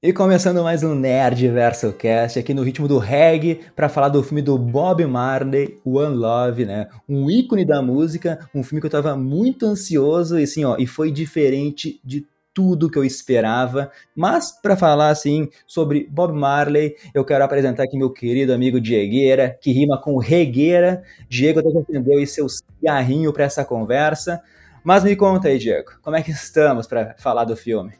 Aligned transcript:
E 0.00 0.12
começando 0.12 0.62
mais 0.62 0.84
um 0.84 0.94
Nerd 0.94 1.48
Verso 1.48 1.92
Cast 1.92 2.38
aqui 2.38 2.54
no 2.54 2.62
ritmo 2.62 2.86
do 2.86 2.98
reggae 2.98 3.62
para 3.74 3.88
falar 3.88 4.08
do 4.08 4.22
filme 4.22 4.40
do 4.40 4.56
Bob 4.56 5.04
Marley, 5.04 5.80
One 5.84 6.14
Love, 6.14 6.64
né? 6.64 6.86
Um 7.08 7.28
ícone 7.28 7.64
da 7.64 7.82
música, 7.82 8.48
um 8.54 8.62
filme 8.62 8.80
que 8.80 8.86
eu 8.86 8.90
tava 8.92 9.16
muito 9.16 9.66
ansioso 9.66 10.38
e 10.38 10.44
assim, 10.44 10.64
ó, 10.64 10.76
e 10.78 10.86
foi 10.86 11.10
diferente 11.10 12.00
de 12.04 12.24
tudo 12.54 12.88
que 12.88 12.96
eu 12.96 13.04
esperava. 13.04 13.90
Mas 14.14 14.52
para 14.52 14.76
falar 14.76 15.08
assim 15.08 15.48
sobre 15.66 16.06
Bob 16.08 16.32
Marley, 16.32 16.94
eu 17.12 17.24
quero 17.24 17.42
apresentar 17.42 17.82
aqui 17.82 17.98
meu 17.98 18.10
querido 18.12 18.52
amigo 18.52 18.80
Diegueira, 18.80 19.58
que 19.60 19.72
rima 19.72 20.00
com 20.00 20.16
regueira. 20.16 21.02
Diego 21.28 21.58
até 21.58 21.76
acendeu 21.76 22.18
aí 22.18 22.26
seu 22.28 22.48
cigarrinho 22.48 23.32
para 23.32 23.42
essa 23.42 23.64
conversa. 23.64 24.40
Mas 24.84 25.02
me 25.02 25.16
conta 25.16 25.48
aí, 25.48 25.58
Diego, 25.58 25.90
como 26.02 26.14
é 26.14 26.22
que 26.22 26.30
estamos 26.30 26.86
para 26.86 27.16
falar 27.18 27.42
do 27.42 27.56
filme? 27.56 27.94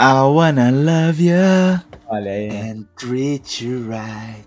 I 0.00 0.22
wanna 0.22 0.70
love 0.70 1.20
you 1.20 1.34
Olha 2.08 2.30
aí. 2.30 2.48
and 2.50 2.84
treat 2.96 3.64
you 3.64 3.80
right. 3.88 4.44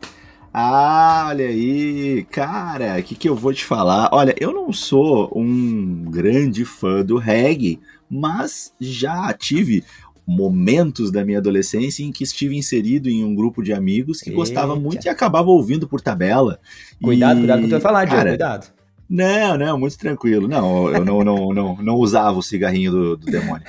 Ah, 0.54 1.28
olha 1.30 1.46
aí, 1.46 2.26
cara, 2.30 2.98
o 3.00 3.04
que, 3.04 3.16
que 3.16 3.28
eu 3.30 3.36
vou 3.36 3.54
te 3.54 3.64
falar? 3.64 4.10
Olha, 4.12 4.34
eu 4.40 4.52
não 4.54 4.72
sou 4.74 5.32
um 5.36 6.04
grande 6.10 6.66
fã 6.66 7.04
do 7.04 7.18
reggae, 7.18 7.80
mas 8.10 8.74
já 8.80 9.32
tive 9.34 9.84
momentos 10.28 11.12
da 11.12 11.24
minha 11.26 11.38
adolescência 11.40 12.04
em 12.04 12.12
que 12.12 12.24
estive 12.24 12.58
inserido 12.58 13.10
em 13.10 13.24
um 13.24 13.34
grupo 13.36 13.62
de 13.64 13.74
amigos 13.74 14.20
que 14.22 14.30
Eita. 14.30 14.38
gostava 14.38 14.76
muito 14.76 15.06
e 15.06 15.10
acabava 15.10 15.50
ouvindo 15.50 15.88
por 15.88 16.02
tabela. 16.02 16.60
Cuidado, 17.02 17.38
E, 17.38 17.40
cuidado 17.42 17.60
com 17.60 17.66
o 17.66 17.70
que 17.70 17.76
tu 17.76 17.80
vai 17.80 17.82
falar, 17.82 18.06
Diego, 18.06 18.18
cara, 18.18 18.30
cuidado. 18.30 18.68
Não, 19.14 19.58
não, 19.58 19.78
muito 19.78 19.98
tranquilo. 19.98 20.48
Não, 20.48 20.90
eu 20.90 21.04
não, 21.04 21.22
não, 21.22 21.54
não, 21.54 21.76
não 21.84 21.96
usava 21.96 22.40
o 22.40 22.42
cigarrinho 22.42 22.94
do, 22.94 23.18
do 23.18 23.26
demônio. 23.26 23.66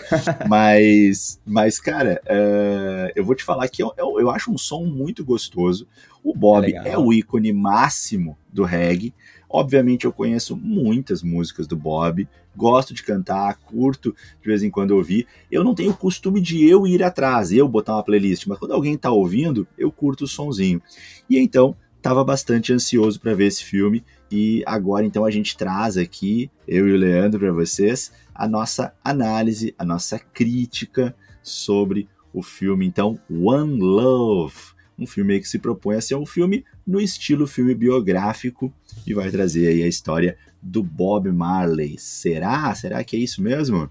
Mas, 0.49 1.41
mas 1.45 1.81
cara, 1.81 2.23
é, 2.27 3.13
eu 3.17 3.25
vou 3.25 3.35
te 3.35 3.43
falar 3.43 3.67
que 3.67 3.83
eu, 3.83 3.93
eu, 3.99 4.21
eu 4.21 4.31
acho 4.31 4.53
um 4.53 4.57
som 4.57 4.85
muito 4.85 5.25
gostoso. 5.25 5.89
O 6.23 6.33
Bob 6.33 6.67
Legal. 6.67 6.87
é 6.87 6.97
o 6.97 7.13
ícone 7.13 7.53
máximo 7.53 8.39
do 8.53 8.63
reggae. 8.63 9.13
Obviamente 9.51 10.05
eu 10.05 10.13
conheço 10.13 10.57
muitas 10.57 11.25
músicas 11.25 11.67
do 11.67 11.77
Bob, 11.77 12.29
gosto 12.55 12.95
de 12.95 13.03
cantar, 13.03 13.59
curto 13.67 14.15
de 14.41 14.47
vez 14.47 14.63
em 14.63 14.71
quando 14.71 14.93
ouvir. 14.93 15.27
Eu 15.51 15.65
não 15.65 15.75
tenho 15.75 15.91
o 15.91 15.97
costume 15.97 16.41
de 16.41 16.65
eu 16.65 16.87
ir 16.87 17.03
atrás, 17.03 17.51
eu 17.51 17.67
botar 17.67 17.97
uma 17.97 18.05
playlist, 18.05 18.47
mas 18.47 18.61
quando 18.61 18.75
alguém 18.75 18.97
tá 18.97 19.11
ouvindo, 19.11 19.67
eu 19.77 19.91
curto 19.91 20.23
o 20.23 20.29
sonzinho. 20.29 20.81
E 21.29 21.37
então, 21.37 21.75
tava 22.01 22.23
bastante 22.25 22.73
ansioso 22.73 23.21
para 23.21 23.35
ver 23.35 23.47
esse 23.47 23.65
filme 23.65 24.05
e 24.33 24.63
agora 24.65 25.05
então 25.05 25.27
a 25.27 25.31
gente 25.31 25.55
traz 25.55 25.99
aqui, 25.99 26.51
eu 26.67 26.89
e 26.89 26.93
o 26.93 26.97
Leandro, 26.97 27.39
para 27.39 27.53
vocês, 27.53 28.11
a 28.35 28.49
nossa 28.49 28.95
análise, 29.05 29.75
a 29.79 29.85
nossa 29.85 30.19
crítica 30.19 31.15
sobre 31.43 32.09
o 32.33 32.43
filme, 32.43 32.87
então, 32.87 33.21
One 33.31 33.79
Love. 33.79 34.73
Um 34.99 35.07
filme 35.07 35.39
que 35.39 35.49
se 35.49 35.59
propõe 35.59 35.97
a 35.97 36.01
ser 36.01 36.15
um 36.15 36.25
filme 36.25 36.65
no 36.87 36.99
estilo 36.99 37.47
filme 37.47 37.75
biográfico 37.75 38.73
e 39.07 39.13
vai 39.13 39.31
trazer 39.31 39.67
aí 39.67 39.83
a 39.83 39.89
história 39.89 40.39
do 40.63 40.83
Bob 40.83 41.31
Marley. 41.31 41.99
Será? 41.99 42.75
Será 42.75 43.05
que 43.05 43.17
é 43.17 43.19
isso 43.19 43.43
mesmo? 43.43 43.91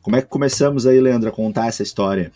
Como 0.00 0.16
é 0.16 0.22
que 0.22 0.28
começamos 0.28 0.86
aí, 0.86 0.98
Leandro, 0.98 1.28
a 1.28 1.32
contar 1.32 1.66
essa 1.66 1.82
história? 1.82 2.32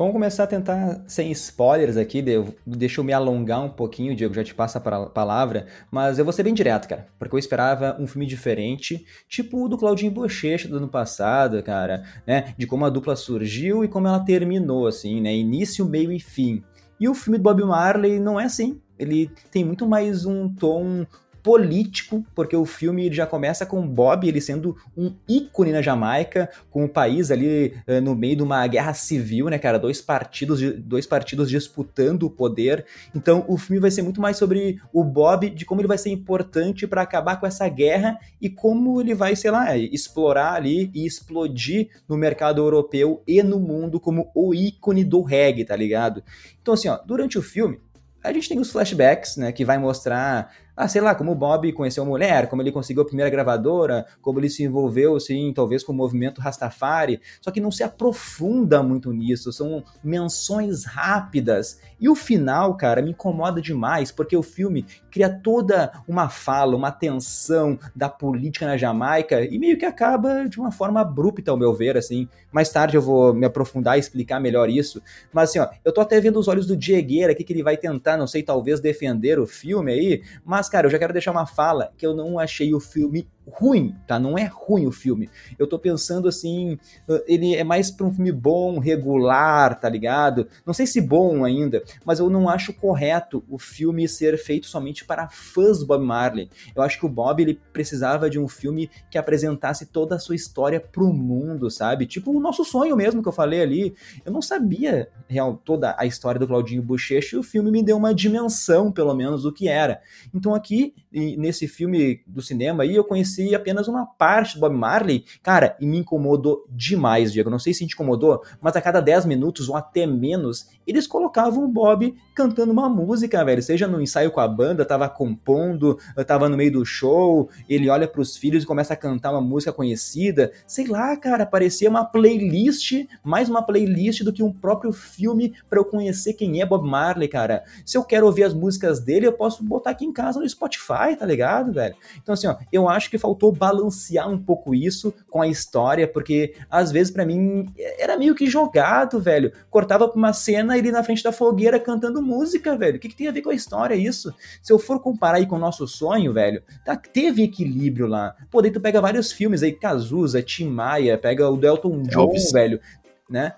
Vamos 0.00 0.14
começar 0.14 0.44
a 0.44 0.46
tentar 0.46 1.02
sem 1.06 1.30
spoilers 1.30 1.98
aqui, 1.98 2.22
de- 2.22 2.42
deixa 2.66 3.02
eu 3.02 3.04
me 3.04 3.12
alongar 3.12 3.62
um 3.62 3.68
pouquinho, 3.68 4.16
Diego, 4.16 4.32
já 4.32 4.42
te 4.42 4.54
passa 4.54 4.78
a 4.78 5.06
palavra, 5.10 5.66
mas 5.90 6.18
eu 6.18 6.24
vou 6.24 6.32
ser 6.32 6.42
bem 6.42 6.54
direto, 6.54 6.88
cara, 6.88 7.06
porque 7.18 7.34
eu 7.34 7.38
esperava 7.38 7.98
um 8.00 8.06
filme 8.06 8.24
diferente, 8.24 9.04
tipo 9.28 9.62
o 9.62 9.68
do 9.68 9.76
Claudinho 9.76 10.10
Bochecha 10.10 10.66
do 10.68 10.78
ano 10.78 10.88
passado, 10.88 11.62
cara, 11.62 12.02
né, 12.26 12.54
de 12.56 12.66
como 12.66 12.86
a 12.86 12.88
dupla 12.88 13.14
surgiu 13.14 13.84
e 13.84 13.88
como 13.88 14.08
ela 14.08 14.20
terminou, 14.20 14.86
assim, 14.86 15.20
né, 15.20 15.34
início, 15.34 15.84
meio 15.84 16.10
e 16.10 16.18
fim. 16.18 16.64
E 16.98 17.06
o 17.06 17.14
filme 17.14 17.36
do 17.36 17.42
Bob 17.42 17.62
Marley 17.62 18.18
não 18.18 18.40
é 18.40 18.44
assim, 18.44 18.80
ele 18.98 19.30
tem 19.50 19.62
muito 19.62 19.86
mais 19.86 20.24
um 20.24 20.48
tom 20.48 21.04
político, 21.42 22.24
porque 22.34 22.56
o 22.56 22.64
filme 22.64 23.12
já 23.12 23.26
começa 23.26 23.64
com 23.64 23.86
Bob 23.86 24.26
ele 24.26 24.40
sendo 24.40 24.76
um 24.96 25.12
ícone 25.28 25.72
na 25.72 25.82
Jamaica, 25.82 26.50
com 26.70 26.84
o 26.84 26.88
país 26.88 27.30
ali 27.30 27.74
eh, 27.86 28.00
no 28.00 28.14
meio 28.14 28.36
de 28.36 28.42
uma 28.42 28.66
guerra 28.66 28.92
civil, 28.94 29.48
né, 29.48 29.58
cara? 29.58 29.78
Dois 29.78 30.00
partidos, 30.00 30.60
dois 30.78 31.06
partidos 31.06 31.50
disputando 31.50 32.24
o 32.24 32.30
poder. 32.30 32.84
Então 33.14 33.44
o 33.48 33.56
filme 33.56 33.80
vai 33.80 33.90
ser 33.90 34.02
muito 34.02 34.20
mais 34.20 34.36
sobre 34.36 34.80
o 34.92 35.02
Bob, 35.02 35.50
de 35.50 35.64
como 35.64 35.80
ele 35.80 35.88
vai 35.88 35.98
ser 35.98 36.10
importante 36.10 36.86
para 36.86 37.02
acabar 37.02 37.38
com 37.38 37.46
essa 37.46 37.68
guerra 37.68 38.18
e 38.40 38.48
como 38.48 39.00
ele 39.00 39.14
vai, 39.14 39.34
sei 39.34 39.50
lá, 39.50 39.76
explorar 39.76 40.54
ali 40.54 40.90
e 40.94 41.06
explodir 41.06 41.88
no 42.08 42.16
mercado 42.16 42.60
europeu 42.60 43.22
e 43.26 43.42
no 43.42 43.58
mundo 43.58 43.98
como 43.98 44.30
o 44.34 44.54
ícone 44.54 45.04
do 45.04 45.22
reggae, 45.22 45.64
tá 45.64 45.76
ligado? 45.76 46.22
Então 46.60 46.74
assim, 46.74 46.88
ó, 46.88 46.98
durante 47.04 47.38
o 47.38 47.42
filme 47.42 47.80
a 48.22 48.32
gente 48.32 48.48
tem 48.48 48.58
os 48.58 48.70
flashbacks, 48.70 49.36
né, 49.36 49.50
que 49.50 49.64
vai 49.64 49.78
mostrar, 49.78 50.52
ah, 50.80 50.88
sei 50.88 51.02
lá, 51.02 51.14
como 51.14 51.32
o 51.32 51.34
Bob 51.34 51.70
conheceu 51.74 52.02
a 52.02 52.06
mulher, 52.06 52.48
como 52.48 52.62
ele 52.62 52.72
conseguiu 52.72 53.02
a 53.02 53.06
primeira 53.06 53.30
gravadora, 53.30 54.06
como 54.22 54.40
ele 54.40 54.48
se 54.48 54.62
envolveu, 54.64 55.14
assim, 55.14 55.52
talvez 55.52 55.84
com 55.84 55.92
o 55.92 55.94
movimento 55.94 56.40
Rastafari, 56.40 57.20
só 57.38 57.50
que 57.50 57.60
não 57.60 57.70
se 57.70 57.82
aprofunda 57.82 58.82
muito 58.82 59.12
nisso, 59.12 59.52
são 59.52 59.84
menções 60.02 60.86
rápidas. 60.86 61.78
E 62.00 62.08
o 62.08 62.14
final, 62.14 62.78
cara, 62.78 63.02
me 63.02 63.10
incomoda 63.10 63.60
demais, 63.60 64.10
porque 64.10 64.34
o 64.34 64.42
filme 64.42 64.86
cria 65.10 65.28
toda 65.28 65.92
uma 66.08 66.30
fala, 66.30 66.74
uma 66.74 66.90
tensão 66.90 67.78
da 67.94 68.08
política 68.08 68.64
na 68.64 68.78
Jamaica 68.78 69.44
e 69.44 69.58
meio 69.58 69.76
que 69.76 69.84
acaba 69.84 70.48
de 70.48 70.58
uma 70.58 70.72
forma 70.72 71.02
abrupta, 71.02 71.50
ao 71.50 71.58
meu 71.58 71.74
ver, 71.74 71.98
assim. 71.98 72.26
Mais 72.50 72.70
tarde 72.70 72.96
eu 72.96 73.02
vou 73.02 73.34
me 73.34 73.44
aprofundar 73.44 73.98
e 73.98 74.00
explicar 74.00 74.40
melhor 74.40 74.70
isso. 74.70 75.02
Mas 75.30 75.50
assim, 75.50 75.58
ó, 75.58 75.68
eu 75.84 75.92
tô 75.92 76.00
até 76.00 76.18
vendo 76.20 76.38
os 76.38 76.48
olhos 76.48 76.66
do 76.66 76.74
Diegueira 76.74 77.32
aqui 77.32 77.44
que 77.44 77.52
ele 77.52 77.62
vai 77.62 77.76
tentar, 77.76 78.16
não 78.16 78.26
sei, 78.26 78.42
talvez 78.42 78.80
defender 78.80 79.38
o 79.38 79.46
filme 79.46 79.92
aí, 79.92 80.22
mas 80.42 80.69
cara, 80.70 80.86
eu 80.86 80.90
já 80.90 80.98
quero 80.98 81.12
deixar 81.12 81.32
uma 81.32 81.46
fala 81.46 81.92
que 81.98 82.06
eu 82.06 82.14
não 82.14 82.38
achei 82.38 82.72
o 82.74 82.80
filme 82.80 83.28
ruim, 83.46 83.94
tá? 84.06 84.18
Não 84.18 84.38
é 84.38 84.44
ruim 84.44 84.86
o 84.86 84.92
filme. 84.92 85.28
Eu 85.58 85.66
tô 85.66 85.78
pensando 85.78 86.28
assim, 86.28 86.74
uh, 87.08 87.22
ele 87.26 87.54
é 87.54 87.64
mais 87.64 87.90
pra 87.90 88.06
um 88.06 88.12
filme 88.12 88.32
bom, 88.32 88.78
regular, 88.78 89.78
tá 89.78 89.88
ligado? 89.88 90.46
Não 90.64 90.72
sei 90.72 90.86
se 90.86 91.00
bom 91.00 91.44
ainda, 91.44 91.82
mas 92.04 92.18
eu 92.18 92.30
não 92.30 92.48
acho 92.48 92.72
correto 92.72 93.44
o 93.48 93.58
filme 93.58 94.08
ser 94.08 94.38
feito 94.38 94.66
somente 94.66 95.04
para 95.04 95.28
fãs 95.28 95.80
do 95.80 95.86
Bob 95.86 96.04
Marley. 96.04 96.50
Eu 96.74 96.82
acho 96.82 96.98
que 96.98 97.06
o 97.06 97.08
Bob 97.08 97.42
ele 97.42 97.60
precisava 97.72 98.30
de 98.30 98.38
um 98.38 98.48
filme 98.48 98.90
que 99.10 99.18
apresentasse 99.18 99.86
toda 99.86 100.16
a 100.16 100.18
sua 100.18 100.34
história 100.34 100.80
pro 100.80 101.12
mundo, 101.12 101.70
sabe? 101.70 102.06
Tipo 102.06 102.30
o 102.30 102.40
nosso 102.40 102.64
sonho 102.64 102.96
mesmo 102.96 103.22
que 103.22 103.28
eu 103.28 103.32
falei 103.32 103.62
ali. 103.62 103.94
Eu 104.24 104.32
não 104.32 104.42
sabia 104.42 105.08
real 105.28 105.60
toda 105.64 105.94
a 105.98 106.06
história 106.06 106.38
do 106.38 106.46
Claudinho 106.46 106.82
Bochecha 106.82 107.36
e 107.36 107.38
o 107.38 107.42
filme 107.42 107.70
me 107.70 107.82
deu 107.82 107.96
uma 107.96 108.14
dimensão, 108.14 108.92
pelo 108.92 109.14
menos, 109.14 109.42
do 109.42 109.52
que 109.52 109.68
era. 109.68 110.00
Então 110.34 110.54
aqui, 110.54 110.94
nesse 111.12 111.66
filme 111.66 112.22
do 112.26 112.40
cinema 112.40 112.82
aí, 112.82 112.94
eu 112.94 113.04
conheci 113.04 113.54
apenas 113.54 113.88
uma 113.88 114.06
parte 114.06 114.54
do 114.54 114.60
Bob 114.60 114.74
Marley, 114.74 115.24
cara, 115.42 115.76
e 115.80 115.86
me 115.86 115.98
incomodou 115.98 116.64
demais, 116.68 117.32
Diego. 117.32 117.50
Não 117.50 117.58
sei 117.58 117.74
se 117.74 117.86
te 117.86 117.94
incomodou, 117.94 118.42
mas 118.60 118.76
a 118.76 118.80
cada 118.80 119.00
10 119.00 119.26
minutos 119.26 119.68
ou 119.68 119.76
até 119.76 120.06
menos, 120.06 120.68
eles 120.86 121.06
colocavam 121.06 121.64
o 121.64 121.68
Bob 121.68 122.14
cantando 122.34 122.72
uma 122.72 122.88
música, 122.88 123.44
velho. 123.44 123.62
Seja 123.62 123.86
no 123.86 124.00
ensaio 124.00 124.30
com 124.30 124.40
a 124.40 124.48
banda, 124.48 124.84
tava 124.84 125.08
compondo, 125.08 125.98
tava 126.26 126.48
no 126.48 126.56
meio 126.56 126.72
do 126.72 126.84
show, 126.84 127.48
ele 127.68 127.88
olha 127.90 128.06
pros 128.06 128.36
filhos 128.36 128.64
e 128.64 128.66
começa 128.66 128.94
a 128.94 128.96
cantar 128.96 129.32
uma 129.32 129.40
música 129.40 129.72
conhecida. 129.72 130.52
Sei 130.66 130.86
lá, 130.86 131.16
cara, 131.16 131.44
parecia 131.44 131.90
uma 131.90 132.04
playlist, 132.04 133.06
mais 133.22 133.48
uma 133.48 133.62
playlist 133.62 134.22
do 134.22 134.32
que 134.32 134.42
um 134.42 134.52
próprio 134.52 134.92
filme 134.92 135.54
para 135.68 135.78
eu 135.78 135.84
conhecer 135.84 136.34
quem 136.34 136.60
é 136.60 136.66
Bob 136.66 136.88
Marley, 136.88 137.28
cara. 137.28 137.64
Se 137.84 137.98
eu 137.98 138.04
quero 138.04 138.26
ouvir 138.26 138.44
as 138.44 138.54
músicas 138.54 139.00
dele, 139.00 139.26
eu 139.26 139.32
posso 139.32 139.62
botar 139.64 139.90
aqui 139.90 140.04
em 140.04 140.12
casa 140.12 140.40
no 140.40 140.48
Spotify, 140.48 140.99
tá 141.16 141.26
ligado, 141.26 141.72
velho? 141.72 141.94
Então, 142.22 142.32
assim, 142.32 142.46
ó, 142.46 142.56
eu 142.72 142.88
acho 142.88 143.10
que 143.10 143.18
faltou 143.18 143.52
balancear 143.52 144.28
um 144.28 144.38
pouco 144.38 144.74
isso 144.74 145.12
com 145.28 145.42
a 145.42 145.48
história, 145.48 146.06
porque 146.06 146.54
às 146.70 146.90
vezes 146.92 147.12
para 147.12 147.24
mim 147.24 147.72
era 147.98 148.16
meio 148.16 148.34
que 148.34 148.46
jogado, 148.46 149.20
velho. 149.20 149.52
Cortava 149.70 150.08
pra 150.08 150.16
uma 150.16 150.32
cena 150.32 150.76
ele 150.76 150.90
na 150.90 151.02
frente 151.02 151.22
da 151.22 151.32
fogueira 151.32 151.78
cantando 151.78 152.22
música, 152.22 152.76
velho. 152.76 152.96
O 152.96 153.00
que, 153.00 153.08
que 153.08 153.16
tem 153.16 153.28
a 153.28 153.32
ver 153.32 153.42
com 153.42 153.50
a 153.50 153.54
história 153.54 153.94
isso? 153.94 154.34
Se 154.62 154.72
eu 154.72 154.78
for 154.78 155.00
comparar 155.00 155.38
aí 155.38 155.46
com 155.46 155.56
o 155.56 155.60
nosso 155.60 155.86
sonho, 155.86 156.32
velho, 156.32 156.62
tá, 156.84 156.96
teve 156.96 157.42
equilíbrio 157.42 158.06
lá. 158.06 158.34
Pô, 158.50 158.60
daí 158.60 158.70
tu 158.70 158.80
pega 158.80 159.00
vários 159.00 159.32
filmes 159.32 159.62
aí, 159.62 159.72
Cazuza, 159.72 160.42
Tim 160.42 160.68
Maia, 160.68 161.16
pega 161.18 161.48
o 161.48 161.56
Delton 161.56 162.02
John, 162.02 162.28
Elvis. 162.28 162.52
velho, 162.52 162.80
né? 163.28 163.54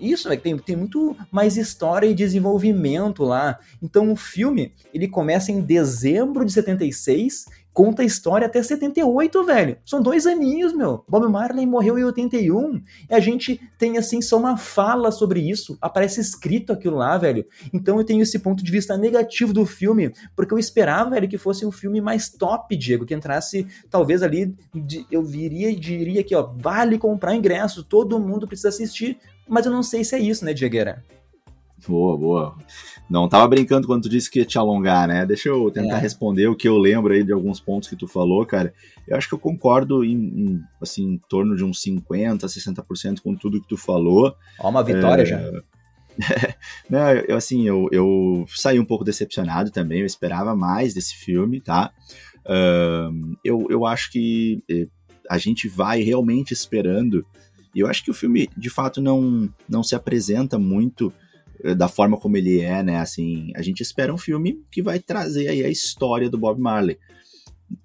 Isso, 0.00 0.28
velho, 0.28 0.40
tem, 0.40 0.56
tem 0.58 0.76
muito 0.76 1.16
mais 1.30 1.56
história 1.56 2.06
e 2.06 2.14
desenvolvimento 2.14 3.22
lá. 3.24 3.58
Então 3.82 4.10
o 4.12 4.16
filme, 4.16 4.72
ele 4.92 5.06
começa 5.08 5.52
em 5.52 5.60
dezembro 5.60 6.44
de 6.44 6.52
76, 6.52 7.44
conta 7.72 8.02
a 8.02 8.04
história 8.04 8.46
até 8.46 8.60
78, 8.62 9.44
velho. 9.44 9.76
São 9.86 10.02
dois 10.02 10.26
aninhos, 10.26 10.72
meu. 10.72 11.04
Bob 11.08 11.28
Marley 11.30 11.64
morreu 11.66 11.96
em 11.98 12.02
81 12.04 12.82
e 13.08 13.14
a 13.14 13.20
gente 13.20 13.60
tem, 13.78 13.96
assim, 13.96 14.20
só 14.20 14.36
uma 14.38 14.56
fala 14.56 15.12
sobre 15.12 15.40
isso. 15.48 15.78
Aparece 15.80 16.20
escrito 16.20 16.72
aquilo 16.72 16.96
lá, 16.96 17.16
velho. 17.16 17.44
Então 17.72 17.96
eu 17.98 18.04
tenho 18.04 18.22
esse 18.22 18.38
ponto 18.40 18.64
de 18.64 18.72
vista 18.72 18.96
negativo 18.98 19.52
do 19.52 19.64
filme, 19.64 20.12
porque 20.34 20.52
eu 20.52 20.58
esperava, 20.58 21.10
velho, 21.10 21.28
que 21.28 21.38
fosse 21.38 21.64
um 21.64 21.70
filme 21.70 22.00
mais 22.00 22.28
top, 22.28 22.76
Diego, 22.76 23.06
que 23.06 23.14
entrasse, 23.14 23.66
talvez 23.88 24.22
ali, 24.22 24.54
de- 24.74 25.06
eu 25.10 25.22
viria 25.22 25.70
e 25.70 25.76
diria 25.76 26.20
aqui, 26.22 26.34
ó, 26.34 26.42
vale 26.42 26.98
comprar 26.98 27.36
ingresso, 27.36 27.84
todo 27.84 28.18
mundo 28.18 28.48
precisa 28.48 28.68
assistir. 28.70 29.18
Mas 29.50 29.66
eu 29.66 29.72
não 29.72 29.82
sei 29.82 30.04
se 30.04 30.14
é 30.14 30.18
isso, 30.18 30.44
né, 30.44 30.54
Diegueira? 30.54 31.04
Boa, 31.86 32.16
boa. 32.16 32.56
Não 33.08 33.28
tava 33.28 33.48
brincando 33.48 33.86
quando 33.86 34.04
tu 34.04 34.08
disse 34.08 34.30
que 34.30 34.40
ia 34.40 34.44
te 34.44 34.58
alongar, 34.58 35.08
né? 35.08 35.26
Deixa 35.26 35.48
eu 35.48 35.70
tentar 35.70 35.96
é. 35.96 36.00
responder 36.00 36.46
o 36.46 36.54
que 36.54 36.68
eu 36.68 36.78
lembro 36.78 37.12
aí 37.12 37.24
de 37.24 37.32
alguns 37.32 37.58
pontos 37.58 37.88
que 37.88 37.96
tu 37.96 38.06
falou, 38.06 38.44
cara. 38.46 38.72
Eu 39.08 39.16
acho 39.16 39.28
que 39.28 39.34
eu 39.34 39.38
concordo 39.38 40.04
em, 40.04 40.14
em 40.14 40.62
assim, 40.80 41.14
em 41.14 41.18
torno 41.28 41.56
de 41.56 41.64
uns 41.64 41.80
50, 41.82 42.46
60% 42.46 43.20
com 43.20 43.34
tudo 43.34 43.60
que 43.60 43.68
tu 43.68 43.76
falou. 43.76 44.34
Ó, 44.60 44.68
uma 44.68 44.84
vitória 44.84 45.22
é... 45.22 45.26
já. 45.26 45.40
né, 46.88 47.24
eu, 47.26 47.36
assim, 47.36 47.66
eu, 47.66 47.88
eu 47.90 48.44
saí 48.48 48.78
um 48.78 48.84
pouco 48.84 49.04
decepcionado 49.04 49.70
também, 49.70 50.00
eu 50.00 50.06
esperava 50.06 50.54
mais 50.54 50.92
desse 50.92 51.16
filme, 51.16 51.60
tá? 51.60 51.92
Uh, 52.44 53.36
eu, 53.44 53.66
eu 53.70 53.86
acho 53.86 54.10
que 54.12 54.62
eh, 54.68 54.86
a 55.28 55.38
gente 55.38 55.68
vai 55.68 56.02
realmente 56.02 56.52
esperando, 56.52 57.24
eu 57.74 57.86
acho 57.86 58.02
que 58.02 58.10
o 58.10 58.14
filme, 58.14 58.48
de 58.56 58.68
fato, 58.68 59.00
não, 59.00 59.48
não 59.68 59.82
se 59.82 59.94
apresenta 59.94 60.58
muito 60.58 61.12
eh, 61.62 61.74
da 61.74 61.86
forma 61.86 62.16
como 62.16 62.36
ele 62.36 62.60
é, 62.60 62.82
né? 62.82 62.98
Assim, 62.98 63.52
a 63.54 63.62
gente 63.62 63.80
espera 63.80 64.12
um 64.12 64.18
filme 64.18 64.64
que 64.70 64.82
vai 64.82 64.98
trazer 64.98 65.48
aí 65.48 65.64
a 65.64 65.68
história 65.68 66.28
do 66.28 66.38
Bob 66.38 66.60
Marley. 66.60 66.98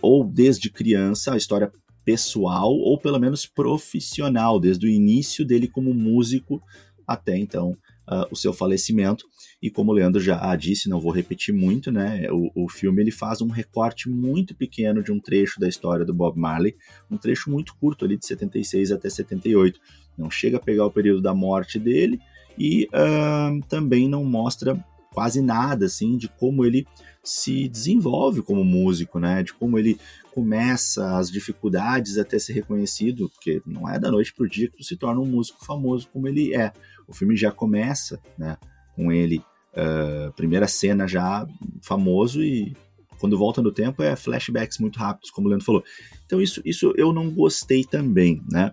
Ou 0.01 0.23
desde 0.23 0.71
criança, 0.71 1.33
a 1.33 1.37
história 1.37 1.71
pessoal, 2.03 2.71
ou 2.71 2.99
pelo 2.99 3.19
menos 3.19 3.45
profissional, 3.45 4.59
desde 4.59 4.87
o 4.87 4.89
início 4.89 5.45
dele 5.45 5.67
como 5.67 5.93
músico 5.93 6.61
até 7.07 7.37
então 7.37 7.77
uh, 8.09 8.27
o 8.31 8.35
seu 8.35 8.53
falecimento. 8.53 9.25
E 9.61 9.69
como 9.69 9.91
o 9.91 9.95
Leandro 9.95 10.21
já 10.21 10.55
disse, 10.55 10.89
não 10.89 10.99
vou 10.99 11.11
repetir 11.11 11.53
muito, 11.53 11.91
né? 11.91 12.27
O, 12.31 12.65
o 12.65 12.69
filme 12.69 13.01
ele 13.01 13.11
faz 13.11 13.41
um 13.41 13.47
recorte 13.47 14.09
muito 14.09 14.55
pequeno 14.55 15.03
de 15.03 15.11
um 15.11 15.19
trecho 15.19 15.59
da 15.59 15.67
história 15.67 16.05
do 16.05 16.13
Bob 16.13 16.37
Marley, 16.37 16.75
um 17.09 17.17
trecho 17.17 17.49
muito 17.49 17.75
curto 17.75 18.05
ali 18.05 18.17
de 18.17 18.25
76 18.25 18.91
até 18.91 19.09
78. 19.09 19.79
Não 20.17 20.29
chega 20.29 20.57
a 20.57 20.59
pegar 20.61 20.85
o 20.85 20.91
período 20.91 21.21
da 21.21 21.33
morte 21.33 21.77
dele, 21.79 22.19
e 22.57 22.87
uh, 22.87 23.61
também 23.67 24.07
não 24.07 24.23
mostra 24.23 24.81
quase 25.15 25.41
nada 25.41 25.85
assim 25.85 26.17
de 26.17 26.27
como 26.27 26.65
ele 26.65 26.85
se 27.23 27.69
desenvolve 27.69 28.41
como 28.41 28.65
músico, 28.65 29.17
né? 29.17 29.41
De 29.41 29.53
como 29.53 29.79
ele 29.79 29.97
começa 30.33 31.17
as 31.17 31.31
dificuldades 31.31 32.17
até 32.17 32.37
ser 32.37 32.51
reconhecido, 32.51 33.29
porque 33.29 33.61
não 33.65 33.89
é 33.89 33.97
da 33.97 34.11
noite 34.11 34.33
pro 34.33 34.49
dia 34.49 34.69
que 34.69 34.75
tu 34.75 34.83
se 34.83 34.97
torna 34.97 35.21
um 35.21 35.25
músico 35.25 35.65
famoso 35.65 36.09
como 36.11 36.27
ele 36.27 36.53
é. 36.53 36.73
O 37.07 37.13
filme 37.13 37.37
já 37.37 37.49
começa, 37.49 38.19
né? 38.37 38.57
Com 38.93 39.09
ele, 39.09 39.37
uh, 39.37 40.33
primeira 40.33 40.67
cena 40.67 41.07
já 41.07 41.47
famoso 41.81 42.43
e 42.43 42.75
quando 43.19 43.37
volta 43.37 43.61
no 43.61 43.71
tempo 43.71 44.03
é 44.03 44.15
flashbacks 44.15 44.77
muito 44.79 44.99
rápidos, 44.99 45.29
como 45.31 45.47
o 45.47 45.49
Leandro 45.49 45.65
falou. 45.65 45.83
Então 46.25 46.41
isso, 46.41 46.61
isso 46.65 46.93
eu 46.97 47.13
não 47.13 47.29
gostei 47.29 47.83
também, 47.83 48.41
né? 48.51 48.71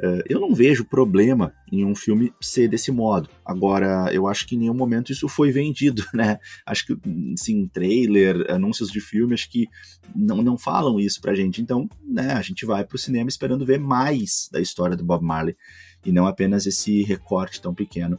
Uh, 0.00 0.22
eu 0.28 0.40
não 0.40 0.54
vejo 0.54 0.84
problema 0.84 1.52
em 1.70 1.84
um 1.84 1.94
filme 1.94 2.32
ser 2.40 2.68
desse 2.68 2.90
modo. 2.90 3.28
Agora, 3.44 4.08
eu 4.12 4.26
acho 4.26 4.46
que 4.46 4.54
em 4.54 4.58
nenhum 4.58 4.74
momento 4.74 5.12
isso 5.12 5.28
foi 5.28 5.50
vendido, 5.50 6.04
né? 6.14 6.38
Acho 6.64 6.86
que, 6.86 6.96
sim, 7.36 7.68
trailer, 7.68 8.50
anúncios 8.50 8.90
de 8.90 9.00
filme, 9.00 9.34
acho 9.34 9.50
que 9.50 9.68
não, 10.14 10.42
não 10.42 10.56
falam 10.56 10.98
isso 10.98 11.20
pra 11.20 11.34
gente. 11.34 11.60
Então, 11.60 11.88
né, 12.02 12.32
a 12.32 12.42
gente 12.42 12.64
vai 12.64 12.84
pro 12.84 12.98
cinema 12.98 13.28
esperando 13.28 13.66
ver 13.66 13.78
mais 13.78 14.48
da 14.50 14.60
história 14.60 14.96
do 14.96 15.04
Bob 15.04 15.24
Marley 15.24 15.56
e 16.04 16.12
não 16.12 16.26
apenas 16.26 16.66
esse 16.66 17.02
recorte 17.02 17.60
tão 17.60 17.74
pequeno 17.74 18.18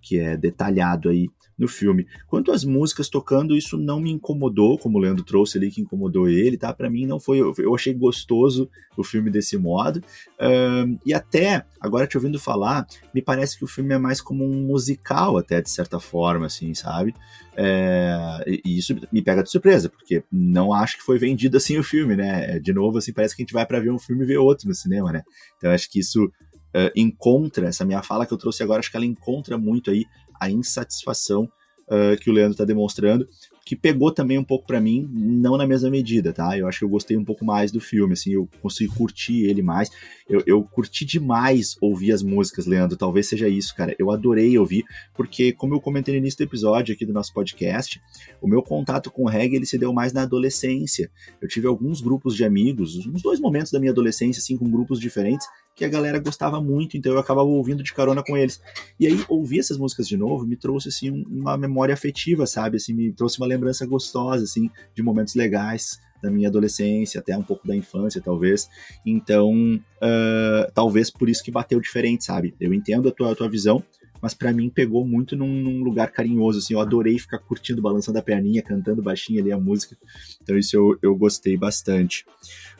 que 0.00 0.18
é 0.18 0.36
detalhado 0.36 1.08
aí 1.08 1.28
no 1.58 1.66
filme. 1.66 2.06
Quanto 2.28 2.52
às 2.52 2.64
músicas 2.64 3.08
tocando, 3.08 3.56
isso 3.56 3.76
não 3.76 4.00
me 4.00 4.12
incomodou, 4.12 4.78
como 4.78 4.96
o 4.96 5.00
Leandro 5.00 5.24
trouxe 5.24 5.58
ali 5.58 5.70
que 5.70 5.80
incomodou 5.80 6.28
ele, 6.28 6.56
tá? 6.56 6.72
Para 6.72 6.88
mim 6.88 7.04
não 7.04 7.18
foi, 7.18 7.40
eu 7.40 7.74
achei 7.74 7.92
gostoso 7.92 8.70
o 8.96 9.02
filme 9.02 9.30
desse 9.30 9.56
modo. 9.56 9.98
Uh, 10.40 10.98
e 11.04 11.12
até, 11.12 11.64
agora 11.80 12.06
te 12.06 12.16
ouvindo 12.16 12.38
falar, 12.38 12.86
me 13.12 13.20
parece 13.20 13.58
que 13.58 13.64
o 13.64 13.68
filme 13.68 13.94
é 13.94 13.98
mais 13.98 14.20
como 14.20 14.44
um 14.44 14.66
musical, 14.66 15.36
até 15.36 15.60
de 15.60 15.70
certa 15.70 15.98
forma, 15.98 16.46
assim, 16.46 16.72
sabe? 16.74 17.14
É, 17.60 18.44
e 18.64 18.78
isso 18.78 18.94
me 19.10 19.20
pega 19.20 19.42
de 19.42 19.50
surpresa, 19.50 19.88
porque 19.88 20.22
não 20.30 20.72
acho 20.72 20.96
que 20.96 21.02
foi 21.02 21.18
vendido 21.18 21.56
assim 21.56 21.76
o 21.76 21.82
filme, 21.82 22.14
né? 22.14 22.60
De 22.60 22.72
novo, 22.72 22.98
assim, 22.98 23.12
parece 23.12 23.34
que 23.34 23.42
a 23.42 23.44
gente 23.44 23.52
vai 23.52 23.66
para 23.66 23.80
ver 23.80 23.90
um 23.90 23.98
filme 23.98 24.22
e 24.22 24.26
ver 24.26 24.38
outro 24.38 24.68
no 24.68 24.74
cinema, 24.74 25.10
né? 25.10 25.22
Então 25.56 25.72
acho 25.72 25.90
que 25.90 25.98
isso 25.98 26.30
uh, 26.74 26.90
encontra, 26.96 27.68
essa 27.68 27.84
minha 27.84 28.02
fala 28.02 28.26
que 28.26 28.32
eu 28.32 28.38
trouxe 28.38 28.62
agora, 28.62 28.80
acho 28.80 28.90
que 28.90 28.96
ela 28.96 29.06
encontra 29.06 29.56
muito 29.58 29.90
aí 29.90 30.04
a 30.40 30.50
insatisfação 30.50 31.44
uh, 31.88 32.16
que 32.20 32.30
o 32.30 32.32
Leandro 32.32 32.52
está 32.52 32.64
demonstrando, 32.64 33.26
que 33.68 33.76
pegou 33.76 34.10
também 34.10 34.38
um 34.38 34.44
pouco 34.44 34.66
para 34.66 34.80
mim, 34.80 35.06
não 35.12 35.58
na 35.58 35.66
mesma 35.66 35.90
medida, 35.90 36.32
tá? 36.32 36.56
Eu 36.56 36.66
acho 36.66 36.78
que 36.78 36.84
eu 36.86 36.88
gostei 36.88 37.18
um 37.18 37.24
pouco 37.24 37.44
mais 37.44 37.70
do 37.70 37.78
filme, 37.78 38.14
assim, 38.14 38.32
eu 38.32 38.48
consegui 38.62 38.88
curtir 38.94 39.44
ele 39.44 39.60
mais. 39.60 39.90
Eu, 40.26 40.42
eu 40.46 40.62
curti 40.62 41.04
demais 41.04 41.76
ouvir 41.78 42.12
as 42.12 42.22
músicas, 42.22 42.64
Leandro, 42.64 42.96
talvez 42.96 43.28
seja 43.28 43.46
isso, 43.46 43.76
cara. 43.76 43.94
Eu 43.98 44.10
adorei 44.10 44.56
ouvir, 44.58 44.86
porque, 45.14 45.52
como 45.52 45.74
eu 45.74 45.82
comentei 45.82 46.14
no 46.14 46.18
início 46.18 46.38
do 46.38 46.48
episódio 46.48 46.94
aqui 46.94 47.04
do 47.04 47.12
nosso 47.12 47.30
podcast, 47.34 48.00
o 48.40 48.48
meu 48.48 48.62
contato 48.62 49.10
com 49.10 49.24
o 49.24 49.28
reggae 49.28 49.56
ele 49.56 49.66
se 49.66 49.76
deu 49.76 49.92
mais 49.92 50.14
na 50.14 50.22
adolescência. 50.22 51.10
Eu 51.38 51.46
tive 51.46 51.66
alguns 51.66 52.00
grupos 52.00 52.34
de 52.34 52.44
amigos, 52.44 53.06
uns 53.06 53.20
dois 53.20 53.38
momentos 53.38 53.70
da 53.70 53.78
minha 53.78 53.92
adolescência, 53.92 54.40
assim, 54.40 54.56
com 54.56 54.70
grupos 54.70 54.98
diferentes, 54.98 55.46
que 55.78 55.84
a 55.84 55.88
galera 55.88 56.18
gostava 56.18 56.60
muito, 56.60 56.96
então 56.96 57.12
eu 57.12 57.20
acabava 57.20 57.48
ouvindo 57.48 57.84
de 57.84 57.94
carona 57.94 58.20
com 58.22 58.36
eles. 58.36 58.60
E 58.98 59.06
aí, 59.06 59.24
ouvir 59.28 59.60
essas 59.60 59.78
músicas 59.78 60.08
de 60.08 60.16
novo 60.16 60.44
me 60.44 60.56
trouxe, 60.56 60.88
assim, 60.88 61.24
uma 61.30 61.56
memória 61.56 61.94
afetiva, 61.94 62.46
sabe? 62.46 62.78
Assim, 62.78 62.92
me 62.92 63.12
trouxe 63.12 63.38
uma 63.38 63.46
lembrança 63.46 63.86
gostosa, 63.86 64.42
assim, 64.42 64.68
de 64.92 65.02
momentos 65.02 65.36
legais 65.36 66.00
da 66.20 66.32
minha 66.32 66.48
adolescência, 66.48 67.20
até 67.20 67.36
um 67.36 67.44
pouco 67.44 67.64
da 67.64 67.76
infância, 67.76 68.20
talvez. 68.20 68.68
Então, 69.06 69.52
uh, 70.02 70.72
talvez 70.74 71.10
por 71.10 71.28
isso 71.28 71.44
que 71.44 71.50
bateu 71.52 71.78
diferente, 71.78 72.24
sabe? 72.24 72.56
Eu 72.58 72.74
entendo 72.74 73.08
a 73.08 73.12
tua, 73.12 73.30
a 73.30 73.36
tua 73.36 73.48
visão, 73.48 73.80
mas 74.20 74.34
para 74.34 74.52
mim 74.52 74.68
pegou 74.68 75.06
muito 75.06 75.36
num, 75.36 75.62
num, 75.62 75.84
lugar 75.84 76.10
carinhoso, 76.10 76.58
assim, 76.58 76.74
eu 76.74 76.80
adorei 76.80 77.16
ficar 77.20 77.38
curtindo, 77.38 77.80
balançando 77.80 78.18
a 78.18 78.22
perninha, 78.22 78.62
cantando 78.62 79.00
baixinho 79.00 79.40
ali 79.40 79.52
a 79.52 79.58
música, 79.58 79.96
então 80.42 80.58
isso 80.58 80.74
eu, 80.74 80.98
eu 81.00 81.14
gostei 81.14 81.56
bastante. 81.56 82.26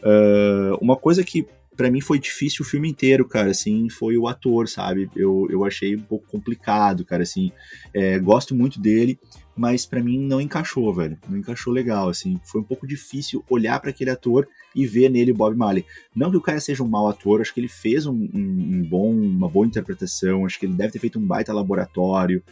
Uh, 0.01 0.77
uma 0.81 0.97
coisa 0.97 1.23
que 1.23 1.47
para 1.79 1.93
mim 1.93 2.01
foi 2.01 2.19
difícil 2.19 2.65
o 2.65 2.69
filme 2.69 2.91
inteiro, 2.91 3.25
cara, 3.25 3.53
assim, 3.53 3.89
foi 3.89 4.19
o 4.19 4.27
ator, 4.27 4.69
sabe? 4.69 5.09
Eu, 5.15 5.47
eu 5.49 5.65
achei 5.65 5.95
um 5.95 6.03
pouco 6.03 6.27
complicado, 6.27 7.05
cara, 7.05 7.23
assim, 7.23 7.53
é, 7.95 8.19
gosto 8.19 8.53
muito 8.53 8.81
dele, 8.81 9.17
mas 9.57 9.87
para 9.87 10.03
mim 10.03 10.19
não 10.19 10.41
encaixou, 10.41 10.93
velho, 10.93 11.17
não 11.29 11.39
encaixou 11.39 11.73
legal, 11.73 12.09
assim, 12.09 12.37
foi 12.43 12.61
um 12.61 12.65
pouco 12.65 12.85
difícil 12.85 13.45
olhar 13.49 13.79
para 13.79 13.91
aquele 13.91 14.11
ator 14.11 14.49
e 14.75 14.89
ver 14.89 15.09
nele 15.09 15.31
o 15.31 15.37
Bob 15.37 15.57
Marley. 15.57 15.87
Não 16.15 16.33
que 16.33 16.37
o 16.37 16.41
cara 16.41 16.59
seja 16.59 16.83
um 16.83 16.89
mau 16.89 17.07
ator, 17.09 17.41
acho 17.41 17.55
que 17.55 17.61
ele 17.61 17.69
fez 17.69 18.07
um, 18.07 18.29
um, 18.35 18.71
um 18.75 18.83
bom, 18.83 19.13
uma 19.13 19.49
boa 19.49 19.65
interpretação, 19.65 20.45
acho 20.45 20.59
que 20.59 20.67
ele 20.67 20.75
deve 20.75 20.91
ter 20.91 20.99
feito 20.99 21.21
um 21.21 21.27
baita 21.27 21.53
laboratório, 21.53 22.43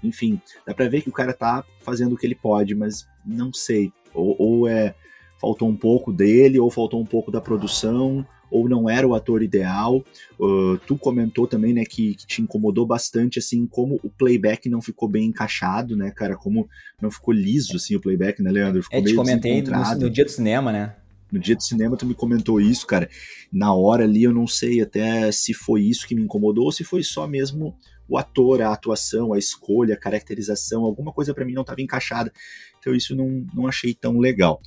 enfim, 0.00 0.40
dá 0.64 0.72
pra 0.72 0.88
ver 0.88 1.02
que 1.02 1.08
o 1.08 1.12
cara 1.12 1.32
tá 1.32 1.64
fazendo 1.80 2.12
o 2.12 2.16
que 2.16 2.24
ele 2.24 2.36
pode, 2.36 2.72
mas 2.72 3.04
não 3.26 3.52
sei, 3.52 3.92
ou, 4.14 4.36
ou 4.38 4.68
é 4.68 4.94
faltou 5.40 5.68
um 5.68 5.76
pouco 5.76 6.12
dele, 6.12 6.58
ou 6.58 6.70
faltou 6.70 7.00
um 7.00 7.04
pouco 7.04 7.30
da 7.30 7.40
produção, 7.40 8.26
ou 8.50 8.68
não 8.68 8.88
era 8.88 9.06
o 9.06 9.14
ator 9.14 9.42
ideal. 9.42 10.04
Uh, 10.38 10.78
tu 10.86 10.96
comentou 10.96 11.46
também, 11.46 11.72
né, 11.72 11.84
que, 11.84 12.14
que, 12.14 12.26
te 12.26 12.42
incomodou 12.42 12.86
bastante, 12.86 13.38
assim, 13.38 13.66
como 13.66 14.00
o 14.02 14.10
playback 14.10 14.68
não 14.68 14.80
ficou 14.80 15.08
bem 15.08 15.26
encaixado, 15.26 15.96
né, 15.96 16.10
cara, 16.10 16.36
como 16.36 16.68
não 17.00 17.10
ficou 17.10 17.32
liso, 17.34 17.76
assim, 17.76 17.96
o 17.96 18.00
playback, 18.00 18.42
né, 18.42 18.50
Leandro? 18.50 18.82
Ficou 18.82 18.98
é, 18.98 19.02
te 19.02 19.14
comentei 19.14 19.62
no, 19.62 19.94
no 19.98 20.10
dia 20.10 20.24
do 20.24 20.30
cinema, 20.30 20.72
né? 20.72 20.94
No 21.30 21.40
dia 21.40 21.56
do 21.56 21.62
cinema 21.62 21.96
tu 21.96 22.06
me 22.06 22.14
comentou 22.14 22.60
isso, 22.60 22.86
cara. 22.86 23.08
Na 23.52 23.74
hora 23.74 24.04
ali 24.04 24.22
eu 24.22 24.32
não 24.32 24.46
sei 24.46 24.80
até 24.80 25.30
se 25.32 25.52
foi 25.52 25.82
isso 25.82 26.06
que 26.06 26.14
me 26.14 26.22
incomodou 26.22 26.66
ou 26.66 26.72
se 26.72 26.84
foi 26.84 27.02
só 27.02 27.26
mesmo 27.26 27.76
o 28.08 28.16
ator, 28.16 28.62
a 28.62 28.72
atuação, 28.72 29.32
a 29.32 29.38
escolha, 29.38 29.94
a 29.94 29.98
caracterização, 29.98 30.84
alguma 30.84 31.12
coisa 31.12 31.34
para 31.34 31.44
mim 31.44 31.52
não 31.52 31.62
estava 31.62 31.82
encaixada. 31.82 32.32
Então 32.78 32.94
isso 32.94 33.16
não, 33.16 33.44
não 33.52 33.66
achei 33.66 33.92
tão 33.92 34.18
legal. 34.18 34.60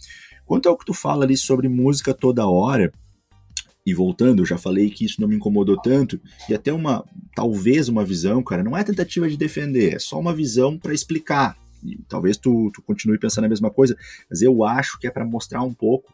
Quanto 0.45 0.67
ao 0.67 0.77
que 0.77 0.85
tu 0.85 0.93
fala 0.93 1.23
ali 1.23 1.37
sobre 1.37 1.69
música 1.69 2.13
toda 2.13 2.47
hora, 2.47 2.91
e 3.85 3.93
voltando, 3.93 4.41
eu 4.41 4.45
já 4.45 4.57
falei 4.57 4.89
que 4.89 5.05
isso 5.05 5.19
não 5.19 5.27
me 5.27 5.35
incomodou 5.35 5.79
tanto, 5.81 6.19
e 6.47 6.53
até 6.53 6.71
uma, 6.71 7.03
talvez 7.35 7.89
uma 7.89 8.03
visão, 8.05 8.43
cara, 8.43 8.63
não 8.63 8.77
é 8.77 8.83
tentativa 8.83 9.27
de 9.29 9.37
defender, 9.37 9.95
é 9.95 9.99
só 9.99 10.19
uma 10.19 10.33
visão 10.33 10.77
para 10.77 10.93
explicar. 10.93 11.57
E 11.83 11.97
talvez 12.07 12.37
tu, 12.37 12.69
tu 12.73 12.81
continue 12.81 13.17
pensando 13.17 13.45
a 13.45 13.49
mesma 13.49 13.71
coisa, 13.71 13.95
mas 14.29 14.41
eu 14.41 14.63
acho 14.63 14.99
que 14.99 15.07
é 15.07 15.11
para 15.11 15.25
mostrar 15.25 15.63
um 15.63 15.73
pouco, 15.73 16.13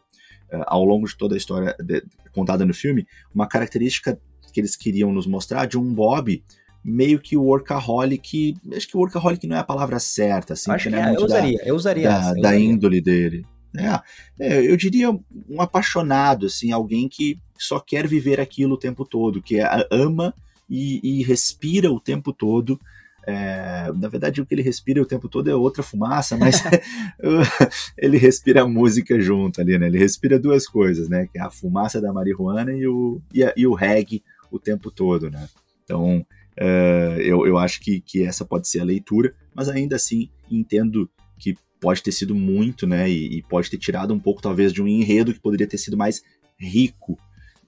uh, 0.52 0.62
ao 0.66 0.84
longo 0.84 1.06
de 1.06 1.16
toda 1.16 1.34
a 1.34 1.38
história 1.38 1.76
de, 1.80 2.02
contada 2.32 2.64
no 2.64 2.72
filme, 2.72 3.06
uma 3.34 3.48
característica 3.48 4.18
que 4.52 4.60
eles 4.60 4.76
queriam 4.76 5.12
nos 5.12 5.26
mostrar 5.26 5.66
de 5.66 5.76
um 5.76 5.92
Bob 5.92 6.42
meio 6.84 7.18
que 7.18 7.36
workaholic, 7.36 8.54
acho 8.74 8.88
que 8.88 8.96
workaholic 8.96 9.44
não 9.46 9.56
é 9.56 9.58
a 9.58 9.64
palavra 9.64 9.98
certa, 9.98 10.52
assim, 10.52 10.70
acho 10.70 10.88
que, 10.88 10.94
é, 10.94 11.16
eu 11.16 11.24
usaria, 11.24 11.60
eu 11.64 11.74
usaria 11.74 12.08
da, 12.08 12.18
essa, 12.18 12.28
eu 12.28 12.34
da 12.34 12.48
usaria. 12.50 12.64
índole 12.64 13.00
dele. 13.00 13.44
É, 13.76 14.00
é, 14.38 14.70
eu 14.70 14.76
diria 14.76 15.10
um 15.10 15.60
apaixonado, 15.60 16.46
assim, 16.46 16.70
alguém 16.70 17.08
que 17.08 17.38
só 17.62 17.80
quer 17.80 18.06
viver 18.06 18.40
aquilo 18.40 18.74
o 18.74 18.78
tempo 18.78 19.04
todo, 19.04 19.42
que 19.42 19.60
é, 19.60 19.88
ama 19.90 20.34
e, 20.68 21.00
e 21.02 21.22
respira 21.22 21.90
o 21.90 22.00
tempo 22.00 22.32
todo. 22.32 22.80
É, 23.26 23.90
na 23.96 24.08
verdade, 24.08 24.40
o 24.40 24.46
que 24.46 24.54
ele 24.54 24.62
respira 24.62 25.02
o 25.02 25.06
tempo 25.06 25.28
todo 25.28 25.50
é 25.50 25.54
outra 25.54 25.82
fumaça, 25.82 26.36
mas 26.36 26.62
ele 27.98 28.18
respira 28.18 28.66
música 28.66 29.20
junto 29.20 29.60
ali, 29.60 29.76
né? 29.78 29.86
Ele 29.86 29.98
respira 29.98 30.38
duas 30.38 30.66
coisas, 30.66 31.08
né? 31.08 31.26
Que 31.32 31.38
é 31.38 31.42
a 31.42 31.50
fumaça 31.50 32.00
da 32.00 32.12
marihuana 32.12 32.72
e 32.72 32.86
o, 32.86 33.20
e, 33.34 33.42
a, 33.42 33.52
e 33.56 33.66
o 33.66 33.74
reggae 33.74 34.22
o 34.50 34.58
tempo 34.58 34.90
todo, 34.90 35.30
né? 35.30 35.48
Então, 35.84 36.24
Uh, 36.58 37.20
eu, 37.20 37.46
eu 37.46 37.58
acho 37.58 37.80
que, 37.80 38.00
que 38.00 38.24
essa 38.24 38.42
pode 38.42 38.66
ser 38.66 38.80
a 38.80 38.84
leitura, 38.84 39.34
mas 39.54 39.68
ainda 39.68 39.96
assim 39.96 40.30
entendo 40.50 41.08
que 41.38 41.54
pode 41.78 42.02
ter 42.02 42.12
sido 42.12 42.34
muito, 42.34 42.86
né? 42.86 43.10
E, 43.10 43.38
e, 43.38 43.42
pode 43.42 43.70
ter 43.70 43.76
tirado 43.76 44.14
um 44.14 44.18
pouco, 44.18 44.40
talvez, 44.40 44.72
de 44.72 44.82
um 44.82 44.88
enredo 44.88 45.34
que 45.34 45.40
poderia 45.40 45.66
ter 45.66 45.76
sido 45.76 45.96
mais 45.96 46.22
rico, 46.58 47.18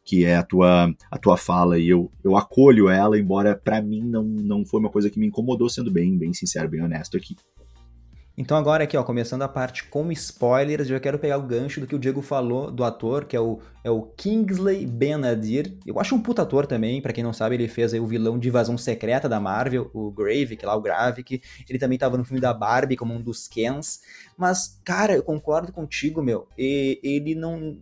que 0.08 0.24
é 0.24 0.36
a 0.36 0.42
tua, 0.42 0.90
a 1.10 1.18
tua 1.18 1.36
fala. 1.36 1.78
E 1.78 1.90
eu, 1.90 2.10
eu 2.24 2.34
acolho 2.34 2.88
ela, 2.88 3.18
embora 3.18 3.54
para 3.54 3.82
mim 3.82 4.00
não, 4.00 4.22
não 4.22 4.64
foi 4.64 4.80
uma 4.80 4.88
coisa 4.88 5.10
que 5.10 5.20
me 5.20 5.26
incomodou, 5.26 5.68
sendo 5.68 5.90
bem, 5.90 6.16
bem 6.16 6.32
sincero, 6.32 6.66
bem 6.66 6.80
honesto 6.80 7.14
aqui. 7.14 7.36
Então 8.34 8.56
agora 8.56 8.84
aqui, 8.84 8.96
ó, 8.96 9.02
começando 9.02 9.42
a 9.42 9.48
parte 9.48 9.84
com 9.84 10.10
spoilers, 10.12 10.88
eu 10.88 10.94
já 10.94 11.00
quero 11.00 11.18
pegar 11.18 11.36
o 11.38 11.42
gancho 11.42 11.80
do 11.80 11.88
que 11.88 11.94
o 11.96 11.98
Diego 11.98 12.22
falou 12.22 12.70
do 12.70 12.84
ator, 12.84 13.24
que 13.24 13.36
é 13.36 13.40
o, 13.40 13.58
é 13.82 13.90
o 13.90 14.02
Kingsley 14.02 14.86
Ben-Adir. 14.86 15.76
Eu 15.84 15.98
acho 15.98 16.14
um 16.14 16.22
puta 16.22 16.42
ator 16.42 16.64
também, 16.64 17.02
para 17.02 17.12
quem 17.12 17.24
não 17.24 17.32
sabe, 17.32 17.56
ele 17.56 17.66
fez 17.66 17.92
aí 17.92 17.98
o 17.98 18.06
vilão 18.06 18.38
de 18.38 18.46
Invasão 18.46 18.78
Secreta 18.78 19.28
da 19.28 19.40
Marvel, 19.40 19.90
o 19.92 20.12
Grave, 20.12 20.56
que 20.56 20.64
lá 20.64 20.76
o 20.76 20.80
Gravik. 20.80 21.42
Ele 21.68 21.78
também 21.80 21.98
tava 21.98 22.16
no 22.16 22.24
filme 22.24 22.40
da 22.40 22.54
Barbie 22.54 22.96
como 22.96 23.12
um 23.12 23.20
dos 23.20 23.48
Kens. 23.48 24.00
Mas, 24.38 24.80
cara, 24.84 25.14
eu 25.16 25.22
concordo 25.22 25.72
contigo, 25.72 26.22
meu. 26.22 26.46
E, 26.56 27.00
ele 27.02 27.34
não. 27.34 27.76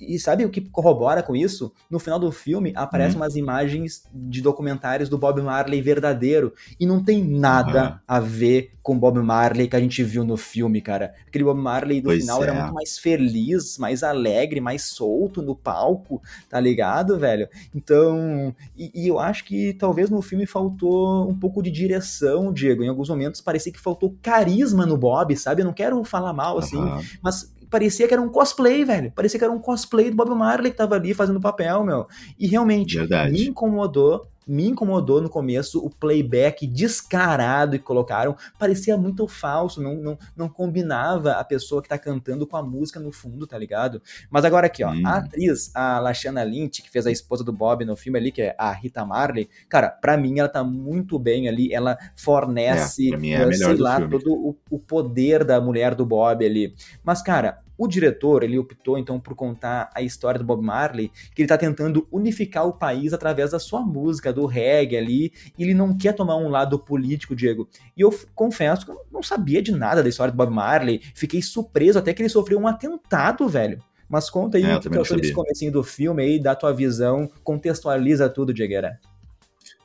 E 0.00 0.18
sabe 0.18 0.44
o 0.44 0.48
que 0.50 0.62
corrobora 0.62 1.22
com 1.22 1.36
isso? 1.36 1.70
No 1.90 1.98
final 1.98 2.18
do 2.18 2.32
filme 2.32 2.72
aparecem 2.74 3.16
uhum. 3.16 3.22
umas 3.22 3.36
imagens 3.36 4.04
de 4.12 4.40
documentários 4.40 5.10
do 5.10 5.18
Bob 5.18 5.42
Marley 5.42 5.82
verdadeiro. 5.82 6.54
E 6.80 6.86
não 6.86 7.04
tem 7.04 7.22
nada 7.22 7.90
uhum. 7.90 7.98
a 8.08 8.20
ver 8.20 8.72
com 8.82 8.98
Bob 8.98 9.20
Marley 9.20 9.68
que 9.68 9.76
a 9.76 9.80
gente 9.80 10.02
viu 10.02 10.24
no 10.24 10.36
filme, 10.36 10.80
cara. 10.80 11.14
Aquele 11.26 11.44
Bob 11.44 11.60
Marley 11.60 12.00
do 12.00 12.06
pois 12.06 12.22
final 12.22 12.40
é. 12.40 12.48
era 12.48 12.54
muito 12.54 12.74
mais 12.74 12.98
feliz, 12.98 13.78
mais 13.78 14.02
alegre, 14.02 14.60
mais 14.60 14.82
solto 14.82 15.40
no 15.40 15.54
palco, 15.54 16.20
tá 16.48 16.58
ligado, 16.58 17.18
velho? 17.18 17.48
Então. 17.74 18.54
E, 18.76 18.90
e 18.94 19.08
eu 19.08 19.18
acho 19.18 19.44
que 19.44 19.74
talvez 19.74 20.08
no 20.10 20.22
filme 20.22 20.46
faltou 20.46 21.28
um 21.28 21.38
pouco 21.38 21.62
de 21.62 21.70
direção, 21.70 22.52
Diego. 22.52 22.82
Em 22.82 22.88
alguns 22.88 23.08
momentos 23.08 23.40
parecia 23.40 23.72
que 23.72 23.80
faltou 23.80 24.16
carisma 24.22 24.86
no 24.86 24.96
Bob, 24.96 25.36
sabe? 25.36 25.62
Eu 25.62 25.66
não 25.66 25.72
quero 25.72 25.81
falar 26.04 26.32
mal, 26.32 26.58
assim, 26.58 26.76
uhum. 26.76 27.00
mas 27.22 27.52
parecia 27.70 28.06
que 28.06 28.12
era 28.12 28.22
um 28.22 28.28
cosplay, 28.28 28.84
velho. 28.84 29.10
Parecia 29.12 29.38
que 29.38 29.44
era 29.44 29.52
um 29.52 29.58
cosplay 29.58 30.10
do 30.10 30.16
Bob 30.16 30.30
Marley 30.34 30.70
que 30.70 30.76
tava 30.76 30.94
ali 30.94 31.14
fazendo 31.14 31.40
papel, 31.40 31.82
meu. 31.84 32.06
E 32.38 32.46
realmente 32.46 32.98
Verdade. 32.98 33.32
me 33.32 33.48
incomodou 33.48 34.26
me 34.46 34.66
incomodou 34.66 35.20
no 35.20 35.28
começo 35.28 35.84
o 35.84 35.90
playback 35.90 36.66
descarado 36.66 37.78
que 37.78 37.84
colocaram. 37.84 38.36
Parecia 38.58 38.96
muito 38.96 39.26
falso, 39.26 39.80
não, 39.82 39.94
não, 39.96 40.18
não 40.36 40.48
combinava 40.48 41.32
a 41.32 41.44
pessoa 41.44 41.82
que 41.82 41.88
tá 41.88 41.98
cantando 41.98 42.46
com 42.46 42.56
a 42.56 42.62
música 42.62 43.00
no 43.00 43.12
fundo, 43.12 43.46
tá 43.46 43.58
ligado? 43.58 44.02
Mas 44.30 44.44
agora 44.44 44.66
aqui, 44.66 44.84
ó, 44.84 44.90
hum. 44.90 45.02
a 45.06 45.18
atriz, 45.18 45.70
a 45.74 45.98
Lashana 45.98 46.42
Lynch, 46.42 46.82
que 46.82 46.90
fez 46.90 47.06
a 47.06 47.10
esposa 47.10 47.44
do 47.44 47.52
Bob 47.52 47.84
no 47.84 47.96
filme 47.96 48.18
ali, 48.18 48.32
que 48.32 48.42
é 48.42 48.54
a 48.58 48.72
Rita 48.72 49.04
Marley, 49.04 49.48
cara, 49.68 49.88
pra 49.88 50.16
mim 50.16 50.38
ela 50.38 50.48
tá 50.48 50.64
muito 50.64 51.18
bem 51.18 51.48
ali, 51.48 51.72
ela 51.72 51.96
fornece, 52.16 53.12
é, 53.12 53.42
é 53.42 53.52
sei 53.52 53.76
lá, 53.76 53.96
filme. 53.96 54.10
todo 54.10 54.32
o, 54.32 54.56
o 54.70 54.78
poder 54.78 55.44
da 55.44 55.60
mulher 55.60 55.94
do 55.94 56.04
Bob 56.04 56.44
ali. 56.44 56.74
Mas, 57.04 57.22
cara, 57.22 57.58
o 57.82 57.88
diretor, 57.88 58.42
ele 58.42 58.58
optou 58.58 58.96
então 58.96 59.18
por 59.18 59.34
contar 59.34 59.90
a 59.94 60.02
história 60.02 60.38
do 60.38 60.44
Bob 60.44 60.62
Marley, 60.62 61.10
que 61.34 61.42
ele 61.42 61.46
está 61.46 61.58
tentando 61.58 62.06
unificar 62.10 62.66
o 62.66 62.72
país 62.72 63.12
através 63.12 63.50
da 63.50 63.58
sua 63.58 63.80
música, 63.80 64.32
do 64.32 64.46
reggae 64.46 64.96
ali, 64.96 65.32
e 65.58 65.62
ele 65.64 65.74
não 65.74 65.96
quer 65.96 66.14
tomar 66.14 66.36
um 66.36 66.48
lado 66.48 66.78
político, 66.78 67.34
Diego. 67.34 67.68
E 67.96 68.00
eu 68.00 68.16
confesso 68.34 68.84
que 68.84 68.92
eu 68.92 69.00
não 69.10 69.22
sabia 69.22 69.60
de 69.60 69.72
nada 69.72 70.02
da 70.02 70.08
história 70.08 70.32
do 70.32 70.36
Bob 70.36 70.52
Marley, 70.52 71.00
fiquei 71.14 71.42
surpreso 71.42 71.98
até 71.98 72.14
que 72.14 72.22
ele 72.22 72.28
sofreu 72.28 72.58
um 72.58 72.66
atentado, 72.66 73.48
velho. 73.48 73.82
Mas 74.08 74.28
conta 74.28 74.58
aí 74.58 74.64
é, 74.64 74.76
o 74.76 74.80
que 74.80 74.98
achou 74.98 75.16
desse 75.16 75.32
comecinho 75.32 75.72
do 75.72 75.82
filme 75.82 76.22
aí, 76.22 76.38
da 76.38 76.54
tua 76.54 76.72
visão, 76.72 77.28
contextualiza 77.42 78.28
tudo, 78.28 78.52
Diegueira. 78.52 79.00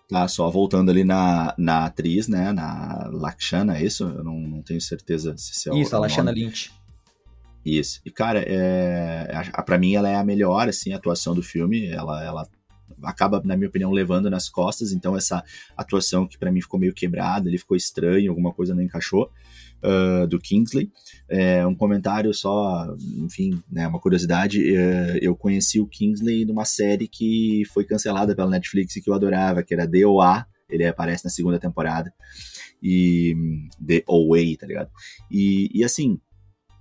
Tá, 0.10 0.26
só 0.28 0.50
voltando 0.50 0.90
ali 0.90 1.04
na, 1.04 1.54
na 1.58 1.86
atriz, 1.86 2.30
né, 2.30 2.54
na 2.54 3.10
Lakshana, 3.12 3.78
é 3.78 3.84
isso? 3.84 4.06
Eu 4.06 4.24
não, 4.24 4.40
não 4.40 4.62
tenho 4.62 4.80
certeza 4.80 5.36
se 5.38 5.70
é 5.70 5.76
Isso, 5.76 5.96
a 5.96 6.00
Lakshana 6.00 6.32
Lynch. 6.32 6.72
Isso. 7.68 8.00
E, 8.06 8.10
cara, 8.10 8.42
é, 8.48 9.28
para 9.66 9.78
mim 9.78 9.94
ela 9.94 10.08
é 10.08 10.16
a 10.16 10.24
melhor, 10.24 10.70
assim, 10.70 10.94
atuação 10.94 11.36
do 11.36 11.44
filme. 11.44 11.88
Ela, 11.88 12.24
ela 12.24 12.48
acaba, 13.04 13.42
na 13.44 13.58
minha 13.58 13.68
opinião, 13.68 13.92
levando 13.92 14.30
nas 14.30 14.48
costas. 14.48 14.94
Então, 14.94 15.18
essa 15.18 15.44
atuação 15.76 16.26
que 16.26 16.38
para 16.38 16.50
mim 16.50 16.62
ficou 16.62 16.80
meio 16.80 16.94
quebrada, 16.94 17.50
ele 17.50 17.58
ficou 17.58 17.76
estranho, 17.76 18.32
alguma 18.32 18.54
coisa 18.54 18.74
não 18.74 18.82
encaixou, 18.82 19.30
uh, 19.84 20.26
do 20.28 20.40
Kingsley. 20.40 20.90
É, 21.30 21.68
um 21.68 21.76
comentário 21.76 22.34
só, 22.34 22.88
enfim, 23.18 23.62
né, 23.70 23.86
uma 23.86 24.00
curiosidade. 24.00 24.62
Uh, 24.62 25.18
eu 25.22 25.36
conheci 25.36 25.82
o 25.82 25.88
Kingsley 25.88 26.46
numa 26.46 26.64
série 26.64 27.06
que 27.06 27.64
foi 27.74 27.84
cancelada 27.84 28.34
pela 28.34 28.50
Netflix 28.50 28.96
e 28.96 29.02
que 29.02 29.10
eu 29.10 29.14
adorava, 29.14 29.62
que 29.62 29.74
era 29.74 29.86
DOA. 29.86 30.46
Ele 30.70 30.86
aparece 30.86 31.26
na 31.26 31.32
segunda 31.32 31.60
temporada. 31.60 32.14
E. 32.82 33.36
The 33.86 34.04
Away, 34.08 34.56
tá 34.56 34.68
ligado? 34.68 34.90
E, 35.32 35.70
e 35.74 35.84
assim, 35.84 36.20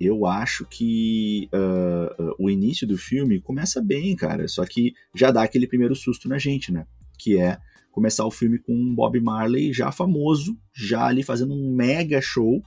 eu 0.00 0.26
acho 0.26 0.66
que 0.66 1.48
uh, 1.52 2.22
uh, 2.22 2.34
o 2.38 2.50
início 2.50 2.86
do 2.86 2.98
filme 2.98 3.40
começa 3.40 3.82
bem, 3.82 4.14
cara, 4.14 4.46
só 4.48 4.64
que 4.64 4.92
já 5.14 5.30
dá 5.30 5.42
aquele 5.42 5.66
primeiro 5.66 5.94
susto 5.94 6.28
na 6.28 6.38
gente, 6.38 6.70
né? 6.70 6.86
Que 7.18 7.38
é 7.38 7.58
começar 7.90 8.26
o 8.26 8.30
filme 8.30 8.58
com 8.58 8.74
um 8.74 8.94
Bob 8.94 9.18
Marley 9.20 9.72
já 9.72 9.90
famoso, 9.90 10.54
já 10.74 11.06
ali 11.06 11.22
fazendo 11.22 11.54
um 11.54 11.74
mega 11.74 12.20
show, 12.20 12.62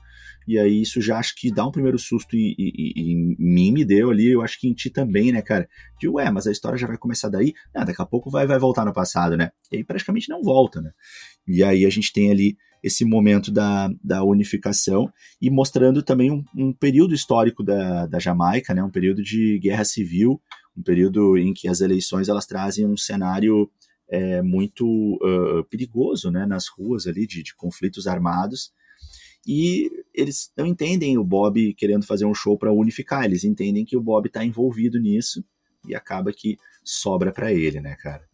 e 0.48 0.58
aí 0.58 0.82
isso 0.82 1.00
já 1.00 1.20
acho 1.20 1.36
que 1.36 1.54
dá 1.54 1.68
um 1.68 1.72
primeiro 1.72 2.00
susto 2.00 2.36
e, 2.36 2.56
e, 2.58 2.94
e, 2.96 3.14
em 3.14 3.36
mim 3.38 3.72
me 3.72 3.86
deu 3.86 4.10
ali, 4.10 4.32
eu 4.32 4.42
acho 4.42 4.60
que 4.60 4.68
em 4.68 4.74
ti 4.74 4.90
também, 4.90 5.32
né, 5.32 5.44
cara? 5.44 5.70
De 6.00 6.10
ué, 6.10 6.32
mas 6.32 6.48
a 6.48 6.52
história 6.52 6.80
já 6.80 6.88
vai 6.88 6.98
começar 6.98 7.30
daí, 7.30 7.54
ah, 7.76 7.84
daqui 7.84 8.02
a 8.02 8.06
pouco 8.08 8.32
vai, 8.32 8.48
vai 8.48 8.58
voltar 8.58 8.84
no 8.84 8.92
passado, 8.92 9.38
né? 9.38 9.52
E 9.72 9.78
aí 9.78 9.84
praticamente 9.84 10.28
não 10.30 10.42
volta, 10.42 10.82
né? 10.82 10.92
E 11.48 11.64
aí 11.64 11.86
a 11.86 11.90
gente 11.92 12.12
tem 12.12 12.32
ali 12.32 12.58
esse 12.84 13.04
momento 13.06 13.52
da, 13.52 13.90
da 14.04 14.24
unificação 14.24 15.12
e 15.42 15.50
mostrando 15.50 16.02
também 16.02 16.32
um, 16.32 16.44
um 16.56 16.74
período 16.74 17.14
histórico 17.14 17.64
da, 17.64 18.06
da 18.06 18.20
Jamaica, 18.20 18.74
né, 18.74 18.84
um 18.84 18.90
período 18.90 19.22
de 19.22 19.60
guerra 19.60 19.84
civil, 19.84 20.42
um 20.76 20.82
período 20.82 21.38
em 21.38 21.54
que 21.54 21.68
as 21.68 21.82
eleições 21.82 22.30
elas 22.30 22.46
trazem 22.46 22.86
um 22.86 22.98
cenário 22.98 23.70
é, 24.10 24.42
muito 24.42 24.86
uh, 25.22 25.64
perigoso 25.70 26.32
né, 26.32 26.46
nas 26.46 26.68
ruas 26.68 27.06
ali 27.06 27.28
de, 27.28 27.44
de 27.44 27.56
conflitos 27.56 28.08
armados. 28.08 28.72
E 29.48 29.90
eles 30.14 30.52
não 30.58 30.66
entendem 30.66 31.18
o 31.18 31.24
Bob 31.24 31.74
querendo 31.76 32.06
fazer 32.06 32.26
um 32.26 32.34
show 32.34 32.58
para 32.58 32.72
unificar, 32.72 33.26
eles 33.26 33.44
entendem 33.44 33.86
que 33.86 33.98
o 33.98 34.02
Bob 34.02 34.28
está 34.28 34.44
envolvido 34.44 35.00
nisso 35.00 35.44
e 35.88 35.96
acaba 35.96 36.34
que 36.34 36.58
sobra 36.84 37.32
para 37.32 37.54
ele, 37.54 37.80
né, 37.80 37.96
cara? 37.96 38.29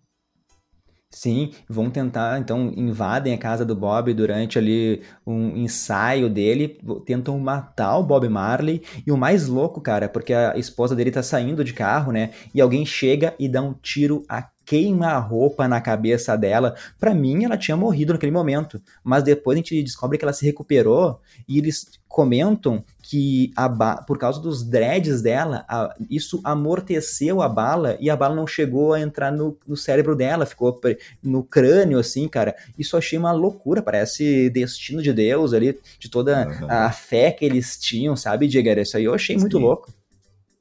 Sim, 1.16 1.52
vão 1.70 1.90
tentar, 1.90 2.38
então 2.40 2.74
invadem 2.76 3.34
a 3.34 3.38
casa 3.38 3.64
do 3.64 3.74
Bob 3.74 4.14
durante 4.14 4.60
ali 4.60 5.02
um 5.26 5.56
ensaio 5.56 6.30
dele, 6.30 6.78
tentam 7.06 7.40
matar 7.40 7.98
o 7.98 8.04
Bob 8.04 8.28
Marley. 8.28 8.84
E 9.08 9.14
o 9.14 9.18
mais 9.18 9.48
louco, 9.48 9.80
cara, 9.80 10.10
porque 10.10 10.34
a 10.34 10.58
esposa 10.58 10.94
dele 10.94 11.12
tá 11.12 11.24
saindo 11.24 11.64
de 11.64 11.72
carro, 11.74 12.12
né? 12.12 12.32
E 12.54 12.60
alguém 12.60 12.86
chega 12.86 13.34
e 13.40 13.48
dá 13.48 13.62
um 13.62 13.72
tiro 13.74 14.26
a 14.28 14.44
queima 14.66 15.08
a 15.08 15.20
roupa 15.20 15.68
na 15.68 15.80
cabeça 15.80 16.36
dela. 16.36 16.76
Para 17.00 17.14
mim, 17.14 17.46
ela 17.46 17.58
tinha 17.58 17.78
morrido 17.78 18.14
naquele 18.14 18.32
momento, 18.32 18.82
mas 19.04 19.24
depois 19.24 19.56
a 19.56 19.60
gente 19.60 19.84
descobre 19.84 20.18
que 20.18 20.26
ela 20.26 20.34
se 20.34 20.46
recuperou 20.46 21.20
e 21.48 21.58
eles 21.58 21.88
comentam 22.08 22.84
que 23.02 23.52
por 24.08 24.18
causa 24.18 24.40
dos 24.40 24.64
dreads 24.64 25.22
dela, 25.22 25.66
a, 25.68 25.94
isso 26.10 26.40
amorteceu 26.44 27.42
a 27.42 27.50
bala 27.50 27.98
e 28.00 28.10
a 28.10 28.16
bala 28.16 28.34
não 28.34 28.48
chegou 28.48 28.94
a 28.94 29.02
entrar 29.02 29.32
no, 29.32 29.58
no 29.68 29.76
cérebro 29.76 30.16
dela, 30.16 30.46
ficou 30.46 30.80
no 31.22 31.44
crânio, 31.44 32.00
assim, 32.00 32.28
cara. 32.28 32.56
Isso 32.80 32.96
eu 32.96 33.00
achei 33.00 33.20
uma 33.20 33.34
loucura, 33.34 33.82
parece 33.82 34.50
destino 34.50 35.02
de 35.04 35.12
Deus 35.12 35.54
ali, 35.54 35.78
de 36.00 36.10
toda 36.10 36.48
uhum. 36.48 36.68
a 36.70 36.92
fé 36.92 37.32
que 37.32 37.44
eles 37.44 37.78
tinham, 37.78 38.16
sabe, 38.16 38.48
Diego? 38.48 38.80
Isso 38.80 38.98
aí 38.98 39.04
eu 39.04 39.14
achei 39.14 39.38
muito 39.38 39.60
louco. 39.60 39.94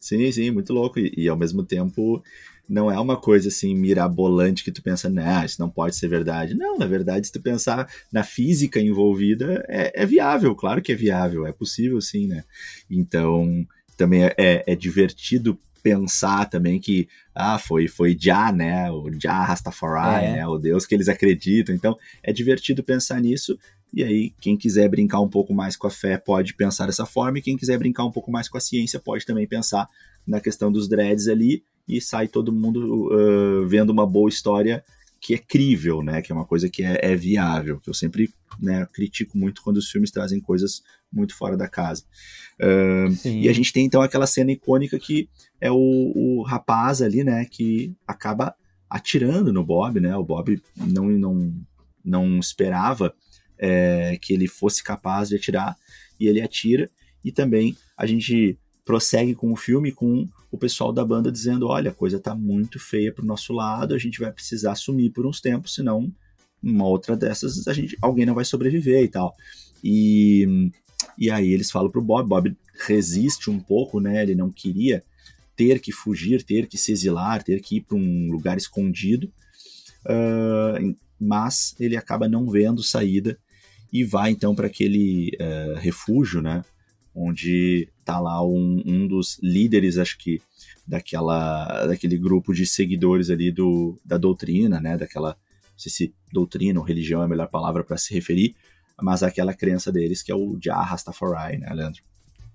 Sim, 0.00 0.30
sim, 0.32 0.50
muito 0.50 0.72
louco. 0.72 0.98
E, 0.98 1.14
e 1.16 1.28
ao 1.28 1.36
mesmo 1.36 1.62
tempo 1.62 2.22
não 2.68 2.90
é 2.90 2.98
uma 2.98 3.16
coisa 3.16 3.48
assim 3.48 3.74
mirabolante 3.74 4.64
que 4.64 4.72
tu 4.72 4.82
pensa, 4.82 5.08
né, 5.08 5.44
isso 5.44 5.60
não 5.60 5.68
pode 5.68 5.96
ser 5.96 6.08
verdade. 6.08 6.54
Não, 6.54 6.78
na 6.78 6.86
verdade, 6.86 7.26
se 7.26 7.32
tu 7.32 7.40
pensar 7.40 7.88
na 8.12 8.22
física 8.22 8.80
envolvida, 8.80 9.64
é, 9.68 10.02
é 10.02 10.06
viável, 10.06 10.54
claro 10.54 10.80
que 10.80 10.92
é 10.92 10.96
viável, 10.96 11.46
é 11.46 11.52
possível 11.52 12.00
sim, 12.00 12.26
né? 12.26 12.44
Então, 12.90 13.66
também 13.96 14.24
é, 14.24 14.34
é, 14.36 14.64
é 14.66 14.74
divertido 14.74 15.58
pensar 15.82 16.48
também 16.48 16.80
que 16.80 17.06
ah, 17.34 17.58
foi 17.58 17.86
foi 17.86 18.16
Já, 18.18 18.50
né? 18.50 18.90
O 18.90 19.10
Já 19.20 19.44
Rastafari, 19.44 20.24
é. 20.24 20.32
né? 20.36 20.46
O 20.46 20.56
Deus 20.56 20.86
que 20.86 20.94
eles 20.94 21.08
acreditam. 21.08 21.74
Então, 21.74 21.94
é 22.22 22.32
divertido 22.32 22.82
pensar 22.82 23.20
nisso. 23.20 23.58
E 23.92 24.02
aí, 24.02 24.32
quem 24.40 24.56
quiser 24.56 24.88
brincar 24.88 25.20
um 25.20 25.28
pouco 25.28 25.52
mais 25.52 25.76
com 25.76 25.86
a 25.86 25.90
fé 25.90 26.16
pode 26.16 26.54
pensar 26.54 26.86
dessa 26.86 27.06
forma, 27.06 27.38
e 27.38 27.42
quem 27.42 27.56
quiser 27.56 27.78
brincar 27.78 28.04
um 28.04 28.10
pouco 28.10 28.30
mais 28.32 28.48
com 28.48 28.56
a 28.56 28.60
ciência 28.60 28.98
pode 28.98 29.26
também 29.26 29.46
pensar 29.46 29.86
na 30.26 30.40
questão 30.40 30.72
dos 30.72 30.88
dreads 30.88 31.28
ali 31.28 31.62
e 31.86 32.00
sai 32.00 32.28
todo 32.28 32.52
mundo 32.52 33.08
uh, 33.12 33.66
vendo 33.66 33.90
uma 33.90 34.06
boa 34.06 34.28
história 34.28 34.84
que 35.20 35.34
é 35.34 35.38
crível, 35.38 36.02
né? 36.02 36.20
Que 36.20 36.32
é 36.32 36.34
uma 36.34 36.44
coisa 36.44 36.68
que 36.68 36.82
é, 36.82 36.98
é 37.00 37.16
viável, 37.16 37.80
que 37.80 37.88
eu 37.88 37.94
sempre 37.94 38.32
né, 38.60 38.86
critico 38.92 39.38
muito 39.38 39.62
quando 39.62 39.78
os 39.78 39.90
filmes 39.90 40.10
trazem 40.10 40.38
coisas 40.40 40.82
muito 41.10 41.34
fora 41.34 41.56
da 41.56 41.68
casa. 41.68 42.04
Uh, 42.60 43.28
e 43.28 43.48
a 43.48 43.52
gente 43.52 43.72
tem 43.72 43.86
então 43.86 44.02
aquela 44.02 44.26
cena 44.26 44.52
icônica 44.52 44.98
que 44.98 45.28
é 45.60 45.70
o, 45.70 46.12
o, 46.14 46.42
rapaz 46.42 47.00
ali, 47.00 47.24
né, 47.24 47.46
que 47.46 47.94
acaba 48.06 48.54
atirando 48.88 49.52
no 49.52 49.64
Bob, 49.64 49.98
né? 49.98 50.14
O 50.16 50.24
Bob 50.24 50.60
não, 50.76 51.08
não 51.08 51.54
não 52.04 52.38
esperava 52.38 53.14
é, 53.58 54.18
que 54.20 54.34
ele 54.34 54.46
fosse 54.46 54.84
capaz 54.84 55.30
de 55.30 55.36
atirar, 55.36 55.76
e 56.20 56.26
ele 56.28 56.40
atira, 56.40 56.90
e 57.24 57.32
também 57.32 57.76
a 57.96 58.06
gente 58.06 58.58
prossegue 58.84 59.34
com 59.34 59.52
o 59.52 59.56
filme 59.56 59.90
com 59.90 60.28
o 60.50 60.58
pessoal 60.58 60.92
da 60.92 61.04
banda 61.04 61.32
dizendo: 61.32 61.66
olha, 61.68 61.90
a 61.90 61.94
coisa 61.94 62.20
tá 62.20 62.34
muito 62.34 62.78
feia 62.78 63.12
pro 63.12 63.24
nosso 63.24 63.52
lado, 63.52 63.94
a 63.94 63.98
gente 63.98 64.20
vai 64.20 64.30
precisar 64.30 64.74
sumir 64.74 65.10
por 65.10 65.26
uns 65.26 65.40
tempos, 65.40 65.74
senão 65.74 66.12
uma 66.62 66.86
outra 66.86 67.16
dessas 67.16 67.66
a 67.68 67.72
gente, 67.72 67.96
alguém 68.00 68.24
não 68.24 68.34
vai 68.34 68.44
sobreviver 68.44 69.02
e 69.02 69.08
tal. 69.08 69.34
E, 69.82 70.70
e 71.18 71.30
aí 71.30 71.52
eles 71.52 71.70
falam 71.70 71.90
pro 71.90 72.00
Bob, 72.00 72.28
Bob 72.28 72.56
resiste 72.86 73.50
um 73.50 73.60
pouco, 73.60 74.00
né? 74.00 74.22
Ele 74.22 74.34
não 74.34 74.50
queria 74.50 75.02
ter 75.56 75.78
que 75.78 75.92
fugir, 75.92 76.42
ter 76.42 76.66
que 76.66 76.78
se 76.78 76.92
exilar, 76.92 77.42
ter 77.42 77.60
que 77.60 77.76
ir 77.76 77.80
para 77.82 77.96
um 77.96 78.30
lugar 78.30 78.56
escondido, 78.56 79.30
uh, 80.06 80.96
mas 81.20 81.74
ele 81.78 81.96
acaba 81.96 82.28
não 82.28 82.50
vendo 82.50 82.82
saída 82.82 83.38
e 83.92 84.02
vai 84.02 84.30
então 84.30 84.54
para 84.54 84.66
aquele 84.66 85.30
uh, 85.40 85.78
refúgio, 85.78 86.42
né? 86.42 86.64
Onde 87.14 87.88
tá 88.04 88.18
lá 88.18 88.44
um, 88.44 88.82
um, 88.84 89.06
dos 89.06 89.38
líderes, 89.42 89.98
acho 89.98 90.18
que 90.18 90.42
daquela, 90.86 91.86
daquele 91.86 92.18
grupo 92.18 92.52
de 92.52 92.66
seguidores 92.66 93.30
ali 93.30 93.52
do, 93.52 93.96
da 94.04 94.18
doutrina, 94.18 94.80
né? 94.80 94.96
Daquela, 94.96 95.30
não 95.30 95.78
sei 95.78 95.92
se 95.92 96.14
doutrina 96.32 96.80
ou 96.80 96.84
religião 96.84 97.22
é 97.22 97.24
a 97.24 97.28
melhor 97.28 97.48
palavra 97.48 97.84
para 97.84 97.96
se 97.96 98.12
referir, 98.12 98.56
mas 99.00 99.22
aquela 99.22 99.54
crença 99.54 99.92
deles 99.92 100.22
que 100.22 100.32
é 100.32 100.34
o 100.34 100.58
Jah 100.60 100.82
Rastafari, 100.82 101.58
né, 101.58 101.72
Leandro? 101.72 102.02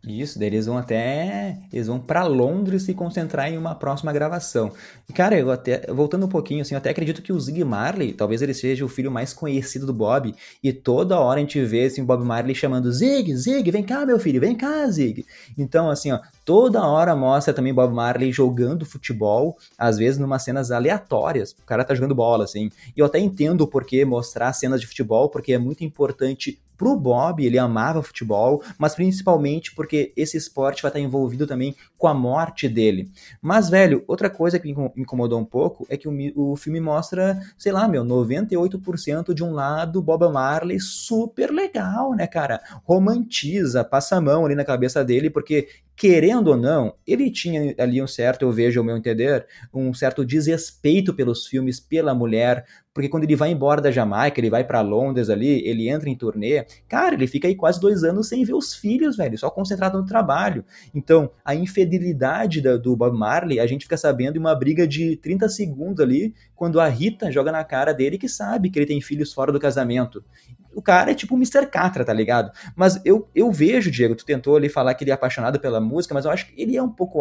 Isso, 0.07 0.39
daí 0.39 0.47
eles 0.47 0.65
vão 0.65 0.77
até. 0.77 1.57
Eles 1.73 1.87
vão 1.87 1.99
para 1.99 2.23
Londres 2.23 2.83
se 2.83 2.93
concentrar 2.93 3.51
em 3.51 3.57
uma 3.57 3.75
próxima 3.75 4.13
gravação. 4.13 4.71
E, 5.09 5.13
cara, 5.13 5.37
eu 5.37 5.51
até. 5.51 5.85
Voltando 5.91 6.25
um 6.25 6.29
pouquinho, 6.29 6.61
assim, 6.61 6.73
eu 6.73 6.77
até 6.77 6.89
acredito 6.89 7.21
que 7.21 7.33
o 7.33 7.39
Zig 7.39 7.63
Marley, 7.65 8.13
talvez 8.13 8.41
ele 8.41 8.53
seja 8.53 8.85
o 8.85 8.87
filho 8.87 9.11
mais 9.11 9.33
conhecido 9.33 9.85
do 9.85 9.93
Bob. 9.93 10.33
E 10.63 10.71
toda 10.71 11.19
hora 11.19 11.39
a 11.39 11.41
gente 11.41 11.61
vê 11.65 11.85
assim, 11.85 12.01
o 12.01 12.05
Bob 12.05 12.23
Marley 12.23 12.55
chamando 12.55 12.91
Zig, 12.91 13.35
Zig, 13.35 13.69
vem 13.71 13.83
cá, 13.83 14.05
meu 14.05 14.19
filho, 14.19 14.39
vem 14.39 14.55
cá, 14.55 14.87
Zig. 14.89 15.25
Então, 15.57 15.89
assim, 15.89 16.13
ó, 16.13 16.19
toda 16.45 16.81
hora 16.81 17.13
mostra 17.13 17.53
também 17.53 17.73
Bob 17.73 17.93
Marley 17.93 18.31
jogando 18.31 18.85
futebol, 18.85 19.57
às 19.77 19.97
vezes 19.97 20.17
numa 20.17 20.39
cenas 20.39 20.71
aleatórias. 20.71 21.51
O 21.51 21.65
cara 21.65 21.83
tá 21.83 21.93
jogando 21.93 22.15
bola, 22.15 22.45
assim. 22.45 22.71
E 22.95 22.99
eu 22.99 23.05
até 23.05 23.19
entendo 23.19 23.61
o 23.61 23.67
porquê 23.67 24.05
mostrar 24.05 24.53
cenas 24.53 24.79
de 24.79 24.87
futebol, 24.87 25.29
porque 25.29 25.51
é 25.51 25.57
muito 25.57 25.83
importante 25.83 26.57
pro 26.79 26.95
Bob, 26.95 27.45
ele 27.45 27.59
amava 27.59 28.01
futebol, 28.01 28.63
mas 28.77 28.95
principalmente 28.95 29.75
porque 29.75 30.13
esse 30.15 30.37
esporte 30.37 30.81
vai 30.81 30.89
estar 30.89 30.99
envolvido 30.99 31.45
também 31.45 31.75
com 31.97 32.07
a 32.07 32.13
morte 32.13 32.69
dele. 32.69 33.11
Mas, 33.41 33.69
velho, 33.69 34.01
outra 34.07 34.29
coisa 34.29 34.57
que 34.57 34.73
me 34.73 34.91
incomodou 34.95 35.37
um 35.37 35.45
pouco 35.45 35.85
é 35.89 35.97
que 35.97 36.07
o, 36.07 36.13
o 36.35 36.55
filme 36.55 36.79
mostra, 36.79 37.37
sei 37.57 37.73
lá, 37.73 37.85
meu, 37.85 38.05
98% 38.05 39.33
de 39.33 39.43
um 39.43 39.51
lado, 39.51 40.01
Bob 40.01 40.31
Marley 40.31 40.79
super 40.79 41.51
legal, 41.51 42.15
né, 42.15 42.25
cara? 42.25 42.61
Romantiza, 42.85 43.83
passa 43.83 44.15
a 44.15 44.21
mão 44.21 44.45
ali 44.45 44.55
na 44.55 44.63
cabeça 44.63 45.03
dele, 45.03 45.29
porque 45.29 45.67
querendo 45.99 46.47
ou 46.47 46.55
não, 46.55 46.93
ele 47.05 47.29
tinha 47.29 47.75
ali 47.77 48.01
um 48.01 48.07
certo, 48.07 48.43
eu 48.43 48.51
vejo 48.53 48.79
ao 48.79 48.85
meu 48.85 48.95
entender, 48.95 49.45
um 49.73 49.93
certo 49.93 50.25
desrespeito 50.25 51.13
pelos 51.13 51.45
filmes, 51.45 51.77
pela 51.77 52.15
mulher, 52.15 52.65
porque 52.93 53.09
quando 53.09 53.25
ele 53.25 53.35
vai 53.35 53.51
embora 53.51 53.81
da 53.81 53.91
Jamaica, 53.91 54.39
ele 54.39 54.49
vai 54.49 54.63
para 54.63 54.79
Londres 54.79 55.29
ali, 55.29 55.61
ele 55.67 55.89
entra 55.89 56.07
em 56.09 56.15
turnê, 56.15 56.65
cara, 56.87 57.15
ele 57.15 57.27
fica 57.27 57.49
aí 57.49 57.55
quase 57.55 57.81
dois 57.81 58.05
anos 58.05 58.29
sem 58.29 58.45
ver 58.45 58.53
os 58.53 58.73
filhos, 58.73 59.17
velho, 59.17 59.37
só 59.37 59.49
concentrado 59.49 59.97
no 59.97 60.05
trabalho. 60.05 60.63
Então, 60.95 61.31
a 61.43 61.53
infidelidade 61.53 62.61
da, 62.61 62.77
do 62.77 62.95
Bob 62.95 63.17
Marley, 63.17 63.59
a 63.59 63.67
gente 63.67 63.83
fica 63.83 63.97
sabendo 63.97 64.37
em 64.37 64.39
uma 64.39 64.55
briga 64.55 64.87
de 64.87 65.17
30 65.17 65.49
segundos 65.49 65.99
ali, 65.99 66.33
quando 66.55 66.79
a 66.79 66.87
Rita 66.87 67.29
joga 67.29 67.51
na 67.51 67.65
cara 67.65 67.93
dele 67.93 68.17
que 68.17 68.29
sabe 68.29 68.69
que 68.69 68.79
ele 68.79 68.85
tem 68.85 69.01
filhos 69.01 69.33
fora 69.33 69.51
do 69.51 69.59
casamento 69.59 70.23
o 70.79 70.81
cara 70.81 71.11
é 71.11 71.13
tipo 71.13 71.35
o 71.35 71.37
Mr. 71.37 71.67
Catra, 71.67 72.05
tá 72.05 72.13
ligado? 72.13 72.51
Mas 72.73 72.99
eu, 73.03 73.29
eu 73.35 73.51
vejo, 73.51 73.91
Diego, 73.91 74.15
tu 74.15 74.25
tentou 74.25 74.55
ali 74.55 74.69
falar 74.69 74.93
que 74.93 75.03
ele 75.03 75.11
é 75.11 75.13
apaixonado 75.13 75.59
pela 75.59 75.81
música, 75.81 76.13
mas 76.13 76.23
eu 76.23 76.31
acho 76.31 76.47
que 76.47 76.61
ele 76.61 76.77
é 76.77 76.81
um 76.81 76.89
pouco 76.89 77.19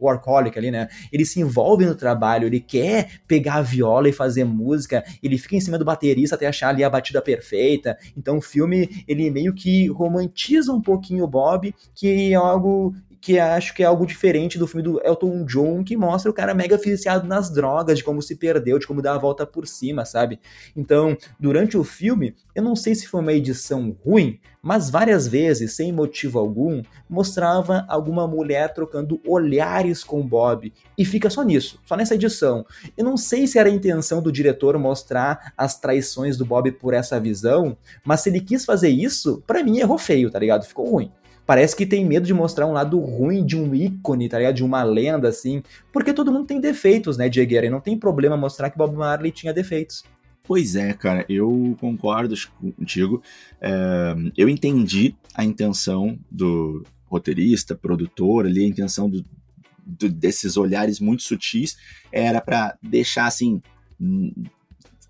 workaholic 0.00 0.58
ali, 0.58 0.70
né? 0.70 0.88
Ele 1.12 1.24
se 1.24 1.40
envolve 1.40 1.86
no 1.86 1.94
trabalho, 1.94 2.46
ele 2.46 2.60
quer 2.60 3.20
pegar 3.26 3.54
a 3.54 3.62
viola 3.62 4.08
e 4.08 4.12
fazer 4.12 4.44
música, 4.44 5.04
ele 5.22 5.38
fica 5.38 5.54
em 5.54 5.60
cima 5.60 5.78
do 5.78 5.84
baterista 5.84 6.34
até 6.34 6.46
achar 6.46 6.70
ali 6.70 6.82
a 6.82 6.90
batida 6.90 7.22
perfeita. 7.22 7.96
Então 8.16 8.38
o 8.38 8.42
filme, 8.42 9.04
ele 9.06 9.30
meio 9.30 9.54
que 9.54 9.86
romantiza 9.88 10.72
um 10.72 10.82
pouquinho 10.82 11.24
o 11.24 11.28
Bob, 11.28 11.72
que 11.94 12.32
é 12.32 12.34
algo 12.34 12.92
que 13.20 13.38
acho 13.38 13.74
que 13.74 13.82
é 13.82 13.86
algo 13.86 14.06
diferente 14.06 14.58
do 14.58 14.66
filme 14.66 14.82
do 14.82 15.00
Elton 15.04 15.44
John, 15.44 15.82
que 15.82 15.96
mostra 15.96 16.30
o 16.30 16.34
cara 16.34 16.54
mega 16.54 16.76
viciado 16.76 17.26
nas 17.26 17.50
drogas, 17.50 17.98
de 17.98 18.04
como 18.04 18.22
se 18.22 18.36
perdeu, 18.36 18.78
de 18.78 18.86
como 18.86 19.02
dar 19.02 19.14
a 19.14 19.18
volta 19.18 19.46
por 19.46 19.66
cima, 19.66 20.04
sabe? 20.04 20.38
Então, 20.76 21.16
durante 21.38 21.76
o 21.76 21.84
filme, 21.84 22.34
eu 22.54 22.62
não 22.62 22.76
sei 22.76 22.94
se 22.94 23.08
foi 23.08 23.20
uma 23.20 23.32
edição 23.32 23.96
ruim, 24.04 24.38
mas 24.62 24.90
várias 24.90 25.26
vezes, 25.26 25.74
sem 25.74 25.92
motivo 25.92 26.38
algum, 26.38 26.82
mostrava 27.08 27.84
alguma 27.88 28.26
mulher 28.26 28.72
trocando 28.74 29.20
olhares 29.26 30.04
com 30.04 30.26
Bob. 30.26 30.72
E 30.96 31.04
fica 31.04 31.30
só 31.30 31.42
nisso, 31.42 31.80
só 31.86 31.96
nessa 31.96 32.14
edição. 32.14 32.66
Eu 32.96 33.04
não 33.04 33.16
sei 33.16 33.46
se 33.46 33.58
era 33.58 33.68
a 33.68 33.72
intenção 33.72 34.20
do 34.20 34.32
diretor 34.32 34.76
mostrar 34.78 35.52
as 35.56 35.78
traições 35.78 36.36
do 36.36 36.44
Bob 36.44 36.70
por 36.72 36.94
essa 36.94 37.18
visão, 37.18 37.76
mas 38.04 38.20
se 38.20 38.30
ele 38.30 38.40
quis 38.40 38.64
fazer 38.64 38.90
isso, 38.90 39.42
para 39.46 39.62
mim 39.62 39.78
errou 39.78 39.98
feio, 39.98 40.30
tá 40.30 40.38
ligado? 40.38 40.64
Ficou 40.64 40.90
ruim 40.90 41.12
parece 41.48 41.74
que 41.74 41.86
tem 41.86 42.04
medo 42.04 42.26
de 42.26 42.34
mostrar 42.34 42.66
um 42.66 42.72
lado 42.72 43.00
ruim 43.00 43.42
de 43.42 43.56
um 43.56 43.74
ícone, 43.74 44.28
tá 44.28 44.36
ligado? 44.36 44.56
De 44.56 44.62
uma 44.62 44.82
lenda, 44.82 45.30
assim. 45.30 45.62
Porque 45.90 46.12
todo 46.12 46.30
mundo 46.30 46.46
tem 46.46 46.60
defeitos, 46.60 47.16
né, 47.16 47.26
Diegueira? 47.26 47.66
E 47.66 47.70
não 47.70 47.80
tem 47.80 47.98
problema 47.98 48.36
mostrar 48.36 48.68
que 48.68 48.76
Bob 48.76 48.94
Marley 48.94 49.32
tinha 49.32 49.50
defeitos. 49.50 50.04
Pois 50.44 50.76
é, 50.76 50.92
cara, 50.92 51.24
eu 51.26 51.74
concordo 51.80 52.34
contigo. 52.76 53.22
É, 53.62 54.14
eu 54.36 54.46
entendi 54.46 55.14
a 55.34 55.42
intenção 55.42 56.18
do 56.30 56.84
roteirista, 57.06 57.74
produtor 57.74 58.44
ali, 58.44 58.66
a 58.66 58.68
intenção 58.68 59.08
do, 59.08 59.24
do, 59.86 60.06
desses 60.10 60.58
olhares 60.58 61.00
muito 61.00 61.22
sutis 61.22 61.78
era 62.12 62.42
para 62.42 62.76
deixar 62.82 63.24
assim. 63.24 63.62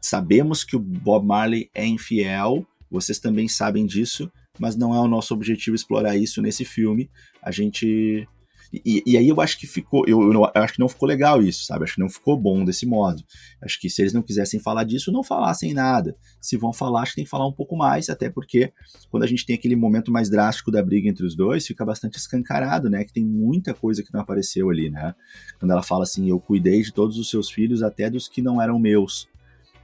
Sabemos 0.01 0.63
que 0.63 0.77
o 0.77 0.79
Bob 0.79 1.27
Marley 1.27 1.69
é 1.75 1.85
infiel, 1.85 2.65
vocês 2.89 3.19
também 3.19 3.49
sabem 3.49 3.85
disso, 3.85 4.31
mas 4.59 4.77
não 4.77 4.95
é 4.95 5.01
o 5.01 5.09
nosso 5.09 5.35
objetivo 5.35 5.75
explorar 5.75 6.17
isso 6.17 6.43
nesse 6.43 6.65
filme. 6.65 7.11
A 7.43 7.51
gente. 7.51 8.27
E, 8.71 9.03
e 9.07 9.17
aí 9.17 9.27
eu 9.27 9.41
acho 9.41 9.59
que 9.59 9.67
ficou. 9.67 10.05
Eu, 10.07 10.21
eu, 10.21 10.33
eu, 10.33 10.63
acho 10.63 10.75
que 10.75 10.81
não 10.81 10.89
ficou 10.89 11.09
legal 11.09 11.43
isso, 11.43 11.65
sabe? 11.65 11.85
Acho 11.85 11.95
que 11.95 12.01
não 12.01 12.09
ficou 12.09 12.37
bom 12.37 12.65
desse 12.65 12.85
modo. 12.85 13.23
Acho 13.63 13.81
que 13.81 13.89
se 13.89 14.03
eles 14.03 14.13
não 14.13 14.21
quisessem 14.21 14.61
falar 14.61 14.85
disso, 14.85 15.11
não 15.11 15.25
falassem 15.25 15.73
nada. 15.73 16.15
Se 16.41 16.57
vão 16.57 16.73
falar, 16.73 17.03
acho 17.03 17.13
que 17.13 17.17
tem 17.17 17.25
que 17.25 17.31
falar 17.31 17.47
um 17.47 17.53
pouco 17.53 17.77
mais, 17.77 18.11
até 18.11 18.29
porque 18.29 18.71
quando 19.11 19.23
a 19.23 19.27
gente 19.27 19.47
tem 19.47 19.57
aquele 19.57 19.75
momento 19.75 20.13
mais 20.13 20.29
drástico 20.29 20.71
da 20.71 20.83
briga 20.83 21.09
entre 21.09 21.25
os 21.25 21.35
dois, 21.35 21.67
fica 21.67 21.85
bastante 21.85 22.19
escancarado, 22.19 22.91
né? 22.91 23.05
Que 23.05 23.13
tem 23.13 23.25
muita 23.25 23.73
coisa 23.73 24.03
que 24.03 24.13
não 24.13 24.21
apareceu 24.21 24.69
ali, 24.69 24.91
né? 24.91 25.15
Quando 25.59 25.71
ela 25.71 25.83
fala 25.83 26.03
assim, 26.03 26.29
eu 26.29 26.39
cuidei 26.39 26.83
de 26.83 26.93
todos 26.93 27.17
os 27.17 27.31
seus 27.31 27.51
filhos, 27.51 27.83
até 27.83 28.11
dos 28.11 28.29
que 28.29 28.43
não 28.43 28.61
eram 28.61 28.79
meus. 28.79 29.27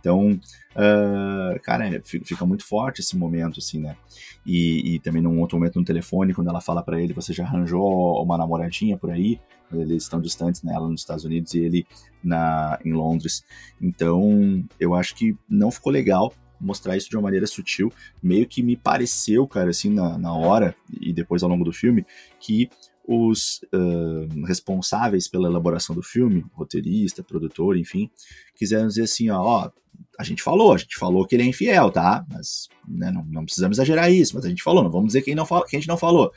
Então, 0.05 0.39
uh, 0.77 1.59
cara, 1.63 1.89
é, 1.89 1.99
fica 2.03 2.45
muito 2.45 2.63
forte 2.63 3.01
esse 3.01 3.17
momento, 3.17 3.59
assim, 3.59 3.81
né? 3.81 3.97
E, 4.45 4.97
e, 4.97 4.99
também 4.99 5.23
num 5.23 5.41
outro 5.41 5.57
momento 5.57 5.79
no 5.79 5.85
telefone, 5.85 6.35
quando 6.35 6.51
ela 6.51 6.61
fala 6.61 6.83
para 6.83 7.01
ele, 7.01 7.15
você 7.15 7.33
já 7.33 7.43
arranjou 7.43 8.23
uma 8.23 8.37
namoradinha 8.37 8.99
por 8.99 9.11
aí? 9.11 9.41
Eles 9.73 10.03
estão 10.03 10.21
distantes, 10.21 10.63
né? 10.63 10.75
Ela 10.75 10.91
nos 10.91 11.01
Estados 11.01 11.25
Unidos 11.25 11.55
e 11.55 11.61
ele 11.61 11.87
na, 12.23 12.79
em 12.85 12.93
Londres. 12.93 13.47
Então, 13.81 14.63
eu 14.79 14.95
acho 14.95 15.15
que 15.15 15.35
não 15.49 15.71
ficou 15.71 15.91
legal 15.91 16.35
mostrar 16.61 16.99
isso 16.99 17.09
de 17.09 17.17
uma 17.17 17.23
maneira 17.23 17.47
sutil. 17.47 17.91
Meio 18.23 18.47
que 18.47 18.63
me 18.63 18.77
pareceu, 18.77 19.49
cara, 19.49 19.71
assim, 19.71 19.89
na, 19.89 20.19
na 20.19 20.35
hora 20.35 20.77
e 21.01 21.15
depois 21.15 21.43
ao 21.43 21.49
longo 21.49 21.65
do 21.65 21.73
filme, 21.73 22.05
que 22.39 22.69
os 23.07 23.63
uh, 23.73 24.45
responsáveis 24.47 25.29
pela 25.29 25.49
elaboração 25.49 25.95
do 25.95 26.03
filme, 26.03 26.45
roteirista, 26.53 27.23
produtor, 27.23 27.77
enfim, 27.77 28.11
quiseram 28.55 28.89
dizer 28.89 29.03
assim, 29.03 29.31
ó, 29.31 29.41
ó, 29.41 29.71
a 30.19 30.25
gente 30.25 30.43
falou, 30.43 30.73
a 30.73 30.79
gente 30.79 30.97
falou 30.97 31.27
que 31.27 31.35
ele 31.35 31.43
é 31.43 31.47
infiel, 31.47 31.91
tá? 31.91 32.25
Mas 32.31 32.69
né, 32.87 33.11
não, 33.11 33.25
não, 33.25 33.45
precisamos 33.45 33.77
exagerar 33.77 34.13
isso, 34.13 34.35
mas 34.35 34.45
a 34.45 34.49
gente 34.49 34.63
falou, 34.63 34.83
não 34.83 34.91
vamos 34.91 35.09
dizer 35.09 35.23
quem 35.23 35.35
não 35.35 35.47
fala, 35.47 35.67
quem 35.67 35.79
a 35.79 35.81
gente 35.81 35.89
não 35.89 35.97
falou. 35.97 36.33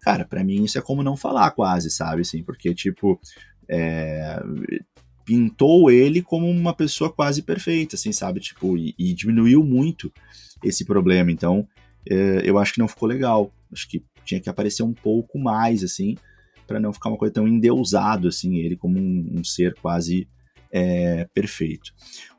Cara, 0.00 0.24
para 0.24 0.42
mim 0.42 0.64
isso 0.64 0.78
é 0.78 0.82
como 0.82 1.02
não 1.02 1.16
falar 1.16 1.50
quase, 1.50 1.90
sabe? 1.90 2.22
Assim, 2.22 2.42
porque, 2.42 2.74
tipo, 2.74 3.20
é, 3.68 4.42
pintou 5.24 5.90
ele 5.90 6.22
como 6.22 6.48
uma 6.48 6.74
pessoa 6.74 7.12
quase 7.12 7.42
perfeita, 7.42 7.96
assim, 7.96 8.12
sabe? 8.12 8.40
Tipo, 8.40 8.76
e, 8.76 8.94
e 8.98 9.12
diminuiu 9.12 9.62
muito 9.62 10.12
esse 10.64 10.84
problema. 10.84 11.30
Então, 11.30 11.68
é, 12.08 12.42
eu 12.44 12.58
acho 12.58 12.74
que 12.74 12.80
não 12.80 12.88
ficou 12.88 13.08
legal. 13.08 13.52
Acho 13.72 13.88
que 13.88 14.02
tinha 14.24 14.40
que 14.40 14.48
aparecer 14.48 14.82
um 14.82 14.94
pouco 14.94 15.38
mais, 15.38 15.84
assim, 15.84 16.16
para 16.66 16.80
não 16.80 16.92
ficar 16.92 17.10
uma 17.10 17.18
coisa 17.18 17.34
tão 17.34 17.46
endeusado, 17.46 18.28
assim, 18.28 18.56
ele 18.56 18.76
como 18.76 18.98
um, 18.98 19.38
um 19.38 19.44
ser 19.44 19.74
quase 19.74 20.28
é, 20.72 21.26
perfeito. 21.34 21.92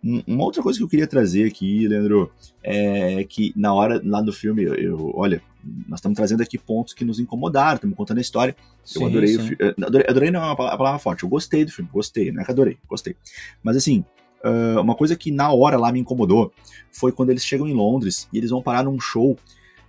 Um, 0.04 0.24
uma 0.26 0.44
outra 0.46 0.64
coisa 0.64 0.80
que 0.80 0.84
eu 0.84 0.88
queria 0.88 1.08
trazer 1.08 1.46
aqui, 1.46 1.88
Leandro, 1.88 2.32
é 2.64 3.24
que 3.24 3.54
na 3.56 3.74
hora 3.74 4.02
lá 4.04 4.22
do 4.22 4.32
filme, 4.32 4.64
eu, 4.64 4.76
eu 4.76 5.12
olha, 5.16 5.42
nós 5.88 6.00
estamos 6.00 6.16
trazendo 6.16 6.42
aqui 6.42 6.58
pontos 6.58 6.94
que 6.94 7.06
nos 7.06 7.20
incomodaram, 7.20 7.76
estamos 7.76 7.96
contando 7.96 8.18
a 8.20 8.22
história. 8.22 8.56
Sim, 8.84 9.02
eu 9.02 9.08
adorei 9.08 9.28
sim. 9.30 9.36
o 9.36 9.42
filme. 9.44 9.74
Adorei, 9.86 10.08
adorei 10.10 10.32
não 10.32 10.42
é 10.42 10.46
uma 10.46 10.56
palavra 10.56 11.00
forte, 11.00 11.24
eu 11.24 11.30
gostei 11.30 11.66
do 11.66 11.72
filme, 11.72 11.90
gostei, 11.92 12.32
não 12.32 12.42
é 12.42 12.46
que 12.46 12.52
adorei, 12.52 12.78
gostei. 12.88 13.16
Mas 13.62 13.76
assim, 13.76 14.04
uh, 14.44 14.82
uma 14.82 14.96
coisa 14.96 15.16
que 15.16 15.32
na 15.32 15.52
hora 15.52 15.78
lá 15.78 15.92
me 15.92 16.00
incomodou 16.00 16.52
foi 16.92 17.12
quando 17.12 17.30
eles 17.30 17.46
chegam 17.46 17.68
em 17.68 17.74
Londres 17.74 18.28
e 18.32 18.38
eles 18.38 18.50
vão 18.50 18.62
parar 18.62 18.84
num 18.84 19.00
show. 19.00 19.38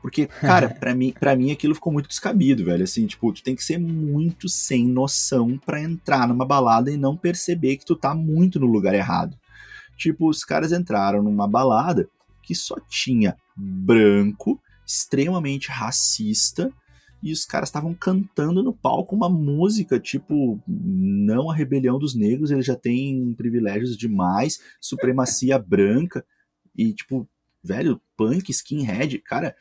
Porque, 0.02 0.26
cara, 0.26 0.68
para 0.68 0.92
mim, 0.94 1.14
para 1.18 1.36
mim 1.36 1.52
aquilo 1.52 1.76
ficou 1.76 1.92
muito 1.92 2.08
descabido, 2.08 2.64
velho. 2.64 2.82
Assim, 2.82 3.06
tipo, 3.06 3.32
tu 3.32 3.40
tem 3.40 3.54
que 3.54 3.62
ser 3.62 3.78
muito 3.78 4.48
sem 4.48 4.84
noção 4.84 5.56
para 5.56 5.80
entrar 5.80 6.26
numa 6.26 6.44
balada 6.44 6.90
e 6.90 6.96
não 6.96 7.16
perceber 7.16 7.76
que 7.76 7.86
tu 7.86 7.94
tá 7.94 8.12
muito 8.12 8.58
no 8.58 8.66
lugar 8.66 8.94
errado. 8.94 9.38
Tipo, 9.96 10.28
os 10.28 10.44
caras 10.44 10.72
entraram 10.72 11.22
numa 11.22 11.46
balada 11.46 12.08
que 12.42 12.52
só 12.52 12.74
tinha 12.88 13.36
branco, 13.56 14.60
extremamente 14.84 15.68
racista, 15.70 16.72
e 17.22 17.30
os 17.30 17.44
caras 17.44 17.68
estavam 17.68 17.94
cantando 17.94 18.64
no 18.64 18.72
palco 18.72 19.14
uma 19.14 19.28
música 19.28 20.00
tipo 20.00 20.60
não 20.66 21.48
a 21.48 21.54
rebelião 21.54 21.96
dos 21.96 22.16
negros, 22.16 22.50
eles 22.50 22.66
já 22.66 22.74
têm 22.74 23.32
privilégios 23.34 23.96
demais, 23.96 24.58
supremacia 24.80 25.56
branca 25.56 26.24
e 26.76 26.92
tipo, 26.92 27.28
velho, 27.62 28.00
punk, 28.16 28.50
skinhead, 28.50 29.18
cara, 29.18 29.54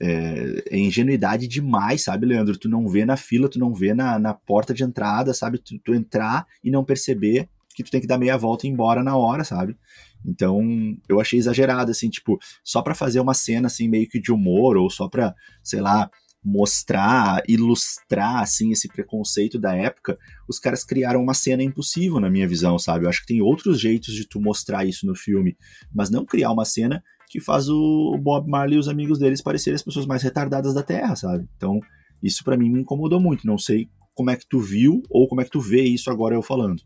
é, 0.00 0.62
é, 0.70 0.78
ingenuidade 0.78 1.48
demais, 1.48 2.04
sabe, 2.04 2.26
Leandro? 2.26 2.56
Tu 2.56 2.68
não 2.68 2.88
vê 2.88 3.04
na 3.04 3.16
fila, 3.16 3.48
tu 3.48 3.58
não 3.58 3.74
vê 3.74 3.94
na, 3.94 4.18
na 4.18 4.32
porta 4.32 4.72
de 4.72 4.84
entrada, 4.84 5.34
sabe? 5.34 5.58
Tu, 5.58 5.78
tu 5.80 5.94
entrar 5.94 6.46
e 6.62 6.70
não 6.70 6.84
perceber 6.84 7.48
que 7.74 7.82
tu 7.82 7.90
tem 7.90 8.00
que 8.00 8.06
dar 8.06 8.18
meia 8.18 8.36
volta 8.36 8.66
e 8.66 8.70
ir 8.70 8.72
embora 8.72 9.02
na 9.02 9.16
hora, 9.16 9.44
sabe? 9.44 9.76
Então, 10.24 10.60
eu 11.08 11.20
achei 11.20 11.38
exagerado, 11.38 11.90
assim, 11.90 12.08
tipo, 12.08 12.38
só 12.64 12.82
para 12.82 12.94
fazer 12.94 13.20
uma 13.20 13.34
cena, 13.34 13.66
assim, 13.66 13.88
meio 13.88 14.08
que 14.08 14.20
de 14.20 14.32
humor, 14.32 14.76
ou 14.76 14.90
só 14.90 15.08
pra, 15.08 15.34
sei 15.62 15.80
lá, 15.80 16.10
mostrar, 16.44 17.42
ilustrar 17.48 18.42
assim 18.42 18.70
esse 18.70 18.88
preconceito 18.88 19.58
da 19.58 19.74
época, 19.74 20.18
os 20.48 20.58
caras 20.58 20.84
criaram 20.84 21.22
uma 21.22 21.34
cena 21.34 21.62
impossível 21.62 22.20
na 22.20 22.30
minha 22.30 22.48
visão, 22.48 22.78
sabe? 22.78 23.04
Eu 23.04 23.08
acho 23.08 23.20
que 23.20 23.26
tem 23.26 23.42
outros 23.42 23.80
jeitos 23.80 24.14
de 24.14 24.26
tu 24.26 24.40
mostrar 24.40 24.84
isso 24.84 25.06
no 25.06 25.14
filme, 25.14 25.56
mas 25.92 26.10
não 26.10 26.24
criar 26.24 26.50
uma 26.52 26.64
cena 26.64 27.02
que 27.28 27.40
faz 27.40 27.68
o 27.68 28.18
Bob 28.20 28.48
Marley 28.48 28.76
e 28.76 28.80
os 28.80 28.88
amigos 28.88 29.18
deles 29.18 29.42
parecerem 29.42 29.76
as 29.76 29.82
pessoas 29.82 30.06
mais 30.06 30.22
retardadas 30.22 30.74
da 30.74 30.82
Terra, 30.82 31.14
sabe? 31.14 31.46
Então, 31.56 31.80
isso 32.22 32.42
para 32.42 32.56
mim 32.56 32.70
me 32.70 32.80
incomodou 32.80 33.20
muito. 33.20 33.46
Não 33.46 33.58
sei 33.58 33.88
como 34.14 34.30
é 34.30 34.36
que 34.36 34.48
tu 34.48 34.58
viu 34.58 35.02
ou 35.08 35.28
como 35.28 35.40
é 35.40 35.44
que 35.44 35.50
tu 35.50 35.60
vê 35.60 35.82
isso 35.82 36.10
agora 36.10 36.34
eu 36.34 36.42
falando. 36.42 36.82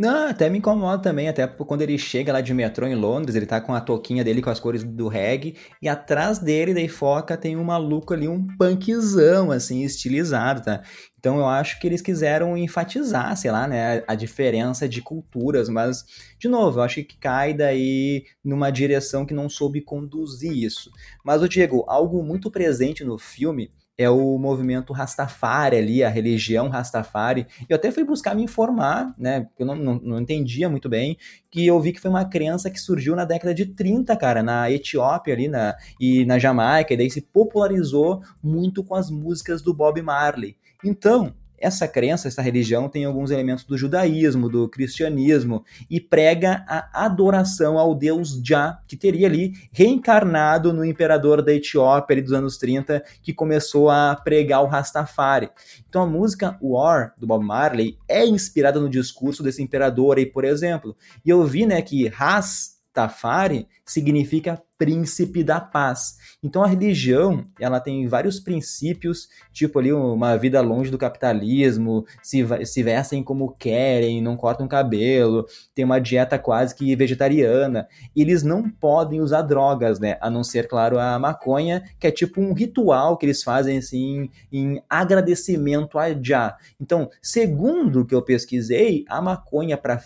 Não, 0.00 0.28
até 0.28 0.48
me 0.48 0.58
incomoda 0.58 1.02
também, 1.02 1.28
até 1.28 1.44
quando 1.44 1.82
ele 1.82 1.98
chega 1.98 2.32
lá 2.32 2.40
de 2.40 2.54
metrô 2.54 2.86
em 2.86 2.94
Londres, 2.94 3.34
ele 3.34 3.46
tá 3.46 3.60
com 3.60 3.74
a 3.74 3.80
touquinha 3.80 4.22
dele 4.22 4.40
com 4.40 4.48
as 4.48 4.60
cores 4.60 4.84
do 4.84 5.08
reggae, 5.08 5.56
e 5.82 5.88
atrás 5.88 6.38
dele, 6.38 6.72
daí 6.72 6.86
foca, 6.86 7.36
tem 7.36 7.56
um 7.56 7.64
maluco 7.64 8.14
ali, 8.14 8.28
um 8.28 8.46
punkzão, 8.56 9.50
assim, 9.50 9.82
estilizado, 9.82 10.62
tá? 10.62 10.82
Então 11.18 11.38
eu 11.38 11.46
acho 11.46 11.80
que 11.80 11.86
eles 11.88 12.00
quiseram 12.00 12.56
enfatizar, 12.56 13.36
sei 13.36 13.50
lá, 13.50 13.66
né, 13.66 14.04
a 14.06 14.14
diferença 14.14 14.88
de 14.88 15.02
culturas, 15.02 15.68
mas, 15.68 16.04
de 16.38 16.46
novo, 16.46 16.78
eu 16.78 16.84
acho 16.84 17.02
que 17.02 17.18
cai 17.18 17.52
daí 17.52 18.22
numa 18.44 18.70
direção 18.70 19.26
que 19.26 19.34
não 19.34 19.48
soube 19.50 19.80
conduzir 19.80 20.52
isso. 20.52 20.92
Mas, 21.24 21.42
o 21.42 21.48
Diego, 21.48 21.84
algo 21.88 22.22
muito 22.22 22.52
presente 22.52 23.02
no 23.02 23.18
filme 23.18 23.72
é 23.98 24.08
o 24.08 24.38
movimento 24.38 24.92
Rastafari 24.92 25.76
ali, 25.76 26.04
a 26.04 26.08
religião 26.08 26.68
Rastafari. 26.68 27.48
Eu 27.68 27.74
até 27.74 27.90
fui 27.90 28.04
buscar 28.04 28.32
me 28.32 28.44
informar, 28.44 29.12
né? 29.18 29.48
Eu 29.58 29.66
não, 29.66 29.74
não, 29.74 29.94
não, 29.94 30.20
entendia 30.20 30.68
muito 30.68 30.88
bem, 30.88 31.18
que 31.50 31.66
eu 31.66 31.80
vi 31.80 31.92
que 31.92 32.00
foi 32.00 32.08
uma 32.08 32.24
crença 32.24 32.70
que 32.70 32.78
surgiu 32.78 33.16
na 33.16 33.24
década 33.24 33.52
de 33.52 33.66
30, 33.66 34.16
cara, 34.16 34.40
na 34.40 34.70
Etiópia 34.70 35.34
ali 35.34 35.48
na, 35.48 35.76
e 36.00 36.24
na 36.24 36.38
Jamaica, 36.38 36.94
e 36.94 36.96
daí 36.96 37.10
se 37.10 37.20
popularizou 37.20 38.22
muito 38.40 38.84
com 38.84 38.94
as 38.94 39.10
músicas 39.10 39.60
do 39.60 39.74
Bob 39.74 40.00
Marley. 40.00 40.56
Então, 40.84 41.34
essa 41.60 41.88
crença, 41.88 42.28
essa 42.28 42.42
religião 42.42 42.88
tem 42.88 43.04
alguns 43.04 43.30
elementos 43.30 43.64
do 43.64 43.76
judaísmo, 43.76 44.48
do 44.48 44.68
cristianismo 44.68 45.64
e 45.90 46.00
prega 46.00 46.64
a 46.68 47.04
adoração 47.04 47.78
ao 47.78 47.94
deus 47.94 48.40
Jah, 48.44 48.80
que 48.86 48.96
teria 48.96 49.26
ali 49.26 49.52
reencarnado 49.72 50.72
no 50.72 50.84
imperador 50.84 51.42
da 51.42 51.52
Etiópia 51.52 52.22
dos 52.22 52.32
anos 52.32 52.56
30, 52.58 53.02
que 53.22 53.32
começou 53.32 53.90
a 53.90 54.14
pregar 54.16 54.62
o 54.62 54.66
Rastafari. 54.66 55.50
Então 55.88 56.02
a 56.02 56.06
música 56.06 56.58
War 56.62 57.14
do 57.18 57.26
Bob 57.26 57.44
Marley 57.44 57.98
é 58.08 58.26
inspirada 58.26 58.80
no 58.80 58.88
discurso 58.88 59.42
desse 59.42 59.62
imperador 59.62 60.18
aí, 60.18 60.26
por 60.26 60.44
exemplo. 60.44 60.96
E 61.24 61.30
eu 61.30 61.44
vi, 61.44 61.66
né, 61.66 61.82
que 61.82 62.08
Ras 62.08 62.78
Tafari 62.98 63.68
significa 63.90 64.62
príncipe 64.78 65.42
da 65.42 65.60
paz. 65.60 66.16
Então 66.42 66.62
a 66.62 66.66
religião, 66.68 67.44
ela 67.58 67.80
tem 67.80 68.06
vários 68.06 68.38
princípios, 68.38 69.28
tipo 69.52 69.78
ali 69.78 69.92
uma 69.92 70.36
vida 70.36 70.60
longe 70.60 70.88
do 70.90 70.96
capitalismo, 70.96 72.06
se, 72.22 72.46
se 72.64 72.82
vestem 72.82 73.22
como 73.22 73.56
querem, 73.58 74.22
não 74.22 74.36
cortam 74.36 74.68
cabelo, 74.68 75.44
tem 75.74 75.84
uma 75.84 75.98
dieta 75.98 76.38
quase 76.38 76.74
que 76.76 76.94
vegetariana. 76.94 77.88
Eles 78.14 78.44
não 78.44 78.70
podem 78.70 79.20
usar 79.20 79.42
drogas, 79.42 79.98
né? 79.98 80.16
A 80.20 80.30
não 80.30 80.44
ser, 80.44 80.68
claro, 80.68 80.98
a 80.98 81.18
maconha, 81.18 81.82
que 81.98 82.06
é 82.06 82.10
tipo 82.12 82.40
um 82.40 82.52
ritual 82.52 83.16
que 83.16 83.26
eles 83.26 83.42
fazem 83.42 83.78
assim 83.78 84.30
em 84.52 84.80
agradecimento 84.88 85.98
a 85.98 86.08
Jah. 86.22 86.56
Então, 86.80 87.10
segundo 87.20 88.02
o 88.02 88.06
que 88.06 88.14
eu 88.14 88.22
pesquisei, 88.22 89.04
a 89.08 89.20
maconha 89.20 89.76
para 89.76 89.98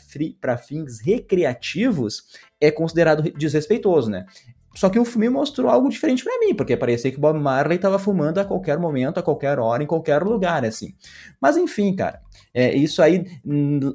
fins 0.56 1.00
recreativos 1.00 2.22
é 2.62 2.70
considerado 2.70 3.24
desrespeitoso, 3.32 3.71
né? 4.08 4.26
Só 4.74 4.88
que 4.88 4.98
o 4.98 5.04
filme 5.04 5.28
mostrou 5.28 5.70
algo 5.70 5.88
diferente 5.88 6.24
para 6.24 6.38
mim, 6.38 6.54
porque 6.54 6.76
parecia 6.76 7.10
que 7.10 7.20
Bob 7.20 7.38
Marley 7.38 7.76
estava 7.76 7.98
fumando 7.98 8.38
a 8.38 8.44
qualquer 8.44 8.78
momento, 8.78 9.18
a 9.18 9.22
qualquer 9.22 9.58
hora, 9.58 9.82
em 9.82 9.86
qualquer 9.86 10.22
lugar, 10.22 10.64
assim. 10.64 10.94
Mas 11.40 11.56
enfim, 11.58 11.94
cara, 11.94 12.22
é, 12.54 12.74
isso 12.74 13.02
aí, 13.02 13.24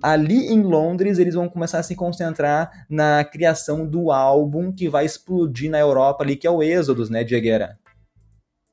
ali 0.04 0.48
em 0.48 0.62
Londres, 0.62 1.18
eles 1.18 1.34
vão 1.34 1.50
começar 1.50 1.80
a 1.80 1.84
se 1.84 1.96
concentrar 1.96 2.86
na 2.90 3.24
criação 3.24 3.88
do 3.88 4.12
álbum 4.12 4.72
que 4.72 4.88
vai 4.88 5.06
explodir 5.06 5.70
na 5.70 5.80
Europa 5.80 6.24
ali, 6.24 6.36
que 6.36 6.46
é 6.46 6.52
o 6.52 6.62
Êxodos, 6.62 7.10
né, 7.10 7.24
Diegueira? 7.24 7.78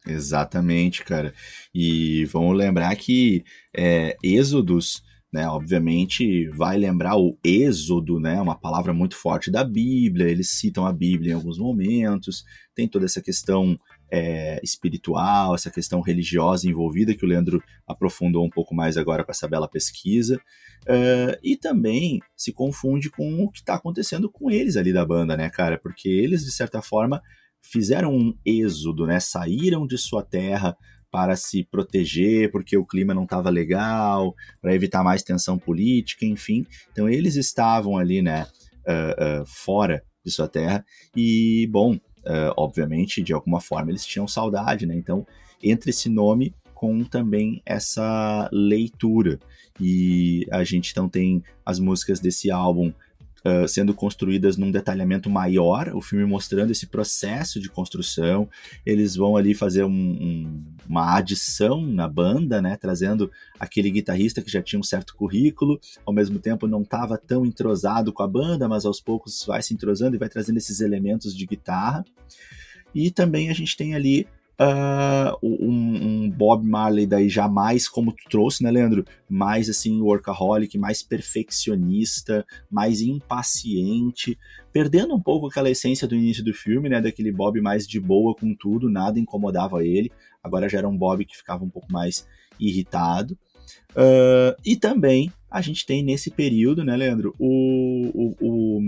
Exatamente, 0.07 1.03
cara. 1.03 1.33
E 1.75 2.27
vamos 2.27 2.55
lembrar 2.57 2.95
que 2.97 3.43
é, 3.75 4.17
Êxodos 4.23 5.03
né? 5.35 5.49
Obviamente 5.49 6.49
vai 6.51 6.79
lembrar 6.79 7.17
o 7.17 7.37
êxodo, 7.43 8.21
né? 8.21 8.41
Uma 8.41 8.55
palavra 8.55 8.95
muito 8.95 9.17
forte 9.17 9.51
da 9.51 9.65
Bíblia. 9.65 10.29
Eles 10.29 10.51
citam 10.51 10.87
a 10.87 10.93
Bíblia 10.93 11.33
em 11.33 11.35
alguns 11.35 11.59
momentos. 11.59 12.45
Tem 12.73 12.87
toda 12.87 13.05
essa 13.05 13.21
questão 13.21 13.77
é, 14.09 14.61
espiritual, 14.63 15.57
essa 15.57 15.73
questão 15.73 16.01
religiosa 16.01 16.69
envolvida 16.69 17.17
que 17.17 17.25
o 17.25 17.29
Leandro 17.29 17.61
aprofundou 17.85 18.47
um 18.47 18.49
pouco 18.49 18.77
mais 18.77 18.97
agora 18.97 19.25
com 19.25 19.33
essa 19.33 19.49
bela 19.49 19.67
pesquisa. 19.67 20.37
Uh, 20.83 21.35
e 21.43 21.57
também 21.57 22.21
se 22.37 22.53
confunde 22.53 23.11
com 23.11 23.43
o 23.43 23.51
que 23.51 23.59
está 23.59 23.75
acontecendo 23.75 24.31
com 24.31 24.53
eles 24.53 24.77
ali 24.77 24.93
da 24.93 25.05
banda, 25.05 25.37
né, 25.37 25.51
cara? 25.51 25.77
Porque 25.77 26.09
eles, 26.09 26.45
de 26.45 26.53
certa 26.53 26.81
forma, 26.81 27.21
fizeram 27.61 28.15
um 28.15 28.39
êxodo, 28.47 29.05
né? 29.05 29.19
Saíram 29.19 29.85
de 29.85 29.99
sua 29.99 30.23
terra 30.23 30.77
para 31.15 31.37
se 31.37 31.63
proteger, 31.63 32.51
porque 32.51 32.77
o 32.77 32.85
clima 32.85 33.15
não 33.15 33.23
estava 33.23 33.49
legal, 33.49 34.35
para 34.61 34.75
evitar 34.75 35.05
mais 35.05 35.23
tensão 35.23 35.57
política, 35.57 36.27
enfim. 36.27 36.67
Então 36.91 37.09
eles 37.09 37.37
estavam 37.37 37.97
ali, 37.97 38.21
né, 38.21 38.49
uh, 38.85 39.43
uh, 39.43 39.47
fora 39.47 40.03
de 40.25 40.33
sua 40.33 40.49
terra 40.49 40.85
e, 41.15 41.69
bom, 41.71 41.95
uh, 41.95 42.53
obviamente, 42.57 43.23
de 43.23 43.33
alguma 43.33 43.61
forma 43.61 43.93
eles 43.93 44.05
tinham 44.05 44.27
saudade, 44.27 44.87
né? 44.87 44.97
Então, 44.97 45.25
entre 45.63 45.91
esse 45.91 46.09
nome 46.09 46.53
com 46.75 47.05
também 47.05 47.63
essa 47.65 48.51
leitura. 48.53 49.39
E 49.81 50.45
a 50.51 50.65
gente 50.65 50.91
então 50.91 51.09
tem 51.09 51.45
as 51.65 51.79
músicas 51.79 52.19
desse 52.19 52.51
álbum 52.51 52.93
sendo 53.69 53.93
construídas 53.93 54.57
num 54.57 54.71
detalhamento 54.71 55.29
maior, 55.29 55.91
o 55.95 56.01
filme 56.01 56.25
mostrando 56.25 56.71
esse 56.71 56.87
processo 56.87 57.61
de 57.61 57.69
construção. 57.69 58.49
Eles 58.85 59.17
vão 59.17 59.37
ali 59.37 59.55
fazer 59.55 59.85
um, 59.85 59.91
um, 59.91 60.65
uma 60.89 61.17
adição 61.17 61.83
na 61.83 62.09
banda, 62.09 62.63
né, 62.63 62.77
trazendo 62.77 63.31
aquele 63.59 63.91
guitarrista 63.91 64.41
que 64.41 64.51
já 64.51 64.63
tinha 64.63 64.81
um 64.81 64.85
certo 64.85 65.15
currículo, 65.15 65.79
ao 66.07 66.15
mesmo 66.15 66.39
tempo 66.39 66.67
não 66.67 66.83
estava 66.83 67.19
tão 67.19 67.45
entrosado 67.45 68.13
com 68.13 68.23
a 68.23 68.29
banda, 68.29 68.69
mas 68.69 68.85
aos 68.85 69.01
poucos 69.01 69.45
vai 69.47 69.63
se 69.63 69.75
entrosando 69.75 70.17
e 70.17 70.19
vai 70.19 70.29
trazendo 70.29 70.57
esses 70.57 70.81
elementos 70.81 71.37
de 71.37 71.47
guitarra. 71.47 72.05
E 72.95 73.11
também 73.11 73.51
a 73.51 73.53
gente 73.53 73.77
tem 73.77 73.95
ali 73.95 74.27
Uh, 74.61 75.37
um, 75.43 76.27
um, 76.27 76.31
Bob 76.31 76.65
Marley 76.65 77.07
daí 77.07 77.29
jamais 77.29 77.89
como 77.89 78.13
tu 78.13 78.23
trouxe, 78.31 78.63
né, 78.63 78.71
Leandro? 78.71 79.05
Mais 79.29 79.69
assim, 79.69 80.01
workaholic, 80.01 80.79
mais 80.79 81.03
perfeccionista, 81.03 82.47
mais 82.71 83.01
impaciente, 83.01 84.39
perdendo 84.73 85.15
um 85.15 85.21
pouco 85.21 85.49
aquela 85.49 85.71
essência 85.71 86.07
do 86.07 86.15
início 86.15 86.45
do 86.45 86.55
filme, 86.55 86.89
né? 86.89 87.01
Daquele 87.01 87.33
Bob 87.33 87.61
mais 87.61 87.87
de 87.87 87.99
boa 87.99 88.35
com 88.35 88.55
tudo, 88.55 88.89
nada 88.89 89.19
incomodava 89.19 89.85
ele. 89.85 90.13
Agora 90.43 90.69
já 90.69 90.79
era 90.79 90.89
um 90.89 90.97
Bob 90.97 91.25
que 91.25 91.37
ficava 91.37 91.65
um 91.65 91.71
pouco 91.71 91.93
mais 91.93 92.27
irritado. 92.59 93.37
Uh, 93.91 94.55
e 94.65 94.77
também 94.77 95.33
a 95.51 95.61
gente 95.61 95.87
tem 95.87 96.03
nesse 96.03 96.31
período, 96.31 96.85
né, 96.85 96.97
Leandro, 96.97 97.35
o, 97.39 98.11
o, 98.15 98.37
o 98.41 98.81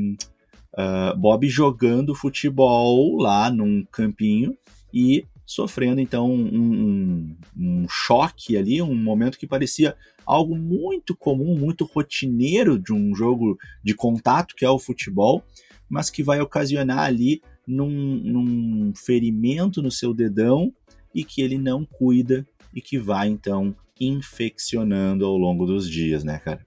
uh, 0.74 1.16
Bob 1.16 1.48
jogando 1.48 2.14
futebol 2.14 3.16
lá 3.16 3.50
num 3.50 3.84
campinho 3.90 4.56
e 4.92 5.24
sofrendo 5.46 6.00
então 6.00 6.28
um, 6.28 6.44
um, 6.44 7.36
um, 7.56 7.86
choque 7.88 8.56
ali, 8.56 8.82
um 8.82 8.94
momento 8.94 9.38
que 9.38 9.46
parecia 9.46 9.96
algo 10.26 10.56
muito 10.56 11.16
comum, 11.16 11.56
muito 11.56 11.84
rotineiro 11.84 12.78
de 12.78 12.92
um 12.92 13.14
jogo 13.14 13.56
de 13.82 13.94
contato 13.94 14.56
que 14.56 14.64
é 14.64 14.70
o 14.70 14.78
futebol, 14.78 15.44
mas 15.88 16.10
que 16.10 16.22
vai 16.22 16.40
ocasionar 16.40 17.00
ali 17.00 17.40
num, 17.66 17.88
num 17.88 18.92
ferimento 18.94 19.80
no 19.80 19.90
seu 19.90 20.12
dedão 20.12 20.74
e 21.14 21.24
que 21.24 21.40
ele 21.40 21.56
não 21.56 21.84
cuida 21.84 22.44
e 22.74 22.80
que 22.80 22.98
vai 22.98 23.28
então 23.28 23.74
infeccionando 23.98 25.24
ao 25.24 25.36
longo 25.36 25.64
dos 25.64 25.88
dias, 25.88 26.24
né, 26.24 26.38
cara? 26.38 26.66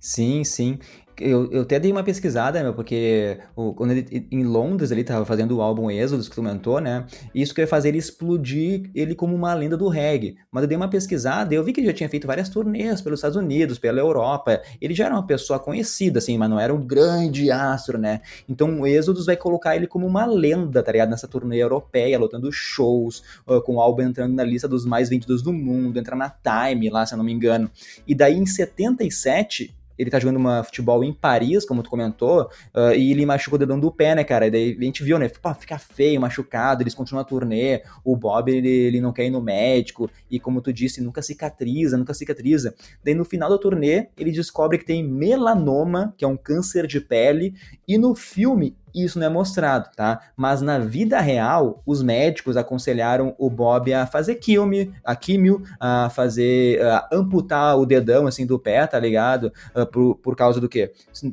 Sim, 0.00 0.44
sim. 0.44 0.78
Eu, 1.20 1.50
eu 1.50 1.62
até 1.62 1.78
dei 1.80 1.90
uma 1.90 2.02
pesquisada, 2.02 2.62
meu, 2.62 2.74
porque 2.74 3.38
o, 3.56 3.74
quando 3.74 3.92
ele, 3.92 4.26
em 4.30 4.44
Londres 4.44 4.90
ele 4.90 5.02
tava 5.02 5.24
fazendo 5.24 5.56
o 5.56 5.62
álbum 5.62 5.90
Êxodos, 5.90 6.28
que 6.28 6.34
tu 6.34 6.42
comentou, 6.42 6.80
né? 6.80 7.06
Isso 7.34 7.54
que 7.54 7.60
ia 7.60 7.66
fazer 7.66 7.88
ele 7.88 7.98
explodir 7.98 8.90
ele 8.94 9.14
como 9.14 9.34
uma 9.34 9.52
lenda 9.54 9.76
do 9.76 9.88
reggae. 9.88 10.36
Mas 10.50 10.62
eu 10.62 10.68
dei 10.68 10.76
uma 10.76 10.88
pesquisada 10.88 11.52
e 11.52 11.56
eu 11.56 11.64
vi 11.64 11.72
que 11.72 11.80
ele 11.80 11.88
já 11.88 11.92
tinha 11.92 12.08
feito 12.08 12.26
várias 12.26 12.48
turnês 12.48 13.00
pelos 13.00 13.18
Estados 13.18 13.36
Unidos, 13.36 13.78
pela 13.78 13.98
Europa. 13.98 14.60
Ele 14.80 14.94
já 14.94 15.06
era 15.06 15.14
uma 15.14 15.26
pessoa 15.26 15.58
conhecida, 15.58 16.18
assim, 16.18 16.38
mas 16.38 16.48
não 16.48 16.58
era 16.58 16.74
um 16.74 16.80
grande 16.80 17.50
astro, 17.50 17.98
né? 17.98 18.20
Então 18.48 18.80
o 18.80 18.86
Êxodos 18.86 19.26
vai 19.26 19.36
colocar 19.36 19.76
ele 19.76 19.86
como 19.86 20.06
uma 20.06 20.26
lenda, 20.26 20.82
tá 20.82 20.92
ligado? 20.92 21.10
Nessa 21.10 21.28
turnê 21.28 21.58
europeia, 21.62 22.18
lotando 22.18 22.50
shows, 22.52 23.22
uh, 23.46 23.60
com 23.62 23.76
o 23.76 23.80
álbum 23.80 24.02
entrando 24.02 24.34
na 24.34 24.44
lista 24.44 24.68
dos 24.68 24.84
mais 24.84 25.08
vendidos 25.08 25.42
do 25.42 25.52
mundo, 25.52 25.98
entra 25.98 26.14
na 26.14 26.30
Time 26.30 26.90
lá, 26.90 27.04
se 27.04 27.14
eu 27.14 27.18
não 27.18 27.24
me 27.24 27.32
engano. 27.32 27.70
E 28.06 28.14
daí 28.14 28.36
em 28.36 28.46
77 28.46 29.77
ele 29.98 30.10
tá 30.10 30.18
jogando 30.18 30.36
uma 30.36 30.62
futebol 30.62 31.02
em 31.02 31.12
Paris, 31.12 31.64
como 31.64 31.82
tu 31.82 31.90
comentou, 31.90 32.50
uh, 32.74 32.92
e 32.94 33.10
ele 33.10 33.26
machuca 33.26 33.56
o 33.56 33.58
dedão 33.58 33.78
do 33.78 33.90
pé, 33.90 34.14
né, 34.14 34.24
cara? 34.24 34.46
E 34.46 34.50
daí 34.50 34.76
a 34.78 34.84
gente 34.84 35.02
viu, 35.02 35.18
né? 35.18 35.28
Pô, 35.28 35.52
fica 35.54 35.78
feio, 35.78 36.20
machucado, 36.20 36.82
eles 36.82 36.94
continuam 36.94 37.22
a 37.22 37.24
turnê, 37.24 37.82
o 38.04 38.16
Bob, 38.16 38.50
ele, 38.50 38.68
ele 38.68 39.00
não 39.00 39.12
quer 39.12 39.26
ir 39.26 39.30
no 39.30 39.42
médico, 39.42 40.10
e 40.30 40.38
como 40.38 40.60
tu 40.60 40.72
disse, 40.72 41.02
nunca 41.02 41.22
cicatriza, 41.22 41.96
nunca 41.96 42.14
cicatriza. 42.14 42.74
Daí 43.04 43.14
no 43.14 43.24
final 43.24 43.50
da 43.50 43.58
turnê, 43.58 44.08
ele 44.16 44.30
descobre 44.30 44.78
que 44.78 44.84
tem 44.84 45.02
melanoma, 45.02 46.14
que 46.16 46.24
é 46.24 46.28
um 46.28 46.36
câncer 46.36 46.86
de 46.86 47.00
pele, 47.00 47.54
e 47.86 47.98
no 47.98 48.14
filme 48.14 48.76
isso 49.04 49.18
não 49.18 49.26
é 49.26 49.30
mostrado, 49.30 49.90
tá? 49.94 50.20
Mas 50.36 50.60
na 50.60 50.78
vida 50.78 51.20
real, 51.20 51.82
os 51.86 52.02
médicos 52.02 52.56
aconselharam 52.56 53.34
o 53.38 53.50
Bob 53.50 53.92
a 53.92 54.06
fazer 54.06 54.36
químio, 54.36 54.92
a 55.04 55.14
químio, 55.14 55.62
a 55.78 56.10
fazer, 56.10 56.80
a 56.82 57.08
amputar 57.12 57.78
o 57.78 57.86
dedão, 57.86 58.26
assim, 58.26 58.46
do 58.46 58.58
pé, 58.58 58.86
tá 58.86 58.98
ligado? 58.98 59.52
Uh, 59.74 59.86
por, 59.86 60.14
por 60.16 60.36
causa 60.36 60.60
do 60.60 60.68
quê? 60.68 60.92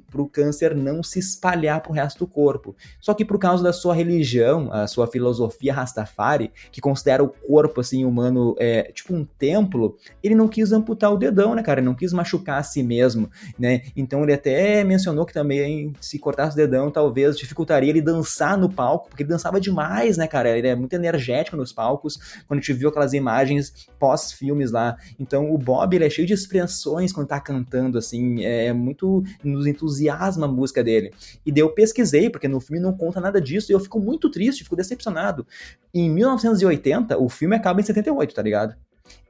Pro 0.09 0.27
câncer 0.27 0.75
não 0.75 1.03
se 1.03 1.19
espalhar 1.19 1.81
pro 1.81 1.93
resto 1.93 2.19
do 2.19 2.27
corpo. 2.27 2.75
Só 2.99 3.13
que 3.13 3.25
por 3.25 3.39
causa 3.39 3.63
da 3.63 3.73
sua 3.73 3.93
religião, 3.93 4.71
a 4.71 4.87
sua 4.87 5.07
filosofia 5.07 5.73
Rastafari, 5.73 6.51
que 6.71 6.81
considera 6.81 7.23
o 7.23 7.29
corpo, 7.29 7.81
assim, 7.81 8.05
humano, 8.05 8.55
é, 8.59 8.91
tipo 8.91 9.13
um 9.13 9.25
templo, 9.25 9.97
ele 10.23 10.35
não 10.35 10.47
quis 10.47 10.71
amputar 10.71 11.11
o 11.11 11.17
dedão, 11.17 11.55
né, 11.55 11.63
cara? 11.63 11.79
Ele 11.79 11.87
não 11.87 11.95
quis 11.95 12.13
machucar 12.13 12.59
a 12.59 12.63
si 12.63 12.83
mesmo, 12.83 13.29
né? 13.57 13.83
Então 13.95 14.23
ele 14.23 14.33
até 14.33 14.83
mencionou 14.83 15.25
que 15.25 15.33
também, 15.33 15.93
se 15.99 16.19
cortasse 16.19 16.53
o 16.53 16.57
dedão, 16.57 16.89
talvez 16.89 17.37
dificultaria 17.55 17.89
ele 17.89 18.01
dançar 18.01 18.57
no 18.57 18.69
palco, 18.69 19.07
porque 19.09 19.23
ele 19.23 19.29
dançava 19.29 19.59
demais, 19.59 20.17
né, 20.17 20.27
cara? 20.27 20.55
Ele 20.57 20.67
é 20.67 20.75
muito 20.75 20.93
energético 20.93 21.55
nos 21.55 21.71
palcos, 21.71 22.17
quando 22.47 22.59
a 22.59 22.61
gente 22.61 22.73
viu 22.73 22.89
aquelas 22.89 23.13
imagens 23.13 23.87
pós-filmes 23.97 24.71
lá. 24.71 24.97
Então 25.17 25.53
o 25.53 25.57
Bob, 25.57 25.95
ele 25.95 26.05
é 26.05 26.09
cheio 26.09 26.27
de 26.27 26.33
expressões 26.33 27.13
quando 27.13 27.27
tá 27.27 27.39
cantando, 27.39 27.97
assim, 27.97 28.43
é 28.43 28.73
muito. 28.73 29.23
nos 29.43 29.65
entusiasma 29.65 30.45
a 30.45 30.49
música 30.49 30.83
dele. 30.83 31.13
E 31.45 31.51
daí 31.51 31.61
eu 31.61 31.69
pesquisei, 31.69 32.29
porque 32.29 32.47
no 32.47 32.59
filme 32.59 32.81
não 32.81 32.93
conta 32.93 33.21
nada 33.21 33.39
disso, 33.39 33.71
e 33.71 33.73
eu 33.73 33.79
fico 33.79 33.99
muito 33.99 34.29
triste, 34.29 34.63
fico 34.63 34.75
decepcionado. 34.75 35.47
Em 35.93 36.09
1980, 36.09 37.17
o 37.17 37.29
filme 37.29 37.55
acaba 37.55 37.79
em 37.79 37.83
78, 37.83 38.35
tá 38.35 38.41
ligado? 38.41 38.75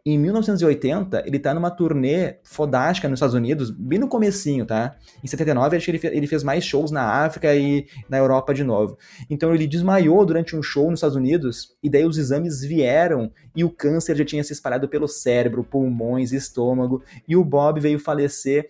Em 0.07 0.19
1980, 0.19 1.23
ele 1.25 1.39
tá 1.39 1.51
numa 1.51 1.71
turnê 1.71 2.35
fodástica 2.43 3.09
nos 3.09 3.17
Estados 3.17 3.33
Unidos, 3.33 3.71
bem 3.71 3.97
no 3.97 4.07
comecinho, 4.07 4.63
tá? 4.63 4.95
Em 5.23 5.25
79, 5.25 5.75
acho 5.75 5.85
que 5.85 5.89
ele 5.89 5.97
fez, 5.97 6.13
ele 6.13 6.27
fez 6.27 6.43
mais 6.43 6.63
shows 6.63 6.91
na 6.91 7.25
África 7.25 7.55
e 7.55 7.87
na 8.07 8.19
Europa 8.19 8.53
de 8.53 8.63
novo. 8.63 8.99
Então 9.27 9.51
ele 9.55 9.65
desmaiou 9.65 10.23
durante 10.23 10.55
um 10.55 10.61
show 10.61 10.91
nos 10.91 10.99
Estados 10.99 11.15
Unidos, 11.15 11.75
e 11.81 11.89
daí 11.89 12.05
os 12.05 12.19
exames 12.19 12.61
vieram, 12.61 13.31
e 13.55 13.63
o 13.63 13.69
câncer 13.71 14.15
já 14.15 14.23
tinha 14.23 14.43
se 14.43 14.53
espalhado 14.53 14.87
pelo 14.87 15.07
cérebro, 15.07 15.63
pulmões, 15.63 16.31
estômago, 16.31 17.01
e 17.27 17.35
o 17.35 17.43
Bob 17.43 17.79
veio 17.79 17.97
falecer 17.97 18.69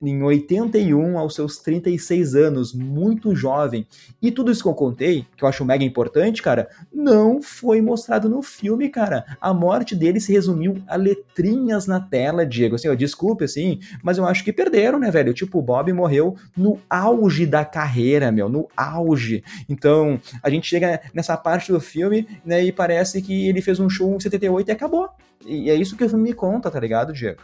em 0.00 0.22
81, 0.22 1.18
aos 1.18 1.34
seus 1.34 1.58
36 1.58 2.34
anos, 2.34 2.74
muito 2.74 3.34
jovem. 3.34 3.86
E 4.20 4.30
tudo 4.30 4.52
isso 4.52 4.62
que 4.62 4.68
eu 4.68 4.74
contei, 4.74 5.26
que 5.36 5.42
eu 5.42 5.48
acho 5.48 5.64
mega 5.64 5.84
importante, 5.84 6.42
cara, 6.42 6.68
não 6.92 7.40
foi 7.40 7.80
mostrado 7.80 8.28
no 8.28 8.42
filme, 8.42 8.90
cara. 8.90 9.24
A 9.40 9.54
morte 9.54 9.96
dele 9.96 10.20
se 10.20 10.32
resumiu 10.32 10.82
a 10.86 10.96
letrinhas 10.96 11.86
na 11.86 11.98
tela, 11.98 12.44
Diego. 12.44 12.74
Assim, 12.74 12.88
ó, 12.88 12.94
desculpe, 12.94 13.44
assim, 13.44 13.80
mas 14.02 14.18
eu 14.18 14.26
acho 14.26 14.44
que 14.44 14.52
perderam, 14.52 14.98
né, 14.98 15.10
velho? 15.10 15.32
Tipo, 15.32 15.58
o 15.58 15.62
Bob 15.62 15.90
morreu 15.92 16.36
no 16.54 16.78
auge 16.90 17.46
da 17.46 17.64
carreira, 17.64 18.30
meu, 18.30 18.48
no 18.50 18.68
auge. 18.76 19.42
Então, 19.66 20.20
a 20.42 20.50
gente 20.50 20.68
chega 20.68 21.00
nessa 21.14 21.36
parte 21.38 21.72
do 21.72 21.80
filme, 21.80 22.28
né, 22.44 22.62
e 22.62 22.70
parece 22.70 23.22
que 23.22 23.48
ele 23.48 23.62
fez 23.62 23.80
um 23.80 23.88
show 23.88 24.14
em 24.14 24.20
78 24.20 24.68
e 24.68 24.72
acabou. 24.72 25.08
E 25.46 25.70
é 25.70 25.74
isso 25.74 25.96
que 25.96 26.04
o 26.04 26.08
filme 26.08 26.24
me 26.24 26.34
conta, 26.34 26.70
tá 26.70 26.78
ligado, 26.78 27.12
Diego? 27.12 27.40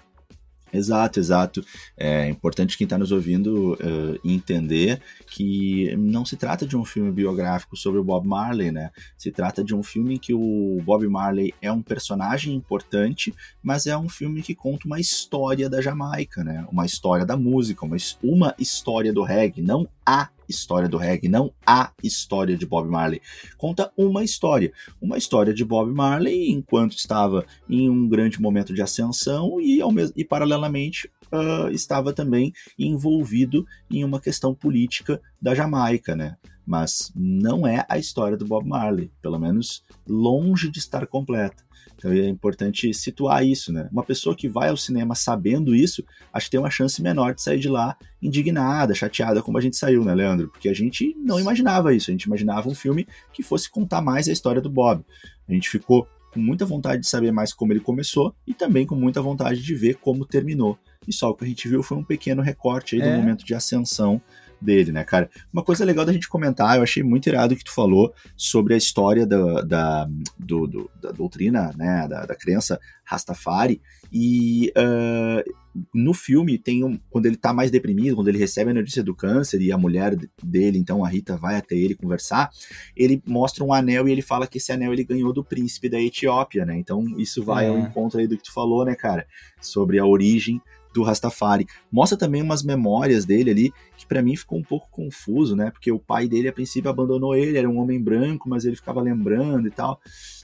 Exato, 0.73 1.21
exato. 1.21 1.65
É 1.97 2.29
importante 2.29 2.79
quem 2.79 2.85
está 2.85 2.97
nos 2.97 3.13
ouvindo 3.13 3.75
uh, 3.75 4.19
entender 4.25 5.01
que 5.27 5.95
não 5.97 6.25
se 6.25 6.37
trata 6.37 6.67
de 6.67 6.77
um 6.77 6.85
filme 6.85 7.13
biográfico 7.13 7.77
sobre 7.77 8.01
o 8.01 8.05
Bob 8.05 8.27
Marley, 8.27 8.73
né? 8.73 8.91
Se 9.17 9.31
trata 9.31 9.63
de 9.63 9.75
um 9.75 9.83
filme 9.83 10.15
em 10.15 10.19
que 10.19 10.33
o 10.33 10.81
Bob 10.83 11.07
Marley 11.07 11.53
é 11.61 11.71
um 11.71 11.83
personagem 11.83 12.55
importante, 12.55 13.35
mas 13.63 13.87
é 13.87 13.97
um 13.97 14.09
filme 14.09 14.41
que 14.41 14.55
conta 14.55 14.87
uma 14.87 14.99
história 14.99 15.69
da 15.69 15.83
Jamaica, 15.83 16.43
né? 16.43 16.67
Uma 16.73 16.87
história 16.87 17.27
da 17.27 17.37
música, 17.37 17.85
uma, 17.85 17.97
uma 18.23 18.55
história 18.59 19.13
do 19.13 19.23
reggae, 19.23 19.61
não 19.61 19.87
a 20.07 20.31
história 20.49 20.89
do 20.89 20.97
reggae, 20.97 21.29
não 21.29 21.53
a 21.67 21.93
história 22.03 22.57
de 22.57 22.67
Bob 22.67 22.89
Marley. 22.89 23.21
Conta 23.57 23.93
uma 23.97 24.25
história. 24.25 24.73
Uma 25.01 25.17
história 25.19 25.53
de 25.53 25.65
Bob 25.65 25.93
Marley 25.93 26.51
enquanto 26.51 26.97
estava 26.97 27.45
em 27.69 27.89
um 27.89 28.09
grande 28.09 28.41
momento 28.41 28.75
de 28.75 28.83
ascensão 28.83 29.61
e, 29.61 29.81
ao 29.81 29.93
mesmo, 29.93 30.15
e 30.17 30.25
paralelamente, 30.25 31.11
uh, 31.33 31.71
estava 31.71 32.13
também 32.13 32.53
envolvido 32.79 33.67
em 33.91 34.05
uma 34.05 34.21
questão 34.21 34.55
política 34.55 35.21
da 35.41 35.55
Jamaica, 35.55 36.15
né? 36.15 36.37
Mas 36.65 37.13
não 37.15 37.67
é 37.67 37.85
a 37.89 37.99
história 37.99 38.37
do 38.37 38.45
Bob 38.45 38.69
Marley, 38.69 39.11
pelo 39.21 39.39
menos 39.39 39.85
longe 40.07 40.71
de 40.71 40.79
estar 40.79 41.07
completa. 41.07 41.65
Então 42.03 42.13
é 42.13 42.27
importante 42.27 42.93
situar 42.93 43.47
isso, 43.47 43.73
né? 43.73 43.89
Uma 43.93 44.03
pessoa 44.03 44.35
que 44.35 44.49
vai 44.49 44.71
ao 44.71 44.77
cinema 44.77 45.15
sabendo 45.15 45.73
isso, 45.73 46.05
acho 46.33 46.47
que 46.47 46.51
tem 46.51 46.59
uma 46.59 46.71
chance 46.71 47.01
menor 47.01 47.33
de 47.33 47.41
sair 47.41 47.61
de 47.61 47.69
lá 47.69 47.97
indignada, 48.21 48.93
chateada, 48.93 49.41
como 49.41 49.57
a 49.57 49.61
gente 49.61 49.77
saiu, 49.77 50.05
né, 50.05 50.13
Leandro? 50.13 50.49
Porque 50.49 50.69
a 50.69 50.75
gente 50.75 51.15
não 51.17 51.39
imaginava 51.39 51.95
isso, 51.95 52.11
a 52.11 52.13
gente 52.13 52.25
imaginava 52.25 52.69
um 52.69 52.75
filme 52.75 53.07
que 53.33 53.41
fosse 53.41 53.71
contar 53.71 54.01
mais 54.01 54.29
a 54.29 54.33
história 54.33 54.61
do 54.61 54.69
Bob. 54.69 55.05
A 55.49 55.53
gente 55.53 55.71
ficou 55.71 56.09
com 56.33 56.41
muita 56.41 56.67
vontade 56.67 57.03
de 57.03 57.09
saber 57.09 57.31
mais 57.31 57.53
como 57.53 57.73
ele 57.73 57.81
começou 57.81 58.35
e 58.47 58.53
também 58.53 58.85
com 58.85 58.97
muita 58.97 59.23
vontade 59.23 59.63
de 59.63 59.75
ver 59.75 59.95
como 59.97 60.27
terminou. 60.27 60.77
E 61.07 61.13
só 61.13 61.31
o 61.31 61.35
que 61.35 61.45
a 61.45 61.49
gente 61.49 61.69
viu 61.69 61.85
foi 61.85 61.99
um 61.99 62.05
pequeno 62.05 62.43
recorte 62.43 62.97
aí 62.97 63.03
é. 63.03 63.13
do 63.13 63.17
momento 63.17 63.45
de 63.45 63.55
ascensão 63.55 64.21
dele, 64.63 64.93
né, 64.93 65.05
cara? 65.05 65.29
Uma 65.53 65.63
coisa 65.63 65.85
legal 65.85 66.05
da 66.05 66.13
gente 66.13 66.29
comentar, 66.29 66.77
eu 66.77 66.83
achei 66.83 67.03
muito 67.03 67.29
irado 67.29 67.57
que 67.57 67.65
tu 67.65 67.75
falou 67.75 68.13
sobre 68.37 68.75
a 68.75 68.77
história 68.77 69.27
da, 69.27 69.63
da, 69.63 70.09
do, 70.39 70.67
do, 70.67 70.91
da 71.01 71.11
doutrina, 71.11 71.73
né, 71.77 72.07
da, 72.09 72.27
da 72.27 72.35
crença 72.35 72.79
Rastafari, 73.05 73.81
e 74.13 74.73
uh, 74.77 75.53
no 75.95 76.13
filme 76.13 76.59
tem 76.59 76.85
um, 76.85 76.99
quando 77.11 77.27
ele 77.27 77.37
tá 77.37 77.53
mais 77.53 77.71
deprimido, 77.71 78.15
quando 78.15 78.29
ele 78.29 78.39
recebe 78.39 78.71
a 78.71 78.75
notícia 78.75 79.03
do 79.03 79.15
câncer 79.15 79.61
e 79.61 79.73
a 79.73 79.79
mulher 79.79 80.17
dele, 80.43 80.79
então 80.79 81.05
a 81.05 81.09
Rita 81.09 81.37
vai 81.37 81.57
até 81.57 81.75
ele 81.75 81.95
conversar, 81.95 82.51
ele 82.97 83.23
mostra 83.27 83.65
um 83.65 83.73
anel 83.73 84.07
e 84.07 84.13
ele 84.13 84.23
fala 84.23 84.47
que 84.47 84.59
esse 84.59 84.71
anel 84.71 84.93
ele 84.93 85.05
ganhou 85.05 85.33
do 85.33 85.45
príncipe 85.45 85.89
da 85.89 86.01
Etiópia, 86.01 86.65
né? 86.65 86.77
Então 86.77 87.05
isso 87.19 87.43
vai 87.43 87.67
é. 87.67 87.69
ao 87.69 87.79
encontro 87.79 88.21
aí 88.21 88.27
do 88.27 88.37
que 88.37 88.45
tu 88.45 88.53
falou, 88.53 88.85
né, 88.85 88.95
cara? 88.95 89.27
Sobre 89.61 89.99
a 89.99 90.05
origem 90.05 90.61
do 90.93 91.03
Rastafari. 91.03 91.67
Mostra 91.91 92.19
também 92.19 92.43
umas 92.43 92.63
memórias 92.63 93.25
dele 93.25 93.51
ali, 93.51 93.75
que 93.97 94.07
para 94.07 94.23
mim 94.23 94.37
ficou 94.37 94.59
um 94.59 94.63
pouco 94.63 94.89
confuso, 94.91 95.57
né? 95.57 95.71
Porque 95.71 95.91
o 95.91 95.99
pai 95.99 96.29
dele, 96.29 96.49
a 96.49 96.53
princípio, 96.53 96.91
abandonou 96.91 97.35
ele, 97.35 97.59
era 97.59 97.69
um 97.69 97.79
homem 97.79 98.01
branco, 98.01 98.49
mas 98.49 98.65
ele 98.65 98.77
ficava 98.77 99.01
lembrando 99.01 99.67
e 99.67 99.71
tal. 99.71 100.01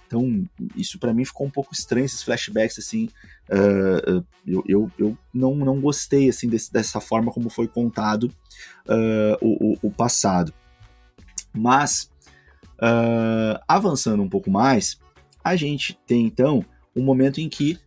Então, 0.08 0.48
isso 0.74 0.98
para 0.98 1.12
mim 1.12 1.22
ficou 1.22 1.46
um 1.46 1.50
pouco 1.50 1.74
estranho, 1.74 2.06
esses 2.06 2.22
flashbacks, 2.22 2.78
assim. 2.78 3.11
Uh, 3.50 4.24
eu, 4.46 4.64
eu, 4.66 4.92
eu 4.98 5.18
não, 5.32 5.54
não 5.54 5.78
gostei, 5.78 6.30
assim, 6.30 6.48
desse, 6.48 6.72
dessa 6.72 6.98
forma 6.98 7.30
como 7.30 7.50
foi 7.50 7.68
contado 7.68 8.32
uh, 8.88 9.37
o, 9.42 9.76
o, 9.82 9.90
passado. 9.90 10.52
Mas, 11.54 12.11
uh, 12.76 13.61
avançando 13.68 14.22
um 14.22 14.28
pouco 14.28 14.50
mais, 14.50 14.98
a 15.44 15.54
gente 15.56 15.98
tem, 16.06 16.24
então, 16.24 16.64
um 16.96 17.02
momento 17.02 17.38
em 17.38 17.48
que 17.48 17.78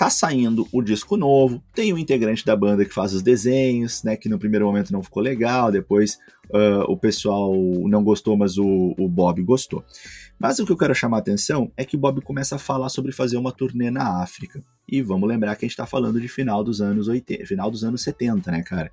tá 0.00 0.08
saindo 0.08 0.66
o 0.72 0.80
disco 0.80 1.14
novo, 1.14 1.62
tem 1.74 1.92
o 1.92 1.96
um 1.96 1.98
integrante 1.98 2.42
da 2.42 2.56
banda 2.56 2.86
que 2.86 2.94
faz 2.94 3.12
os 3.12 3.20
desenhos, 3.20 4.02
né, 4.02 4.16
que 4.16 4.30
no 4.30 4.38
primeiro 4.38 4.64
momento 4.64 4.94
não 4.94 5.02
ficou 5.02 5.22
legal, 5.22 5.70
depois 5.70 6.14
uh, 6.54 6.90
o 6.90 6.96
pessoal 6.96 7.54
não 7.84 8.02
gostou, 8.02 8.34
mas 8.34 8.56
o, 8.56 8.94
o 8.96 9.06
Bob 9.06 9.42
gostou. 9.42 9.84
Mas 10.38 10.58
o 10.58 10.64
que 10.64 10.72
eu 10.72 10.76
quero 10.78 10.94
chamar 10.94 11.18
a 11.18 11.20
atenção 11.20 11.70
é 11.76 11.84
que 11.84 11.96
o 11.96 11.98
Bob 11.98 12.22
começa 12.22 12.56
a 12.56 12.58
falar 12.58 12.88
sobre 12.88 13.12
fazer 13.12 13.36
uma 13.36 13.52
turnê 13.52 13.90
na 13.90 14.22
África. 14.22 14.62
E 14.88 15.02
vamos 15.02 15.28
lembrar 15.28 15.54
que 15.54 15.66
a 15.66 15.68
gente 15.68 15.74
está 15.74 15.84
falando 15.84 16.18
de 16.18 16.28
final 16.28 16.64
dos 16.64 16.80
anos 16.80 17.06
80, 17.06 17.44
final 17.44 17.70
dos 17.70 17.84
anos 17.84 18.00
70, 18.00 18.50
né, 18.50 18.62
cara? 18.62 18.90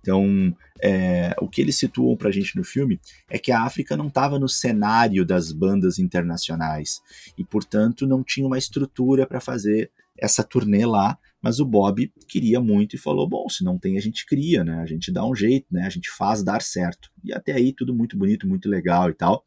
Então, 0.00 0.52
é, 0.82 1.36
o 1.40 1.48
que 1.48 1.60
eles 1.60 1.78
situam 1.78 2.16
pra 2.16 2.32
gente 2.32 2.56
no 2.56 2.64
filme 2.64 2.98
é 3.30 3.38
que 3.38 3.52
a 3.52 3.62
África 3.62 3.96
não 3.96 4.08
estava 4.08 4.40
no 4.40 4.48
cenário 4.48 5.24
das 5.24 5.52
bandas 5.52 6.00
internacionais 6.00 7.00
e, 7.38 7.44
portanto, 7.44 8.04
não 8.04 8.24
tinha 8.24 8.44
uma 8.44 8.58
estrutura 8.58 9.24
para 9.24 9.40
fazer 9.40 9.92
essa 10.20 10.42
turnê 10.42 10.84
lá, 10.84 11.18
mas 11.40 11.60
o 11.60 11.64
Bob 11.64 12.12
queria 12.28 12.60
muito 12.60 12.96
e 12.96 12.98
falou: 12.98 13.28
bom, 13.28 13.48
se 13.48 13.64
não 13.64 13.78
tem, 13.78 13.96
a 13.96 14.00
gente 14.00 14.26
cria, 14.26 14.64
né? 14.64 14.80
A 14.80 14.86
gente 14.86 15.12
dá 15.12 15.24
um 15.24 15.34
jeito, 15.34 15.66
né? 15.70 15.84
A 15.84 15.90
gente 15.90 16.10
faz 16.10 16.42
dar 16.42 16.62
certo. 16.62 17.10
E 17.24 17.32
até 17.32 17.52
aí 17.52 17.72
tudo 17.72 17.94
muito 17.94 18.16
bonito, 18.16 18.46
muito 18.46 18.68
legal 18.68 19.10
e 19.10 19.14
tal. 19.14 19.44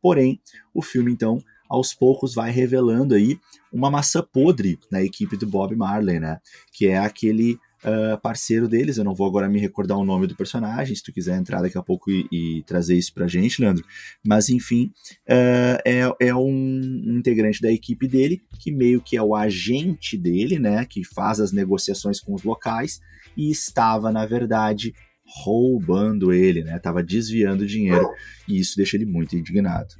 Porém, 0.00 0.40
o 0.72 0.82
filme 0.82 1.12
então 1.12 1.38
aos 1.68 1.94
poucos 1.94 2.34
vai 2.34 2.50
revelando 2.50 3.14
aí 3.14 3.38
uma 3.72 3.90
maçã 3.90 4.22
podre 4.22 4.78
na 4.90 5.02
equipe 5.02 5.36
do 5.36 5.46
Bob 5.46 5.74
Marley, 5.74 6.20
né? 6.20 6.38
Que 6.72 6.86
é 6.86 6.98
aquele 6.98 7.58
uh, 7.84 8.20
parceiro 8.20 8.68
deles. 8.68 8.96
Eu 8.96 9.04
não 9.04 9.14
vou 9.14 9.26
agora 9.26 9.48
me 9.48 9.60
recordar 9.60 9.96
o 9.96 10.04
nome 10.04 10.26
do 10.26 10.36
personagem, 10.36 10.94
se 10.94 11.02
tu 11.02 11.12
quiser 11.12 11.36
entrar 11.36 11.62
daqui 11.62 11.78
a 11.78 11.82
pouco 11.82 12.10
e, 12.10 12.26
e 12.32 12.62
trazer 12.64 12.96
isso 12.96 13.12
pra 13.12 13.28
gente, 13.28 13.60
Leandro. 13.60 13.84
Mas 14.24 14.48
enfim, 14.48 14.90
uh, 15.28 15.78
é, 15.84 16.10
é 16.20 16.34
um 16.34 16.80
integrante 17.16 17.60
da 17.60 17.70
equipe 17.70 18.08
dele, 18.08 18.42
que 18.58 18.72
meio 18.72 19.00
que 19.00 19.16
é 19.16 19.22
o 19.22 19.34
agente 19.34 20.16
dele, 20.16 20.58
né? 20.58 20.84
Que 20.84 21.04
faz 21.04 21.40
as 21.40 21.52
negociações 21.52 22.20
com 22.20 22.34
os 22.34 22.42
locais 22.42 23.00
e 23.36 23.50
estava, 23.50 24.10
na 24.10 24.24
verdade, 24.26 24.94
roubando 25.26 26.32
ele, 26.32 26.62
né? 26.62 26.78
Tava 26.78 27.02
desviando 27.02 27.66
dinheiro 27.66 28.08
e 28.48 28.58
isso 28.58 28.76
deixa 28.76 28.96
ele 28.96 29.06
muito 29.06 29.36
indignado. 29.36 29.94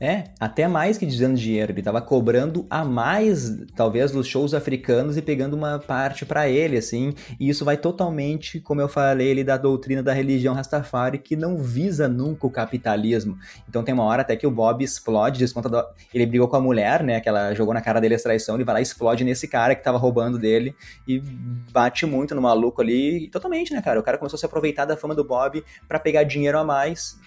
É, 0.00 0.24
até 0.40 0.66
mais 0.66 0.96
que 0.96 1.04
desviando 1.04 1.36
dinheiro. 1.36 1.72
Ele 1.72 1.82
tava 1.82 2.00
cobrando 2.00 2.66
a 2.70 2.82
mais, 2.84 3.54
talvez, 3.76 4.10
dos 4.10 4.26
shows 4.26 4.54
africanos 4.54 5.18
e 5.18 5.22
pegando 5.22 5.54
uma 5.54 5.78
parte 5.78 6.24
para 6.24 6.48
ele, 6.48 6.78
assim. 6.78 7.12
E 7.38 7.50
isso 7.50 7.66
vai 7.66 7.76
totalmente, 7.76 8.60
como 8.60 8.80
eu 8.80 8.88
falei, 8.88 9.28
ele 9.28 9.44
da 9.44 9.58
doutrina 9.58 10.02
da 10.02 10.14
religião 10.14 10.54
Rastafari, 10.54 11.18
que 11.18 11.36
não 11.36 11.58
visa 11.58 12.08
nunca 12.08 12.46
o 12.46 12.50
capitalismo. 12.50 13.36
Então 13.68 13.82
tem 13.82 13.92
uma 13.92 14.04
hora 14.04 14.22
até 14.22 14.36
que 14.36 14.46
o 14.46 14.50
Bob 14.50 14.82
explode, 14.82 15.38
desconta 15.38 15.68
do... 15.68 15.84
ele 16.14 16.24
brigou 16.24 16.48
com 16.48 16.56
a 16.56 16.60
mulher, 16.60 17.02
né, 17.02 17.20
que 17.20 17.28
ela 17.28 17.52
jogou 17.54 17.74
na 17.74 17.82
cara 17.82 18.00
dele 18.00 18.14
a 18.14 18.18
traição, 18.18 18.54
ele 18.54 18.64
vai 18.64 18.74
lá 18.74 18.80
e 18.80 18.82
explode 18.82 19.22
nesse 19.22 19.46
cara 19.46 19.74
que 19.74 19.84
tava 19.84 19.98
roubando 19.98 20.38
dele 20.38 20.74
e 21.06 21.20
bate 21.72 22.06
muito 22.06 22.34
no 22.34 22.40
maluco 22.40 22.80
ali, 22.80 23.24
e 23.24 23.28
totalmente, 23.28 23.74
né, 23.74 23.82
cara? 23.82 24.00
O 24.00 24.02
cara 24.02 24.16
começou 24.16 24.36
a 24.36 24.40
se 24.40 24.46
aproveitar 24.46 24.86
da 24.86 24.96
fama 24.96 25.14
do 25.14 25.24
Bob 25.24 25.62
para 25.86 25.98
pegar 25.98 26.22
dinheiro 26.22 26.58
a 26.58 26.64
mais, 26.64 27.18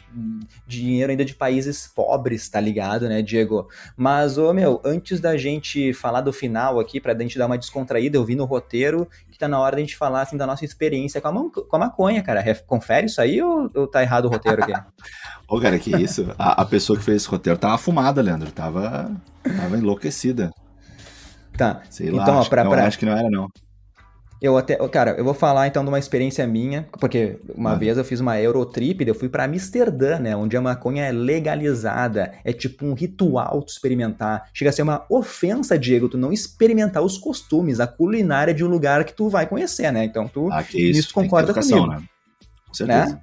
dinheiro 0.68 1.12
ainda 1.12 1.26
de 1.26 1.34
países 1.34 1.88
pobres, 1.88 2.48
tá 2.50 2.60
ligado, 2.60 3.08
né, 3.08 3.22
Diego? 3.22 3.68
Mas, 3.96 4.38
ô 4.38 4.54
meu, 4.54 4.82
antes 4.84 5.20
da 5.20 5.36
gente 5.38 5.94
falar 5.94 6.22
do 6.22 6.34
final 6.34 6.80
aqui, 6.80 7.00
pra 7.00 7.18
gente 7.18 7.38
dar 7.38 7.46
uma 7.46 7.58
descontraída, 7.58 8.18
eu 8.18 8.26
vi 8.26 8.36
no 8.36 8.46
roteiro 8.46 9.08
que 9.32 9.40
tá 9.40 9.48
na 9.48 9.60
hora 9.60 9.76
da 9.76 9.82
gente 9.82 9.98
falar, 9.98 10.22
assim, 10.22 10.38
da 10.38 10.46
nossa 10.46 10.64
experiência 10.64 11.20
com 11.20 11.28
a, 11.28 11.64
com 11.64 11.76
a 11.76 11.80
maconha, 11.80 12.22
cara. 12.22 12.44
Confere 12.68 13.08
isso 13.08 13.20
aí 13.20 13.42
ou, 13.42 13.70
ou 13.74 13.88
tá 13.88 14.02
errado 14.02 14.26
o 14.26 14.30
roteiro 14.30 14.64
aqui? 14.64 14.74
Ô, 15.48 15.60
cara, 15.60 15.78
que 15.78 15.96
isso? 15.96 16.34
A, 16.38 16.62
a, 16.62 16.66
pessoa 16.66 16.98
que 16.98 17.04
fez 17.04 17.18
esse 17.18 17.30
roteiro 17.30 17.60
tava 17.60 17.78
fumada, 17.78 18.22
Leandro. 18.22 18.52
Tava, 18.52 19.12
tava 19.44 19.78
enlouquecida. 19.78 20.52
Tá. 21.58 21.82
Sei 21.90 22.10
lá, 22.10 22.24
então, 22.24 22.38
ó, 22.38 22.46
pra, 22.46 22.64
não, 22.64 22.72
pra... 22.72 22.88
acho 22.88 22.98
que 22.98 23.06
não 23.06 23.14
era, 23.14 23.30
não. 23.30 23.48
Eu 24.44 24.58
até, 24.58 24.76
cara, 24.90 25.12
eu 25.12 25.24
vou 25.24 25.34
falar 25.34 25.68
então 25.68 25.86
de 25.86 25.90
uma 25.90 25.98
experiência 25.98 26.46
minha, 26.46 26.86
porque 27.00 27.40
uma 27.56 27.72
ah. 27.72 27.76
vez 27.76 27.98
eu 27.98 28.04
fiz 28.04 28.20
uma 28.20 28.38
Eurotrip, 28.38 29.08
eu 29.08 29.16
fui 29.16 29.30
para 29.30 29.46
Amsterdã, 29.46 30.20
né, 30.20 30.36
onde 30.36 30.58
a 30.58 30.62
maconha 30.62 31.06
é 31.06 31.14
legalizada, 31.14 32.34
é 32.44 32.52
tipo 32.52 32.86
um 32.86 32.94
ritual 32.94 33.62
tu 33.62 33.70
experimentar. 33.70 34.50
Chega 34.54 34.70
a 34.70 34.74
ser 34.74 34.82
uma 34.82 35.06
ofensa, 35.10 35.80
Diego, 35.80 36.10
tu 36.10 36.18
não 36.18 36.34
experimentar 36.34 37.02
os 37.02 37.18
costumes, 37.18 37.80
a 37.80 37.88
culinária 37.88 38.54
de 38.54 38.66
um 38.66 38.68
lugar 38.68 39.06
que 39.06 39.14
tu 39.14 39.30
vai 39.30 39.48
conhecer, 39.48 39.90
né? 39.94 40.04
Então 40.04 40.28
tu 40.28 40.52
ah, 40.52 40.62
isso, 40.62 40.78
nisso 40.78 41.14
concorda 41.14 41.54
comigo. 41.54 41.88
Né? 41.88 42.04
Com 42.68 42.74
certeza. 42.74 43.14
Né? 43.14 43.22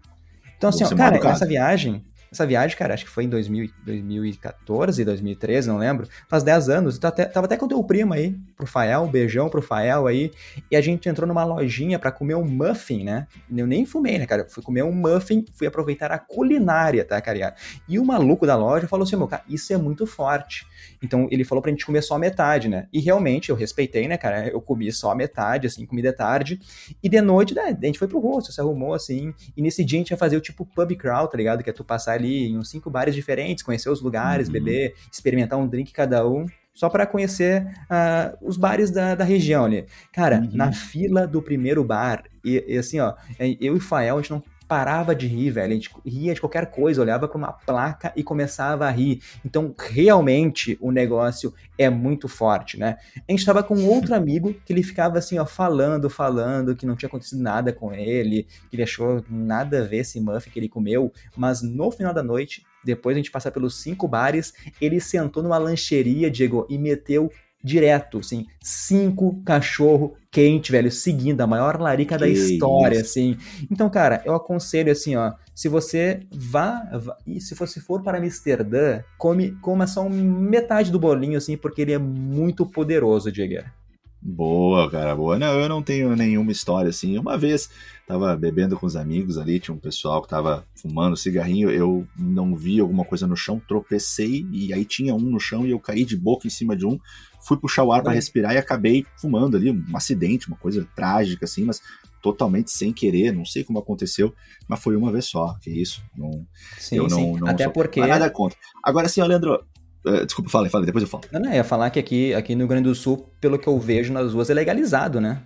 Então 0.57 0.71
assim, 0.71 0.85
ó, 0.85 0.97
cara, 0.97 1.19
essa 1.19 1.45
viagem, 1.45 2.03
essa 2.33 2.47
viagem, 2.47 2.77
cara, 2.77 2.95
acho 2.95 3.05
que 3.05 3.11
foi 3.11 3.25
em 3.25 3.29
2000, 3.29 3.71
2014, 3.85 5.05
2013, 5.05 5.69
não 5.69 5.79
lembro. 5.79 6.09
Faz 6.29 6.45
10 6.45 6.69
anos. 6.69 6.99
Tava 6.99 7.13
até, 7.13 7.25
tava 7.25 7.47
até 7.47 7.57
com 7.57 7.67
o 7.67 7.69
teu 7.69 7.83
primo 7.83 8.15
aí, 8.15 8.37
pro 8.57 8.67
Fael, 8.67 9.03
um 9.03 9.11
beijão 9.11 9.49
pro 9.49 9.61
Fael 9.61 10.07
aí. 10.07 10.31
E 10.71 10.77
a 10.77 10.81
gente 10.81 11.09
entrou 11.09 11.27
numa 11.27 11.45
lojinha 11.45 11.99
para 11.99 12.13
comer 12.13 12.37
um 12.37 12.45
muffin, 12.45 13.03
né? 13.03 13.27
Eu 13.55 13.67
nem 13.67 13.85
fumei, 13.85 14.17
né, 14.17 14.27
cara? 14.27 14.47
Fui 14.49 14.63
comer 14.63 14.85
um 14.85 14.93
muffin, 14.93 15.45
fui 15.55 15.67
aproveitar 15.67 16.13
a 16.13 16.19
culinária, 16.19 17.05
tá, 17.05 17.21
cara? 17.21 17.55
E 17.89 17.99
o 17.99 18.05
maluco 18.05 18.47
da 18.47 18.57
loja 18.57 18.87
falou 18.87 19.05
assim, 19.05 19.17
meu, 19.17 19.27
cara, 19.27 19.43
isso 19.49 19.73
é 19.73 19.77
muito 19.77 20.07
forte. 20.07 20.65
Então 21.03 21.27
ele 21.33 21.45
falou 21.45 21.61
pra 21.61 21.71
gente 21.73 21.85
comer 21.85 22.03
só 22.03 22.15
a 22.15 22.19
metade, 22.19 22.69
né? 22.69 22.87
E 22.93 23.01
realmente 23.01 23.51
eu 23.51 23.57
respeitei, 23.57 24.07
né, 24.07 24.17
cara? 24.17 24.49
Eu 24.49 24.61
comi 24.61 24.93
só 24.93 25.11
a 25.11 25.15
metade, 25.17 25.67
assim, 25.67 25.85
comida 25.85 26.13
tarde. 26.13 26.61
E 27.03 27.09
de 27.09 27.21
noite, 27.21 27.55
né, 27.55 27.77
a 27.81 27.87
gente 27.87 27.99
foi 27.99 28.07
pro 28.07 28.21
rosto, 28.21 28.53
se 28.53 28.61
arrumou 28.61 28.95
assim. 28.95 29.35
E 29.57 29.63
nesse 29.63 29.85
dia 29.85 29.99
a 29.99 30.01
gente 30.01 30.11
ia 30.11 30.17
fazer 30.17 30.37
o 30.37 30.41
tipo 30.41 30.65
pub 30.65 30.95
crawl, 30.97 31.27
tá 31.27 31.37
ligado? 31.37 31.65
Que 31.65 31.71
é 31.71 31.73
tu 31.73 31.85
passar 31.85 32.20
ali 32.21 32.49
em 32.49 32.59
uns 32.59 32.71
cinco 32.71 32.91
bares 32.91 33.15
diferentes, 33.15 33.65
conhecer 33.65 33.91
os 33.91 34.01
lugares, 34.01 34.47
uhum. 34.47 34.53
beber, 34.53 34.95
experimentar 35.11 35.59
um 35.59 35.67
drink 35.67 35.93
cada 35.93 36.27
um 36.27 36.47
só 36.73 36.89
para 36.89 37.07
conhecer 37.07 37.65
uh, 37.65 38.37
os 38.41 38.57
bares 38.57 38.91
da, 38.91 39.15
da 39.15 39.25
região 39.25 39.65
ali. 39.65 39.87
Cara, 40.13 40.41
uhum. 40.41 40.51
na 40.53 40.73
fila 40.73 41.27
do 41.27 41.43
primeiro 41.43 41.85
bar, 41.85 42.25
e, 42.45 42.65
e, 42.67 42.79
assim, 42.79 43.01
ó, 43.01 43.15
eu 43.39 43.75
e 43.75 43.79
o 43.79 43.81
Fael, 43.81 44.17
a 44.17 44.21
gente 44.21 44.31
não 44.31 44.43
parava 44.71 45.17
de 45.17 45.27
rir, 45.27 45.51
velho. 45.51 45.73
A 45.73 45.75
gente 45.75 45.91
ria 46.07 46.33
de 46.33 46.41
qualquer 46.41 46.71
coisa, 46.71 47.03
olhava 47.03 47.27
para 47.27 47.37
uma 47.37 47.53
placa 47.53 48.13
e 48.15 48.23
começava 48.23 48.87
a 48.87 48.91
rir. 48.91 49.21
Então, 49.45 49.75
realmente, 49.77 50.79
o 50.81 50.93
negócio 50.93 51.53
é 51.77 51.91
muito 51.91 52.29
forte, 52.29 52.79
né? 52.79 52.97
A 53.29 53.33
gente 53.33 53.45
tava 53.45 53.65
com 53.65 53.85
outro 53.85 54.15
amigo 54.15 54.55
que 54.65 54.73
ele 54.73 54.85
ficava 54.85 55.19
assim, 55.19 55.41
ó, 55.41 55.45
falando, 55.45 56.09
falando, 56.09 56.77
que 56.77 56.87
não 56.87 56.95
tinha 56.95 57.09
acontecido 57.09 57.43
nada 57.43 57.73
com 57.73 57.93
ele, 57.93 58.47
que 58.71 58.77
ele 58.77 58.85
achou 58.85 59.25
nada 59.29 59.81
a 59.81 59.85
ver 59.85 60.03
esse 60.03 60.21
muffin 60.21 60.51
que 60.51 60.61
ele 60.61 60.69
comeu, 60.69 61.13
mas 61.37 61.63
no 61.63 61.91
final 61.91 62.15
da 62.15 62.23
noite, 62.23 62.65
depois 62.85 63.17
a 63.17 63.19
gente 63.19 63.33
passar 63.33 63.51
pelos 63.51 63.83
cinco 63.83 64.07
bares, 64.07 64.55
ele 64.81 65.01
sentou 65.01 65.43
numa 65.43 65.59
lancheria, 65.59 66.31
Diego, 66.31 66.65
e 66.71 66.79
meteu 66.79 67.29
direto, 67.63 68.19
assim, 68.19 68.47
cinco 68.61 69.43
cachorro 69.45 70.17
quente, 70.31 70.71
velho, 70.71 70.91
seguindo 70.91 71.41
a 71.41 71.47
maior 71.47 71.81
larica 71.81 72.17
que 72.17 72.21
da 72.21 72.29
história, 72.29 72.97
isso. 72.97 73.11
assim. 73.11 73.37
Então, 73.71 73.91
cara, 73.91 74.23
eu 74.25 74.35
aconselho 74.35 74.93
assim, 74.93 75.17
ó, 75.17 75.33
se 75.55 75.69
você 75.69 76.21
vá, 76.31 76.89
vá 76.93 77.17
e 77.27 77.41
se 77.41 77.55
você 77.55 77.81
for 77.81 78.03
para 78.03 78.19
Amsterdã, 78.19 79.03
come, 79.19 79.53
coma 79.61 79.87
só 79.87 80.09
metade 80.09 80.91
do 80.91 80.99
bolinho, 80.99 81.37
assim, 81.37 81.57
porque 81.57 81.83
ele 81.83 81.93
é 81.93 81.99
muito 81.99 82.65
poderoso, 82.65 83.31
Diego. 83.31 83.65
Boa, 84.23 84.91
cara, 84.91 85.17
boa. 85.17 85.39
Não, 85.39 85.59
eu 85.59 85.69
não 85.69 85.83
tenho 85.83 86.15
nenhuma 86.15 86.53
história 86.53 86.91
assim. 86.91 87.17
Uma 87.17 87.39
vez 87.39 87.71
tava 88.07 88.37
bebendo 88.37 88.77
com 88.77 88.87
os 88.87 88.97
amigos 88.97 89.39
ali, 89.39 89.61
tinha 89.61 89.75
um 89.75 89.79
pessoal 89.79 90.21
que 90.21 90.29
tava 90.29 90.67
fumando 90.75 91.17
cigarrinho, 91.17 91.71
eu 91.71 92.07
não 92.19 92.57
vi 92.57 92.81
alguma 92.81 93.05
coisa 93.05 93.27
no 93.27 93.37
chão, 93.37 93.63
tropecei 93.69 94.47
e 94.51 94.75
aí 94.75 94.85
tinha 94.85 95.15
um 95.15 95.21
no 95.21 95.39
chão 95.39 95.65
e 95.65 95.71
eu 95.71 95.79
caí 95.79 96.05
de 96.05 96.17
boca 96.17 96.47
em 96.47 96.51
cima 96.51 96.77
de 96.77 96.85
um, 96.85 96.99
fui 97.41 97.57
puxar 97.57 97.85
o 97.85 97.93
ar 97.93 98.03
para 98.03 98.13
respirar 98.13 98.53
e 98.53 98.59
acabei 98.59 99.07
fumando 99.17 99.57
ali, 99.57 99.71
um 99.71 99.97
acidente, 99.97 100.49
uma 100.49 100.57
coisa 100.57 100.87
trágica 100.97 101.45
assim, 101.45 101.65
mas 101.65 101.81
totalmente 102.21 102.73
sem 102.73 102.93
querer, 102.93 103.33
não 103.33 103.45
sei 103.45 103.63
como 103.63 103.79
aconteceu, 103.79 104.35
mas 104.69 104.83
foi 104.83 104.97
uma 104.97 105.13
vez 105.13 105.27
só, 105.27 105.57
que 105.61 105.71
isso. 105.71 106.03
Não, 106.17 106.47
sim, 106.79 106.97
eu 106.97 107.05
não, 107.05 107.17
sim. 107.17 107.37
não 107.39 107.49
Até 107.49 107.69
porque 107.69 108.01
nada 108.01 108.29
contra. 108.29 108.59
Agora 108.83 109.09
sim, 109.09 109.23
Leandro, 109.23 109.65
desculpa, 110.25 110.51
fala, 110.51 110.69
fala, 110.69 110.87
depois 110.87 111.03
eu 111.03 111.09
falo. 111.09 111.25
Não, 111.33 111.41
não, 111.41 111.53
ia 111.53 111.65
falar 111.65 111.91
que 111.91 111.99
aqui, 111.99 112.35
aqui 112.35 112.55
no 112.55 112.61
Rio 112.61 112.69
Grande 112.69 112.89
do 112.89 112.95
Sul, 112.95 113.29
pelo 113.41 113.59
que 113.59 113.69
eu 113.69 113.79
vejo 113.79 114.13
nas 114.13 114.33
ruas, 114.33 114.51
é 114.51 114.55
legalizado, 114.55 115.21
né? 115.21 115.43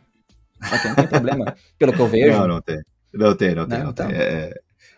Que 0.81 0.88
não 0.88 0.95
tem 0.95 1.09
problema. 1.09 1.57
Pelo 1.79 1.93
que 1.93 2.01
eu 2.01 2.07
vejo. 2.07 2.38
Não, 2.38 2.49
não 2.49 2.62
tem. 2.62 2.81
Não 3.12 3.37
tem, 3.37 3.55
não 3.55 3.67
tem. 3.67 3.79
Não, 3.79 3.87
não 3.87 3.93
tem. 3.93 4.07
Então. 4.07 4.21
É, 4.21 4.55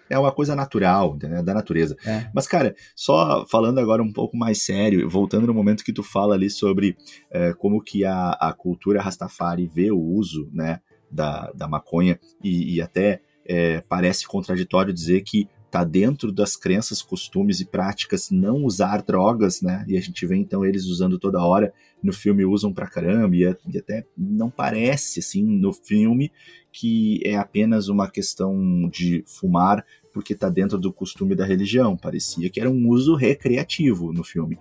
é 0.09 0.19
uma 0.19 0.33
coisa 0.33 0.55
natural, 0.55 1.15
entendeu? 1.17 1.43
da 1.43 1.55
natureza. 1.55 1.97
É. 2.07 2.29
Mas, 2.33 2.47
cara, 2.47 2.75
só 2.95 3.45
falando 3.47 3.79
agora 3.79 4.03
um 4.03 4.13
pouco 4.13 4.37
mais 4.37 4.63
sério, 4.63 5.09
voltando 5.09 5.47
no 5.47 5.55
momento 5.55 5.85
que 5.85 5.93
tu 5.93 6.03
fala 6.03 6.35
ali 6.35 6.49
sobre 6.49 6.97
é, 7.31 7.53
como 7.55 7.83
que 7.83 8.05
a, 8.05 8.31
a 8.31 8.53
cultura 8.53 9.03
Rastafari 9.03 9.67
vê 9.67 9.91
o 9.91 10.01
uso 10.01 10.49
né, 10.53 10.81
da, 11.11 11.51
da 11.53 11.67
maconha 11.67 12.19
e, 12.43 12.77
e 12.77 12.83
até 12.83 13.21
é, 13.45 13.81
parece 13.89 14.27
contraditório 14.27 14.93
dizer 14.93 15.23
que 15.23 15.49
tá 15.77 15.85
dentro 15.85 16.33
das 16.33 16.57
crenças, 16.57 17.03
costumes 17.03 17.61
e 17.61 17.67
práticas 17.67 18.31
não 18.31 18.65
usar 18.65 19.03
drogas, 19.03 19.61
né? 19.61 19.85
E 19.87 19.99
a 19.99 20.01
gente 20.01 20.25
vê 20.25 20.35
então 20.35 20.65
eles 20.65 20.87
usando 20.87 21.19
toda 21.19 21.45
hora. 21.45 21.71
No 22.03 22.15
filme 22.15 22.47
usam 22.47 22.73
pra 22.73 22.87
caramba 22.87 23.37
e, 23.37 23.43
e 23.43 23.79
até 23.79 24.07
não 24.17 24.49
parece 24.49 25.21
assim 25.21 25.45
no 25.45 25.75
filme 25.75 26.33
que 26.73 27.21
é 27.25 27.37
apenas 27.37 27.89
uma 27.89 28.11
questão 28.11 28.89
de 28.89 29.23
fumar 29.27 29.85
porque 30.17 30.33
está 30.33 30.49
dentro 30.49 30.79
do 30.79 30.91
costume 30.91 31.35
da 31.35 31.45
religião. 31.45 31.95
Parecia 31.95 32.49
que 32.49 32.59
era 32.59 32.71
um 32.71 32.89
uso 32.89 33.15
recreativo 33.15 34.15
no 34.15 34.25
filme. 34.25 34.57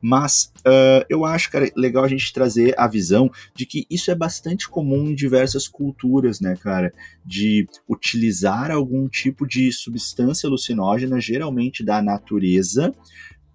Mas 0.00 0.52
uh, 0.66 1.06
eu 1.08 1.24
acho, 1.24 1.48
cara, 1.48 1.70
legal 1.76 2.02
a 2.02 2.08
gente 2.08 2.32
trazer 2.32 2.74
a 2.76 2.88
visão 2.88 3.30
de 3.54 3.64
que 3.64 3.86
isso 3.88 4.10
é 4.10 4.16
bastante 4.16 4.68
comum 4.68 5.10
em 5.10 5.14
diversas 5.14 5.68
culturas, 5.68 6.40
né, 6.40 6.56
cara? 6.56 6.92
De 7.24 7.68
utilizar 7.88 8.72
algum 8.72 9.08
tipo 9.08 9.46
de 9.46 9.70
substância 9.70 10.48
alucinógena, 10.48 11.20
geralmente 11.20 11.84
da 11.84 12.02
natureza, 12.02 12.92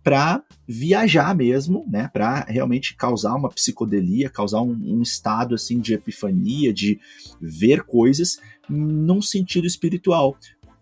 para 0.01 0.41
viajar 0.65 1.35
mesmo, 1.35 1.85
né, 1.87 2.09
para 2.11 2.45
realmente 2.45 2.95
causar 2.95 3.35
uma 3.35 3.49
psicodelia, 3.49 4.29
causar 4.29 4.61
um, 4.61 4.71
um, 4.71 5.01
estado 5.01 5.53
assim 5.53 5.79
de 5.79 5.93
epifania, 5.93 6.73
de 6.73 6.97
ver 7.41 7.83
coisas 7.83 8.39
num 8.69 9.21
sentido 9.21 9.67
espiritual, 9.67 10.37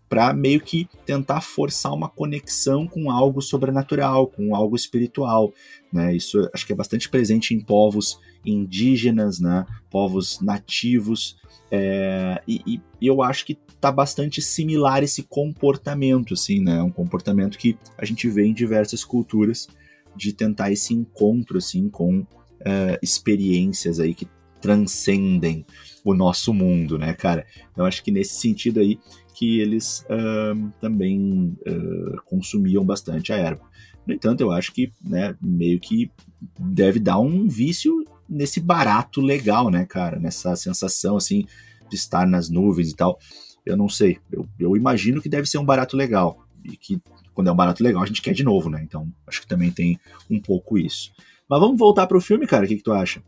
para 0.10 0.34
meio 0.34 0.60
que 0.60 0.90
tentar 1.06 1.40
forçar 1.40 1.94
uma 1.94 2.10
conexão 2.10 2.88
com 2.88 3.12
algo 3.12 3.42
sobrenatural, 3.42 4.28
com 4.28 4.56
algo 4.56 4.76
espiritual, 4.76 5.54
né? 5.94 6.16
Isso 6.16 6.50
acho 6.54 6.66
que 6.66 6.74
é 6.74 6.76
bastante 6.76 7.08
presente 7.08 7.54
em 7.54 7.62
povos 7.62 8.20
indígenas, 8.44 9.40
né, 9.40 9.66
povos 9.92 10.40
nativos, 10.42 11.38
é, 11.72 12.42
e, 12.48 12.82
e, 13.00 13.08
eu 13.08 13.22
acho 13.22 13.46
que 13.46 13.58
tá 13.80 13.92
bastante 13.92 14.42
similar 14.42 15.04
esse 15.04 15.24
comportamento, 15.24 16.34
assim, 16.34 16.60
né? 16.60 16.82
Um 16.82 16.90
comportamento 16.90 17.58
que 17.58 17.78
a 17.98 18.06
gente 18.06 18.28
vê 18.28 18.46
em 18.46 18.54
diversas 18.54 19.04
culturas 19.04 19.68
de 20.16 20.34
tentar 20.34 20.72
esse 20.72 20.94
encontro, 20.94 21.58
assim, 21.58 21.88
com 21.90 22.20
uh, 22.20 22.98
experiências 23.02 24.00
aí 24.00 24.14
que 24.14 24.28
transcendem 24.60 25.66
o 26.04 26.14
nosso 26.14 26.54
mundo, 26.54 26.98
né, 26.98 27.14
cara? 27.14 27.46
Então 27.72 27.86
acho 27.86 28.04
que 28.04 28.12
nesse 28.12 28.36
sentido 28.40 28.80
aí 28.80 29.00
que 29.40 29.62
eles 29.62 30.06
uh, 30.10 30.70
também 30.82 31.58
uh, 31.66 32.22
consumiam 32.26 32.84
bastante 32.84 33.32
a 33.32 33.38
erva. 33.38 33.64
No 34.06 34.14
entanto, 34.14 34.42
eu 34.42 34.52
acho 34.52 34.74
que, 34.74 34.92
né, 35.02 35.34
meio 35.42 35.80
que 35.80 36.12
deve 36.60 37.00
dar 37.00 37.20
um 37.20 37.48
vício 37.48 38.04
nesse 38.28 38.60
barato 38.60 39.22
legal, 39.22 39.70
né, 39.70 39.86
cara? 39.86 40.20
Nessa 40.20 40.58
sensação, 40.58 41.16
assim, 41.16 41.46
de 41.90 41.96
estar 41.96 42.28
nas 42.28 42.50
nuvens 42.50 42.92
e 42.92 42.96
tal. 42.98 43.18
Eu 43.66 43.78
não 43.78 43.88
sei. 43.88 44.18
Eu, 44.30 44.46
eu 44.60 44.76
imagino 44.76 45.22
que 45.22 45.30
deve 45.30 45.48
ser 45.48 45.58
um 45.58 45.66
barato 45.66 45.96
legal. 45.96 46.46
E 46.66 46.76
que 46.76 47.02
quando 47.34 47.48
é 47.48 47.52
um 47.54 47.56
barato 47.56 47.82
legal, 47.82 48.04
a 48.04 48.06
gente 48.06 48.22
quer 48.22 48.34
de 48.34 48.44
novo, 48.44 48.70
né? 48.70 48.82
Então, 48.84 49.10
acho 49.26 49.40
que 49.40 49.48
também 49.48 49.72
tem 49.72 49.98
um 50.30 50.42
pouco 50.42 50.78
isso. 50.78 51.14
Mas 51.48 51.62
vamos 51.62 51.80
voltar 51.80 52.08
pro 52.08 52.20
filme, 52.20 52.46
cara. 52.46 52.66
O 52.66 52.68
que, 52.68 52.76
que 52.76 52.84
tu 52.84 52.92
acha? 52.92 53.24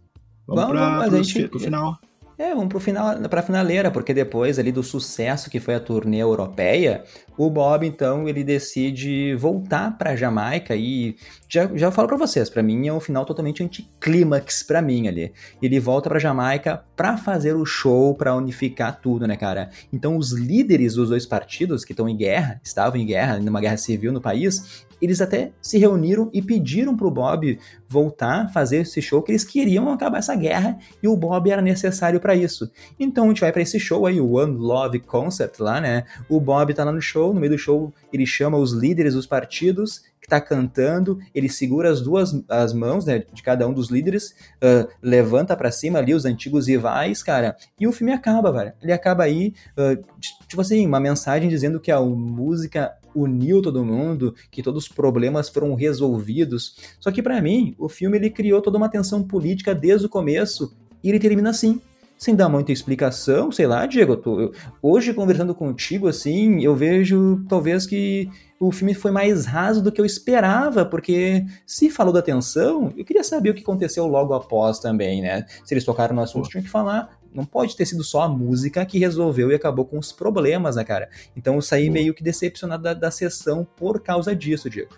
Vamos, 0.46 0.62
vamos 0.62 0.78
pra, 0.78 1.08
pro, 1.08 1.24
gente... 1.24 1.48
pro 1.48 1.60
final. 1.60 1.98
É, 2.38 2.56
vamos 2.56 2.70
pro 2.70 2.80
final, 2.80 3.18
pra 3.30 3.44
finaleira, 3.44 3.92
porque 3.92 4.14
depois 4.14 4.58
ali 4.58 4.72
do 4.72 4.82
sucesso 4.82 5.50
que 5.50 5.60
foi 5.60 5.76
a 5.76 5.80
turnê 5.80 6.18
europeia, 6.18 7.04
o 7.38 7.50
Bob, 7.50 7.86
então, 7.86 8.28
ele 8.28 8.44
decide 8.44 9.36
voltar 9.36 9.98
pra 9.98 10.16
Jamaica 10.16 10.76
e 10.76 11.16
já, 11.48 11.70
já 11.76 11.92
falo 11.92 12.08
pra 12.08 12.18
vocês, 12.18 12.50
para 12.50 12.64
mim 12.64 12.88
é 12.88 12.94
um 12.94 13.00
final 13.00 13.26
totalmente 13.26 13.64
anticlímax 13.64 14.64
para 14.64 14.82
mim 14.82 15.08
ali. 15.08 15.32
Ele 15.62 15.80
volta 15.80 16.10
pra 16.10 16.20
Jamaica 16.20 16.84
pra 16.96 17.18
fazer 17.18 17.54
o 17.54 17.66
show, 17.66 18.16
pra 18.16 18.36
unificar 18.36 19.00
tudo, 19.00 19.28
né, 19.28 19.36
cara? 19.36 19.70
Então 19.92 20.18
os 20.18 20.32
líderes 20.32 20.96
dos 20.96 21.10
dois 21.10 21.26
partidos 21.26 21.86
que 21.86 21.94
estão 21.94 22.10
em 22.10 22.18
guerra, 22.18 22.60
estavam 22.64 23.00
em 23.00 23.06
guerra, 23.06 23.40
numa 23.40 23.62
guerra 23.62 23.78
civil 23.78 24.12
no 24.12 24.22
país, 24.22 24.86
eles 25.02 25.20
até 25.20 25.52
se 25.62 25.80
reuniram 25.80 26.30
e 26.32 26.42
pediram 26.42 26.96
pro 26.96 27.10
Bob 27.10 27.58
voltar, 27.92 28.50
fazer 28.54 28.78
esse 28.78 29.02
show, 29.02 29.22
que 29.22 29.32
eles 29.32 29.44
queriam 29.44 29.92
acabar 29.92 30.20
essa 30.20 30.34
guerra 30.34 30.80
e 31.04 31.08
o 31.10 31.18
Bob 31.18 31.52
era 31.52 31.62
necessário 31.62 32.22
para 32.22 32.34
isso. 32.34 32.72
Então 32.98 33.26
a 33.26 33.28
gente 33.28 33.42
vai 33.42 33.52
para 33.52 33.62
esse 33.62 33.78
show 33.78 34.06
aí, 34.06 34.22
o 34.22 34.32
One 34.32 34.56
Love 34.56 35.00
Concert 35.02 35.60
lá, 35.60 35.82
né? 35.82 36.06
O 36.30 36.40
Bob 36.40 36.74
tá 36.74 36.86
lá 36.86 36.92
no 36.94 37.02
show, 37.02 37.34
no 37.34 37.40
meio 37.40 37.52
do 37.52 37.58
show 37.58 37.94
ele 38.14 38.26
chama 38.26 38.58
os 38.58 38.72
líderes 38.72 39.14
dos 39.14 39.28
partidos 39.28 40.04
que 40.22 40.28
tá 40.28 40.40
cantando, 40.40 41.20
ele 41.34 41.50
segura 41.50 41.90
as 41.90 42.00
duas 42.00 42.32
as 42.48 42.74
mãos, 42.74 43.06
né, 43.06 43.24
de 43.34 43.42
cada 43.42 43.68
um 43.68 43.74
dos 43.74 43.90
líderes, 43.90 44.36
uh, 44.58 44.88
levanta 45.02 45.58
para 45.58 45.72
cima 45.72 45.98
ali 45.98 46.14
os 46.14 46.26
antigos 46.26 46.68
rivais, 46.68 47.24
cara, 47.24 47.58
e 47.80 47.88
o 47.88 47.92
filme 47.92 48.14
acaba, 48.14 48.52
velho. 48.52 48.72
Ele 48.82 48.94
acaba 48.94 49.24
aí, 49.24 49.54
uh, 49.76 50.02
tipo 50.48 50.62
assim, 50.62 50.86
uma 50.86 51.00
mensagem 51.00 51.50
dizendo 51.50 51.80
que 51.80 51.92
a 51.92 52.00
música 52.00 52.94
uniu 53.16 53.62
todo 53.62 53.86
mundo, 53.86 54.36
que 54.50 54.64
todos 54.64 54.84
os 54.84 54.90
problemas 54.90 55.50
foram 55.50 55.74
resolvidos. 55.76 56.78
Só 57.00 57.12
que 57.12 57.22
para 57.22 57.42
mim, 57.42 57.76
o 57.78 57.88
filme 57.90 58.18
ele 58.18 58.30
criou 58.30 58.62
toda 58.62 58.78
uma 58.78 58.90
tensão 58.90 59.24
política 59.24 59.74
desde 59.76 60.06
o 60.06 60.10
começo 60.10 60.76
e 61.04 61.10
ele 61.10 61.20
termina 61.20 61.50
assim 61.50 61.82
sem 62.22 62.36
dar 62.36 62.48
muita 62.48 62.72
explicação, 62.72 63.52
sei 63.52 63.66
lá, 63.66 63.84
Diego, 63.88 64.16
tô, 64.16 64.40
eu, 64.40 64.52
hoje 64.80 65.12
conversando 65.12 65.56
contigo, 65.56 66.08
assim, 66.08 66.64
eu 66.64 66.76
vejo 66.76 67.44
talvez 67.50 67.88
que 67.88 68.30
o 68.60 68.72
filme 68.72 68.94
foi 68.94 69.10
mais 69.10 69.48
raso 69.48 69.82
do 69.82 69.92
que 69.92 70.00
eu 70.00 70.06
esperava, 70.06 70.86
porque 70.86 71.44
se 71.66 71.90
falou 71.90 72.14
da 72.14 72.22
tensão, 72.22 72.94
eu 72.96 73.04
queria 73.04 73.24
saber 73.24 73.50
o 73.50 73.56
que 73.56 73.64
aconteceu 73.64 74.06
logo 74.06 74.36
após 74.36 74.78
também, 74.78 75.20
né? 75.20 75.48
Se 75.66 75.74
eles 75.74 75.84
tocaram 75.84 76.16
no 76.16 76.22
assunto, 76.22 76.48
tinha 76.48 76.62
que 76.62 76.70
falar. 76.70 77.10
Não 77.34 77.46
pode 77.46 77.76
ter 77.76 77.86
sido 77.86 78.04
só 78.04 78.24
a 78.24 78.28
música 78.28 78.86
que 78.86 79.00
resolveu 79.00 79.52
e 79.52 79.56
acabou 79.56 79.86
com 79.86 79.98
os 79.98 80.12
problemas, 80.12 80.76
né, 80.76 80.84
cara? 80.84 81.10
Então 81.36 81.56
eu 81.56 81.62
saí 81.62 81.90
meio 81.90 82.14
que 82.14 82.24
decepcionado 82.24 82.84
da, 82.84 82.94
da 82.94 83.12
sessão 83.12 83.66
por 83.76 84.02
causa 84.02 84.36
disso, 84.36 84.70
Diego. 84.70 84.98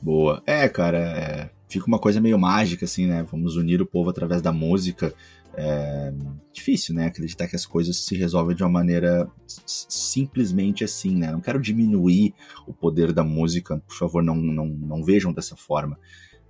Boa. 0.00 0.42
É, 0.46 0.68
cara, 0.68 0.98
é... 0.98 1.50
fica 1.68 1.86
uma 1.86 1.98
coisa 1.98 2.20
meio 2.20 2.38
mágica, 2.38 2.84
assim, 2.84 3.06
né? 3.06 3.24
Vamos 3.30 3.56
unir 3.56 3.80
o 3.80 3.86
povo 3.86 4.10
através 4.10 4.42
da 4.42 4.52
música 4.52 5.14
é 5.58 6.12
difícil, 6.52 6.94
né? 6.94 7.06
Acreditar 7.06 7.48
que 7.48 7.56
as 7.56 7.66
coisas 7.66 7.96
se 8.04 8.16
resolvem 8.16 8.54
de 8.54 8.62
uma 8.62 8.70
maneira 8.70 9.28
simplesmente 9.66 10.84
assim, 10.84 11.16
né? 11.16 11.32
Não 11.32 11.40
quero 11.40 11.60
diminuir 11.60 12.32
o 12.66 12.72
poder 12.72 13.12
da 13.12 13.24
música, 13.24 13.82
por 13.86 13.96
favor, 13.96 14.22
não, 14.22 14.36
não, 14.36 14.66
não 14.66 15.02
vejam 15.02 15.32
dessa 15.32 15.56
forma. 15.56 15.98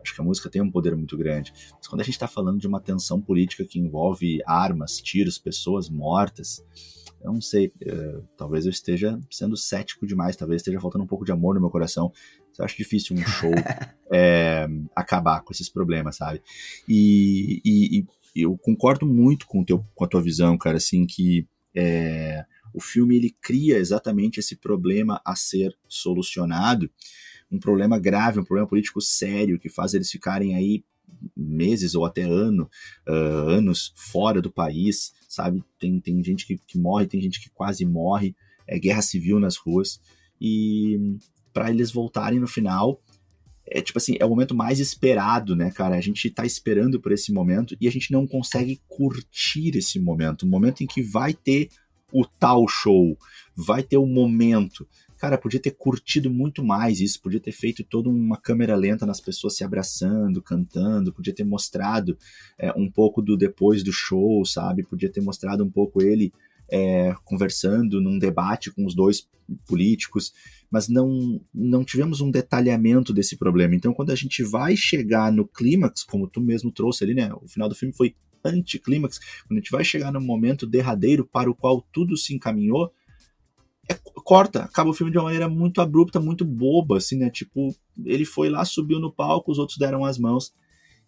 Acho 0.03 0.15
que 0.15 0.21
a 0.21 0.25
música 0.25 0.49
tem 0.49 0.63
um 0.63 0.71
poder 0.71 0.95
muito 0.97 1.17
grande. 1.17 1.53
Mas 1.77 1.87
quando 1.87 2.01
a 2.01 2.05
gente 2.05 2.15
está 2.15 2.29
falando 2.29 2.59
de 2.59 2.67
uma 2.67 2.81
tensão 2.81 3.21
política 3.21 3.65
que 3.65 3.79
envolve 3.79 4.41
armas, 4.47 4.99
tiros, 4.99 5.39
pessoas 5.39 5.89
mortas, 5.89 6.65
eu 7.21 7.33
não 7.33 7.41
sei, 7.41 7.73
uh, 7.83 8.23
talvez 8.37 8.65
eu 8.65 8.71
esteja 8.71 9.19
sendo 9.31 9.57
cético 9.57 10.07
demais, 10.07 10.37
talvez 10.37 10.61
esteja 10.61 10.81
faltando 10.81 11.05
um 11.05 11.07
pouco 11.09 11.25
de 11.25 11.33
amor 11.33 11.55
no 11.55 11.61
meu 11.61 11.71
coração. 11.71 12.13
Eu 12.59 12.65
acho 12.65 12.77
difícil 12.77 13.17
um 13.17 13.21
show 13.21 13.53
é, 14.13 14.67
acabar 14.95 15.43
com 15.43 15.53
esses 15.53 15.69
problemas, 15.69 16.17
sabe? 16.17 16.43
E, 16.89 17.61
e, 17.65 18.07
e 18.35 18.43
eu 18.43 18.57
concordo 18.57 19.07
muito 19.07 19.47
com, 19.47 19.65
teu, 19.65 19.85
com 19.95 20.05
a 20.05 20.09
tua 20.09 20.23
visão, 20.23 20.57
cara, 20.59 20.77
assim, 20.77 21.07
que 21.07 21.47
é, 21.75 22.45
o 22.73 22.81
filme 22.81 23.17
ele 23.17 23.35
cria 23.41 23.79
exatamente 23.79 24.41
esse 24.41 24.57
problema 24.57 25.21
a 25.25 25.35
ser 25.35 25.77
solucionado, 25.89 26.91
um 27.51 27.59
problema 27.59 27.99
grave, 27.99 28.41
um 28.41 28.45
problema 28.45 28.69
político 28.69 29.01
sério, 29.01 29.59
que 29.59 29.69
faz 29.69 29.95
eles 29.95 30.11
ficarem 30.11 30.55
aí 30.55 30.85
meses 31.37 31.95
ou 31.95 32.05
até 32.05 32.23
ano, 32.23 32.69
uh, 33.09 33.49
anos 33.49 33.93
fora 33.97 34.41
do 34.41 34.53
país, 34.53 35.13
sabe? 35.29 35.65
Tem, 35.79 35.99
tem 36.01 36.23
gente 36.23 36.47
que, 36.47 36.59
que 36.59 36.79
morre, 36.79 37.07
tem 37.07 37.21
gente 37.21 37.41
que 37.41 37.51
quase 37.51 37.85
morre, 37.85 38.37
é 38.67 38.79
guerra 38.79 39.03
civil 39.03 39.41
nas 39.41 39.57
ruas, 39.57 40.01
e 40.41 41.17
para 41.53 41.71
eles 41.71 41.91
voltarem 41.91 42.39
no 42.39 42.47
final 42.47 43.01
é 43.71 43.81
tipo 43.81 43.99
assim, 43.99 44.17
é 44.19 44.25
o 44.25 44.31
momento 44.31 44.55
mais 44.55 44.81
esperado, 44.81 45.55
né, 45.55 45.71
cara? 45.71 45.97
A 45.97 46.01
gente 46.01 46.31
tá 46.31 46.45
esperando 46.45 47.01
por 47.01 47.13
esse 47.13 47.33
momento 47.33 47.77
e 47.81 47.87
a 47.87 47.91
gente 47.91 48.11
não 48.11 48.27
consegue 48.27 48.81
curtir 48.89 49.77
esse 49.77 49.99
momento. 49.99 50.43
O 50.43 50.47
momento 50.47 50.83
em 50.83 50.87
que 50.87 51.03
vai 51.03 51.35
ter 51.35 51.69
o 52.13 52.25
tal 52.25 52.67
show, 52.67 53.17
vai 53.55 53.83
ter 53.83 53.99
o 53.99 54.07
momento. 54.07 54.89
Cara, 55.19 55.37
podia 55.37 55.61
ter 55.61 55.73
curtido 55.73 56.31
muito 56.31 56.65
mais 56.65 57.01
isso, 57.01 57.21
podia 57.21 57.41
ter 57.41 57.53
feito 57.53 57.83
toda 57.83 58.09
uma 58.09 58.37
câmera 58.37 58.77
lenta 58.77 59.05
nas 59.05 59.21
pessoas 59.21 59.57
se 59.57 59.65
abraçando, 59.65 60.41
cantando, 60.41 61.13
podia 61.13 61.35
ter 61.35 61.45
mostrado 61.45 62.17
é, 62.59 62.73
um 62.73 62.91
pouco 62.91 63.21
do 63.21 63.37
depois 63.37 63.83
do 63.83 63.93
show, 63.93 64.45
sabe? 64.45 64.85
Podia 64.85 65.11
ter 65.11 65.21
mostrado 65.21 65.65
um 65.65 65.71
pouco 65.71 66.01
ele 66.01 66.33
é, 66.71 67.15
conversando 67.25 68.01
num 68.01 68.19
debate 68.19 68.71
com 68.71 68.85
os 68.85 68.95
dois 68.95 69.29
políticos, 69.67 70.33
mas 70.71 70.89
não, 70.89 71.41
não 71.53 71.83
tivemos 71.83 72.21
um 72.21 72.31
detalhamento 72.31 73.13
desse 73.13 73.37
problema. 73.37 73.75
Então, 73.75 73.95
quando 73.95 74.11
a 74.11 74.15
gente 74.15 74.43
vai 74.43 74.77
chegar 74.77 75.33
no 75.33 75.47
clímax, 75.47 76.05
como 76.05 76.29
tu 76.29 76.41
mesmo 76.41 76.71
trouxe 76.71 77.05
ali, 77.05 77.15
né? 77.15 77.33
O 77.43 77.49
final 77.49 77.69
do 77.69 77.75
filme 77.75 77.95
foi 77.95 78.15
anticlímax, 78.45 79.19
quando 79.47 79.59
a 79.59 79.61
gente 79.61 79.71
vai 79.71 79.85
chegar 79.85 80.13
no 80.13 80.21
momento 80.21 80.67
derradeiro 80.67 81.25
para 81.25 81.51
o 81.51 81.55
qual 81.55 81.85
tudo 81.93 82.17
se 82.17 82.35
encaminhou, 82.35 82.93
é, 83.89 83.99
corta, 84.25 84.63
acaba 84.63 84.91
o 84.91 84.95
filme 84.95 85.11
de 85.11 85.19
uma 85.19 85.25
maneira 85.25 85.49
muito 85.49 85.81
abrupta, 85.81 86.21
muito 86.21 86.45
boba, 86.45 86.99
assim, 86.99 87.17
né? 87.17 87.31
Tipo, 87.31 87.75
ele 88.05 88.25
foi 88.25 88.49
lá, 88.49 88.65
subiu 88.65 89.01
no 89.01 89.13
palco, 89.13 89.51
os 89.51 89.59
outros 89.59 89.79
deram 89.79 90.05
as 90.05 90.19
mãos 90.19 90.53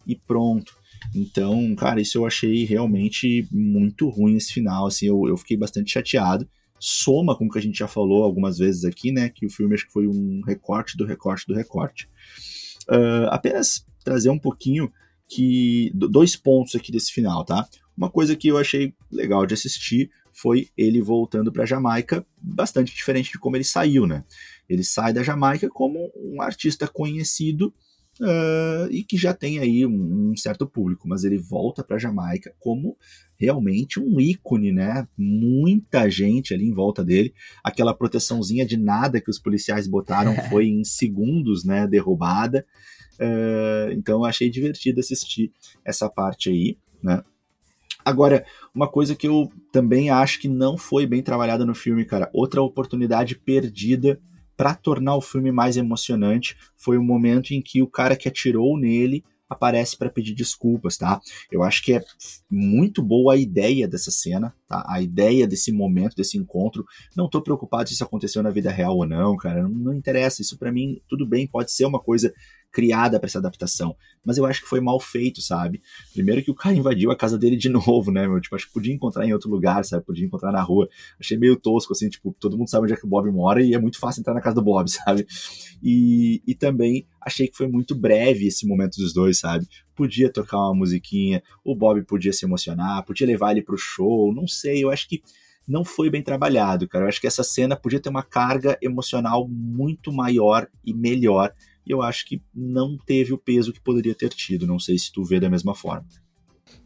e 0.07 0.15
pronto. 0.15 0.75
Então, 1.15 1.75
cara, 1.75 2.01
isso 2.01 2.17
eu 2.17 2.25
achei 2.25 2.63
realmente 2.63 3.47
muito 3.51 4.09
ruim 4.09 4.35
esse 4.35 4.53
final, 4.53 4.87
assim, 4.87 5.07
eu, 5.07 5.27
eu 5.27 5.37
fiquei 5.37 5.57
bastante 5.57 5.91
chateado. 5.91 6.47
Soma 6.79 7.37
com 7.37 7.45
o 7.45 7.49
que 7.49 7.59
a 7.59 7.61
gente 7.61 7.77
já 7.77 7.87
falou 7.87 8.23
algumas 8.23 8.57
vezes 8.57 8.85
aqui, 8.85 9.11
né, 9.11 9.29
que 9.29 9.45
o 9.45 9.49
filme 9.49 9.75
acho 9.75 9.85
que 9.85 9.93
foi 9.93 10.07
um 10.07 10.41
recorte 10.45 10.97
do 10.97 11.05
recorte 11.05 11.45
do 11.47 11.53
recorte. 11.53 12.09
Uh, 12.89 13.27
apenas 13.29 13.85
trazer 14.03 14.29
um 14.29 14.39
pouquinho 14.39 14.91
que 15.29 15.91
dois 15.93 16.35
pontos 16.35 16.75
aqui 16.75 16.91
desse 16.91 17.11
final, 17.11 17.45
tá? 17.45 17.67
Uma 17.97 18.09
coisa 18.09 18.35
que 18.35 18.47
eu 18.47 18.57
achei 18.57 18.93
legal 19.11 19.45
de 19.45 19.53
assistir 19.53 20.09
foi 20.33 20.69
ele 20.77 21.01
voltando 21.01 21.51
para 21.51 21.65
Jamaica, 21.65 22.25
bastante 22.41 22.95
diferente 22.95 23.31
de 23.31 23.39
como 23.39 23.57
ele 23.57 23.63
saiu, 23.63 24.07
né? 24.07 24.23
Ele 24.69 24.83
sai 24.83 25.13
da 25.13 25.23
Jamaica 25.23 25.69
como 25.69 26.11
um 26.15 26.41
artista 26.41 26.87
conhecido 26.87 27.73
uh, 28.19 28.89
e 28.89 29.03
que 29.03 29.17
já 29.17 29.33
tem 29.33 29.59
aí 29.59 29.85
um, 29.85 30.31
um 30.31 30.37
certo 30.37 30.65
público, 30.65 31.07
mas 31.07 31.23
ele 31.23 31.37
volta 31.37 31.83
para 31.83 31.97
Jamaica 31.97 32.53
como 32.59 32.97
realmente 33.37 33.99
um 33.99 34.19
ícone, 34.19 34.71
né? 34.71 35.07
Muita 35.17 36.09
gente 36.09 36.53
ali 36.53 36.65
em 36.65 36.73
volta 36.73 37.03
dele. 37.03 37.33
Aquela 37.63 37.93
proteçãozinha 37.93 38.65
de 38.65 38.77
nada 38.77 39.19
que 39.19 39.31
os 39.31 39.39
policiais 39.39 39.87
botaram 39.87 40.35
foi 40.49 40.67
em 40.67 40.83
segundos, 40.83 41.65
né? 41.65 41.87
Derrubada. 41.87 42.65
Uh, 43.19 43.91
então 43.91 44.23
achei 44.23 44.49
divertido 44.49 44.99
assistir 44.99 45.51
essa 45.83 46.09
parte 46.09 46.49
aí, 46.49 46.77
né? 47.03 47.23
Agora, 48.03 48.45
uma 48.73 48.87
coisa 48.87 49.15
que 49.15 49.27
eu 49.27 49.51
também 49.71 50.09
acho 50.09 50.39
que 50.39 50.47
não 50.47 50.77
foi 50.77 51.05
bem 51.05 51.21
trabalhada 51.21 51.65
no 51.65 51.75
filme, 51.75 52.05
cara, 52.05 52.29
outra 52.33 52.61
oportunidade 52.61 53.35
perdida 53.35 54.19
para 54.57 54.75
tornar 54.75 55.15
o 55.15 55.21
filme 55.21 55.51
mais 55.51 55.77
emocionante 55.77 56.55
foi 56.77 56.97
o 56.97 57.03
momento 57.03 57.51
em 57.51 57.61
que 57.61 57.81
o 57.81 57.87
cara 57.87 58.15
que 58.15 58.27
atirou 58.27 58.77
nele 58.77 59.23
aparece 59.51 59.97
para 59.97 60.09
pedir 60.09 60.33
desculpas, 60.33 60.95
tá? 60.95 61.19
Eu 61.51 61.61
acho 61.61 61.83
que 61.83 61.93
é 61.93 62.01
muito 62.49 63.03
boa 63.03 63.33
a 63.33 63.37
ideia 63.37 63.85
dessa 63.85 64.09
cena, 64.09 64.55
tá? 64.65 64.85
A 64.87 65.01
ideia 65.01 65.45
desse 65.45 65.73
momento, 65.73 66.15
desse 66.15 66.37
encontro. 66.37 66.85
Não 67.17 67.29
tô 67.29 67.41
preocupado 67.41 67.89
se 67.89 67.95
isso 67.95 68.03
aconteceu 68.03 68.41
na 68.41 68.49
vida 68.49 68.71
real 68.71 68.95
ou 68.95 69.05
não, 69.05 69.35
cara. 69.35 69.63
Não, 69.63 69.69
não 69.69 69.93
interessa. 69.93 70.41
Isso 70.41 70.57
para 70.57 70.71
mim, 70.71 71.01
tudo 71.07 71.25
bem, 71.25 71.47
pode 71.47 71.71
ser 71.71 71.85
uma 71.85 71.99
coisa 71.99 72.33
criada 72.71 73.19
para 73.19 73.27
essa 73.27 73.39
adaptação. 73.39 73.95
Mas 74.23 74.37
eu 74.37 74.45
acho 74.45 74.61
que 74.61 74.67
foi 74.67 74.79
mal 74.79 74.99
feito, 74.99 75.41
sabe? 75.41 75.81
Primeiro 76.13 76.43
que 76.43 76.51
o 76.51 76.55
cara 76.55 76.75
invadiu 76.75 77.11
a 77.11 77.15
casa 77.15 77.37
dele 77.37 77.57
de 77.57 77.67
novo, 77.69 78.11
né, 78.11 78.27
meu? 78.27 78.39
Tipo, 78.39 78.55
acho 78.55 78.67
que 78.67 78.73
podia 78.73 78.93
encontrar 78.93 79.25
em 79.25 79.33
outro 79.33 79.49
lugar, 79.49 79.83
sabe? 79.83 80.05
Podia 80.05 80.25
encontrar 80.25 80.51
na 80.51 80.61
rua. 80.61 80.87
Achei 81.19 81.37
meio 81.37 81.55
tosco, 81.55 81.93
assim, 81.93 82.09
tipo, 82.09 82.35
todo 82.39 82.57
mundo 82.57 82.69
sabe 82.69 82.83
onde 82.83 82.93
é 82.93 82.95
que 82.95 83.05
o 83.05 83.09
Bob 83.09 83.29
mora 83.31 83.61
e 83.61 83.73
é 83.73 83.79
muito 83.79 83.99
fácil 83.99 84.21
entrar 84.21 84.33
na 84.33 84.41
casa 84.41 84.55
do 84.55 84.63
Bob, 84.63 84.87
sabe? 84.91 85.25
E, 85.83 86.41
e 86.47 86.55
também 86.55 87.05
achei 87.21 87.47
que 87.47 87.57
foi 87.57 87.67
muito 87.67 87.93
breve 87.93 88.47
esse 88.47 88.65
momento 88.65 88.95
dos 88.97 89.13
dois, 89.13 89.39
sabe? 89.39 89.67
Podia 89.95 90.31
tocar 90.31 90.57
uma 90.57 90.75
musiquinha, 90.75 91.43
o 91.63 91.75
Bob 91.75 92.03
podia 92.03 92.31
se 92.31 92.45
emocionar, 92.45 93.03
podia 93.03 93.27
levar 93.27 93.51
ele 93.51 93.61
pro 93.61 93.77
show, 93.77 94.33
não 94.33 94.47
sei, 94.47 94.83
eu 94.83 94.89
acho 94.89 95.07
que 95.07 95.21
não 95.67 95.85
foi 95.85 96.09
bem 96.09 96.21
trabalhado, 96.21 96.87
cara. 96.87 97.05
Eu 97.05 97.09
acho 97.09 97.21
que 97.21 97.27
essa 97.27 97.43
cena 97.43 97.75
podia 97.75 97.99
ter 97.99 98.09
uma 98.09 98.23
carga 98.23 98.77
emocional 98.81 99.47
muito 99.47 100.11
maior 100.11 100.67
e 100.85 100.93
melhor 100.93 101.53
e 101.85 101.91
eu 101.91 102.01
acho 102.01 102.25
que 102.25 102.41
não 102.53 102.97
teve 102.97 103.33
o 103.33 103.37
peso 103.37 103.73
que 103.73 103.79
poderia 103.79 104.15
ter 104.15 104.29
tido. 104.29 104.67
Não 104.67 104.79
sei 104.79 104.97
se 104.97 105.11
tu 105.11 105.23
vê 105.23 105.39
da 105.39 105.49
mesma 105.49 105.75
forma. 105.75 106.05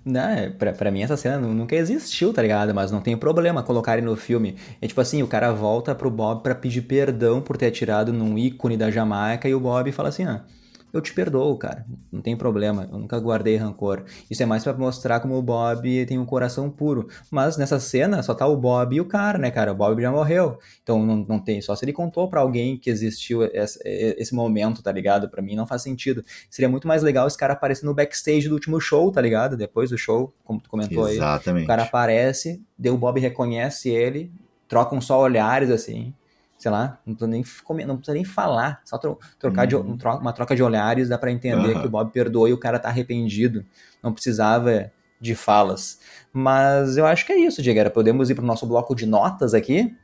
Não, 0.03 0.21
é, 0.21 0.49
pra, 0.49 0.71
pra 0.71 0.91
mim 0.91 1.01
essa 1.01 1.17
cena 1.17 1.39
nunca 1.39 1.75
existiu, 1.75 2.31
tá 2.31 2.41
ligado? 2.41 2.73
Mas 2.73 2.91
não 2.91 3.01
tem 3.01 3.17
problema 3.17 3.63
colocarem 3.63 4.03
no 4.03 4.15
filme. 4.15 4.55
É 4.81 4.87
tipo 4.87 5.01
assim, 5.01 5.23
o 5.23 5.27
cara 5.27 5.51
volta 5.51 5.95
pro 5.95 6.11
Bob 6.11 6.43
para 6.43 6.55
pedir 6.55 6.83
perdão 6.83 7.41
por 7.41 7.57
ter 7.57 7.67
atirado 7.67 8.13
num 8.13 8.37
ícone 8.37 8.77
da 8.77 8.91
Jamaica 8.91 9.49
e 9.49 9.55
o 9.55 9.59
Bob 9.59 9.91
fala 9.91 10.09
assim, 10.09 10.23
ah, 10.23 10.45
eu 10.93 11.01
te 11.01 11.13
perdoo, 11.13 11.57
cara. 11.57 11.85
Não 12.11 12.21
tem 12.21 12.37
problema. 12.37 12.87
Eu 12.91 12.97
nunca 12.97 13.19
guardei 13.19 13.57
rancor. 13.57 14.05
Isso 14.29 14.41
é 14.41 14.45
mais 14.45 14.63
para 14.63 14.73
mostrar 14.73 15.19
como 15.19 15.35
o 15.35 15.41
Bob 15.41 16.05
tem 16.05 16.17
um 16.17 16.25
coração 16.25 16.69
puro. 16.69 17.09
Mas 17.29 17.57
nessa 17.57 17.79
cena 17.79 18.23
só 18.23 18.33
tá 18.33 18.47
o 18.47 18.55
Bob 18.55 18.95
e 18.95 19.01
o 19.01 19.05
cara, 19.05 19.37
né, 19.37 19.51
cara? 19.51 19.73
O 19.73 19.75
Bob 19.75 20.01
já 20.01 20.09
morreu. 20.09 20.57
Então 20.81 21.05
não, 21.05 21.17
não 21.17 21.39
tem. 21.39 21.61
Só 21.61 21.75
se 21.75 21.83
ele 21.83 21.91
contou 21.91 22.29
para 22.29 22.39
alguém 22.39 22.77
que 22.77 22.89
existiu 22.89 23.43
esse, 23.43 23.79
esse 23.83 24.33
momento, 24.33 24.81
tá 24.81 24.91
ligado? 24.91 25.29
Para 25.29 25.41
mim 25.41 25.55
não 25.55 25.67
faz 25.67 25.81
sentido. 25.81 26.23
Seria 26.49 26.69
muito 26.69 26.87
mais 26.87 27.03
legal 27.03 27.27
esse 27.27 27.37
cara 27.37 27.53
aparecer 27.53 27.85
no 27.85 27.93
backstage 27.93 28.47
do 28.47 28.53
último 28.53 28.79
show, 28.79 29.11
tá 29.11 29.19
ligado? 29.19 29.57
Depois 29.57 29.89
do 29.89 29.97
show, 29.97 30.33
como 30.45 30.61
tu 30.61 30.69
comentou 30.69 31.09
Exatamente. 31.09 31.59
aí. 31.59 31.63
O 31.65 31.67
cara 31.67 31.83
aparece, 31.83 32.63
deu 32.77 32.93
o 32.93 32.97
Bob 32.97 33.19
reconhece 33.19 33.89
ele, 33.89 34.31
trocam 34.67 35.01
só 35.01 35.19
olhares 35.19 35.69
assim 35.69 36.13
sei 36.57 36.71
lá, 36.71 36.99
não 37.05 37.15
precisa 37.15 37.27
nem, 37.29 37.85
não 37.85 37.97
precisa 37.97 38.13
nem 38.13 38.23
falar, 38.23 38.81
só 38.85 38.97
tro 38.97 39.19
trocar 39.37 39.63
uhum. 39.73 39.95
de, 39.95 40.07
uma 40.07 40.33
troca 40.33 40.55
de 40.55 40.63
olhares 40.63 41.09
dá 41.09 41.17
para 41.17 41.31
entender 41.31 41.75
uhum. 41.75 41.81
que 41.81 41.87
o 41.87 41.89
Bob 41.89 42.11
perdoou 42.11 42.47
e 42.47 42.53
o 42.53 42.57
cara 42.57 42.79
tá 42.79 42.89
arrependido. 42.89 43.65
Não 44.01 44.13
precisava 44.13 44.91
de 45.19 45.35
falas. 45.35 45.99
Mas 46.31 46.97
eu 46.97 47.05
acho 47.05 47.25
que 47.25 47.33
é 47.33 47.39
isso, 47.39 47.61
Diego. 47.61 47.89
Podemos 47.91 48.29
ir 48.29 48.35
pro 48.35 48.45
nosso 48.45 48.65
bloco 48.65 48.95
de 48.95 49.05
notas 49.05 49.53
aqui? 49.53 49.95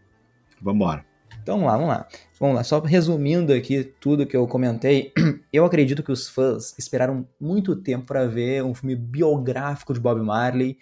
Vambora. 0.61 1.05
Então 1.41 1.55
vamos 1.57 1.71
lá, 1.71 1.77
vamos 1.77 1.89
lá. 1.89 2.07
Vamos 2.39 2.55
lá, 2.55 2.63
só 2.63 2.79
resumindo 2.79 3.53
aqui 3.53 3.83
tudo 3.99 4.25
que 4.25 4.35
eu 4.35 4.47
comentei, 4.47 5.13
eu 5.53 5.63
acredito 5.63 6.01
que 6.01 6.11
os 6.11 6.27
fãs 6.27 6.75
esperaram 6.77 7.27
muito 7.39 7.75
tempo 7.75 8.07
para 8.07 8.25
ver 8.25 8.63
um 8.63 8.73
filme 8.73 8.95
biográfico 8.95 9.93
de 9.93 9.99
Bob 9.99 10.21
Marley. 10.21 10.77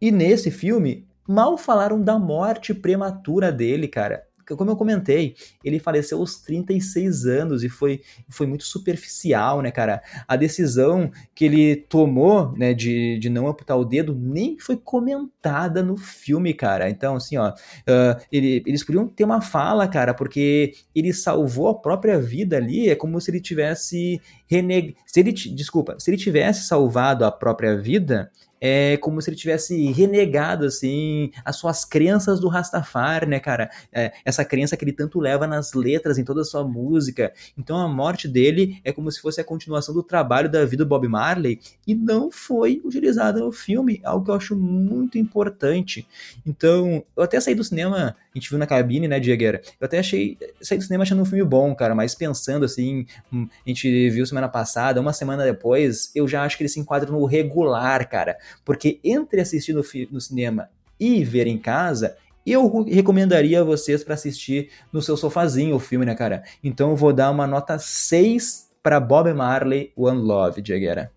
E 0.00 0.10
nesse 0.10 0.50
filme, 0.50 1.06
mal 1.26 1.56
falaram 1.56 2.02
da 2.02 2.18
morte 2.18 2.74
prematura 2.74 3.50
dele, 3.50 3.88
cara 3.88 4.27
como 4.56 4.70
eu 4.70 4.76
comentei, 4.76 5.34
ele 5.64 5.78
faleceu 5.78 6.18
aos 6.18 6.36
36 6.36 7.26
anos 7.26 7.62
e 7.62 7.68
foi, 7.68 8.00
foi 8.28 8.46
muito 8.46 8.64
superficial, 8.64 9.60
né, 9.62 9.70
cara? 9.70 10.02
A 10.26 10.36
decisão 10.36 11.10
que 11.34 11.44
ele 11.44 11.76
tomou, 11.76 12.52
né, 12.56 12.74
de, 12.74 13.18
de 13.18 13.28
não 13.28 13.46
amputar 13.46 13.78
o 13.78 13.84
dedo 13.84 14.14
nem 14.14 14.58
foi 14.58 14.76
comentada 14.76 15.82
no 15.82 15.96
filme, 15.96 16.54
cara. 16.54 16.88
Então, 16.88 17.16
assim, 17.16 17.36
ó, 17.36 17.50
uh, 17.50 18.20
ele, 18.30 18.62
eles 18.66 18.84
podiam 18.84 19.06
ter 19.08 19.24
uma 19.24 19.40
fala, 19.40 19.86
cara, 19.88 20.14
porque 20.14 20.74
ele 20.94 21.12
salvou 21.12 21.68
a 21.68 21.74
própria 21.74 22.18
vida 22.18 22.56
ali, 22.56 22.88
é 22.88 22.94
como 22.94 23.20
se 23.20 23.30
ele 23.30 23.40
tivesse 23.40 24.20
reneg... 24.46 24.96
se 25.06 25.20
ele, 25.20 25.32
desculpa, 25.32 25.96
se 25.98 26.10
ele 26.10 26.16
tivesse 26.16 26.66
salvado 26.66 27.24
a 27.24 27.32
própria 27.32 27.76
vida, 27.76 28.30
é 28.60 28.96
como 28.96 29.20
se 29.20 29.28
ele 29.28 29.36
tivesse 29.36 29.90
renegado, 29.92 30.64
assim, 30.64 31.30
as 31.44 31.56
suas 31.56 31.84
crenças 31.84 32.40
do 32.40 32.48
Rastafari, 32.48 33.26
né, 33.26 33.38
cara? 33.38 33.70
É, 33.92 34.12
essa 34.24 34.44
crença 34.44 34.76
que 34.76 34.84
ele 34.84 34.92
tanto 34.92 35.20
leva 35.20 35.46
nas 35.46 35.74
letras, 35.74 36.16
em 36.16 36.24
toda 36.24 36.40
a 36.40 36.44
sua 36.44 36.64
música. 36.64 37.32
Então 37.58 37.76
a 37.76 37.88
morte 37.88 38.26
dele 38.26 38.80
é 38.84 38.92
como 38.92 39.10
se 39.10 39.20
fosse 39.20 39.40
a 39.40 39.44
continuação 39.44 39.94
do 39.94 40.02
trabalho 40.02 40.48
da 40.48 40.64
vida 40.64 40.78
do 40.78 40.86
Bob 40.86 41.06
Marley 41.08 41.60
e 41.86 41.94
não 41.94 42.30
foi 42.30 42.80
utilizada 42.84 43.40
no 43.40 43.52
filme, 43.52 44.00
algo 44.04 44.24
que 44.24 44.30
eu 44.30 44.34
acho 44.34 44.56
muito 44.56 45.18
importante. 45.18 46.06
Então, 46.46 47.04
eu 47.16 47.22
até 47.22 47.38
saí 47.40 47.54
do 47.54 47.64
cinema, 47.64 48.16
a 48.38 48.40
gente 48.40 48.50
viu 48.50 48.58
na 48.58 48.66
cabine, 48.66 49.08
né, 49.08 49.18
Diegueira? 49.18 49.60
Eu 49.80 49.86
até 49.86 49.98
achei, 49.98 50.38
saí 50.60 50.78
do 50.78 50.84
cinema 50.84 51.02
achando 51.02 51.22
um 51.22 51.24
filme 51.24 51.44
bom, 51.44 51.74
cara, 51.74 51.94
mas 51.94 52.14
pensando 52.14 52.64
assim, 52.64 53.06
hum, 53.32 53.48
a 53.66 53.68
gente 53.68 54.10
viu 54.10 54.24
semana 54.24 54.48
passada, 54.48 55.00
uma 55.00 55.12
semana 55.12 55.44
depois, 55.44 56.10
eu 56.14 56.26
já 56.26 56.42
acho 56.42 56.56
que 56.56 56.62
ele 56.62 56.68
se 56.68 56.80
enquadra 56.80 57.10
no 57.10 57.24
regular, 57.24 58.08
cara. 58.08 58.36
Porque 58.64 59.00
entre 59.02 59.40
assistir 59.40 59.72
no, 59.72 59.82
no 60.10 60.20
cinema 60.20 60.70
e 60.98 61.24
ver 61.24 61.46
em 61.46 61.58
casa, 61.58 62.16
eu 62.46 62.84
recomendaria 62.84 63.60
a 63.60 63.64
vocês 63.64 64.02
para 64.02 64.14
assistir 64.14 64.70
no 64.92 65.02
seu 65.02 65.16
sofazinho 65.16 65.76
o 65.76 65.80
filme, 65.80 66.06
né, 66.06 66.14
cara? 66.14 66.42
Então 66.62 66.90
eu 66.90 66.96
vou 66.96 67.12
dar 67.12 67.30
uma 67.30 67.46
nota 67.46 67.78
6 67.78 68.70
para 68.82 68.98
Bob 68.98 69.32
Marley 69.32 69.92
One 69.96 70.20
Love, 70.20 70.62
Dieguera. 70.62 71.10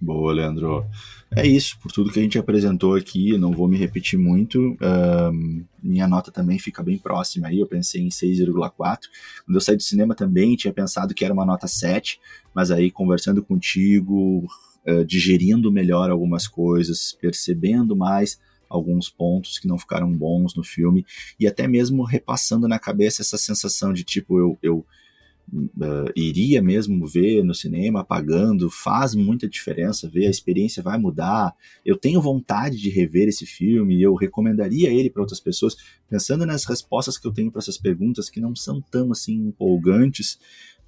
Boa, 0.00 0.32
Leandro. 0.32 0.86
É 1.36 1.46
isso, 1.46 1.78
por 1.80 1.92
tudo 1.92 2.10
que 2.10 2.18
a 2.18 2.22
gente 2.22 2.38
apresentou 2.38 2.96
aqui, 2.96 3.38
não 3.38 3.52
vou 3.52 3.68
me 3.68 3.76
repetir 3.76 4.18
muito. 4.18 4.76
Minha 5.80 6.08
nota 6.08 6.32
também 6.32 6.58
fica 6.58 6.82
bem 6.82 6.98
próxima 6.98 7.46
aí, 7.46 7.60
eu 7.60 7.66
pensei 7.66 8.02
em 8.02 8.08
6,4. 8.08 8.98
Quando 9.44 9.54
eu 9.54 9.60
saí 9.60 9.76
do 9.76 9.82
cinema 9.82 10.14
também 10.14 10.56
tinha 10.56 10.72
pensado 10.72 11.14
que 11.14 11.24
era 11.24 11.32
uma 11.32 11.46
nota 11.46 11.68
7, 11.68 12.18
mas 12.52 12.72
aí 12.72 12.90
conversando 12.90 13.44
contigo, 13.44 14.44
uh, 14.86 15.04
digerindo 15.04 15.70
melhor 15.70 16.10
algumas 16.10 16.48
coisas, 16.48 17.12
percebendo 17.12 17.94
mais 17.94 18.40
alguns 18.68 19.08
pontos 19.08 19.58
que 19.58 19.68
não 19.68 19.78
ficaram 19.78 20.12
bons 20.12 20.54
no 20.54 20.62
filme 20.62 21.04
e 21.38 21.46
até 21.46 21.66
mesmo 21.66 22.04
repassando 22.04 22.68
na 22.68 22.78
cabeça 22.78 23.20
essa 23.20 23.36
sensação 23.36 23.92
de 23.92 24.04
tipo 24.04 24.38
eu, 24.38 24.58
eu 24.62 24.86
uh, 25.52 26.12
iria 26.16 26.62
mesmo 26.62 27.06
ver 27.06 27.42
no 27.42 27.54
cinema 27.54 28.04
pagando 28.04 28.70
faz 28.70 29.14
muita 29.14 29.48
diferença 29.48 30.08
ver 30.08 30.26
a 30.26 30.30
experiência 30.30 30.82
vai 30.82 30.98
mudar 30.98 31.54
eu 31.84 31.96
tenho 31.96 32.20
vontade 32.20 32.76
de 32.76 32.90
rever 32.90 33.28
esse 33.28 33.46
filme 33.46 34.00
eu 34.00 34.14
recomendaria 34.14 34.90
ele 34.90 35.10
para 35.10 35.22
outras 35.22 35.40
pessoas 35.40 35.76
pensando 36.08 36.46
nas 36.46 36.64
respostas 36.64 37.18
que 37.18 37.26
eu 37.26 37.32
tenho 37.32 37.50
para 37.50 37.60
essas 37.60 37.78
perguntas 37.78 38.30
que 38.30 38.40
não 38.40 38.54
são 38.54 38.80
tão 38.80 39.12
assim 39.12 39.34
empolgantes 39.48 40.38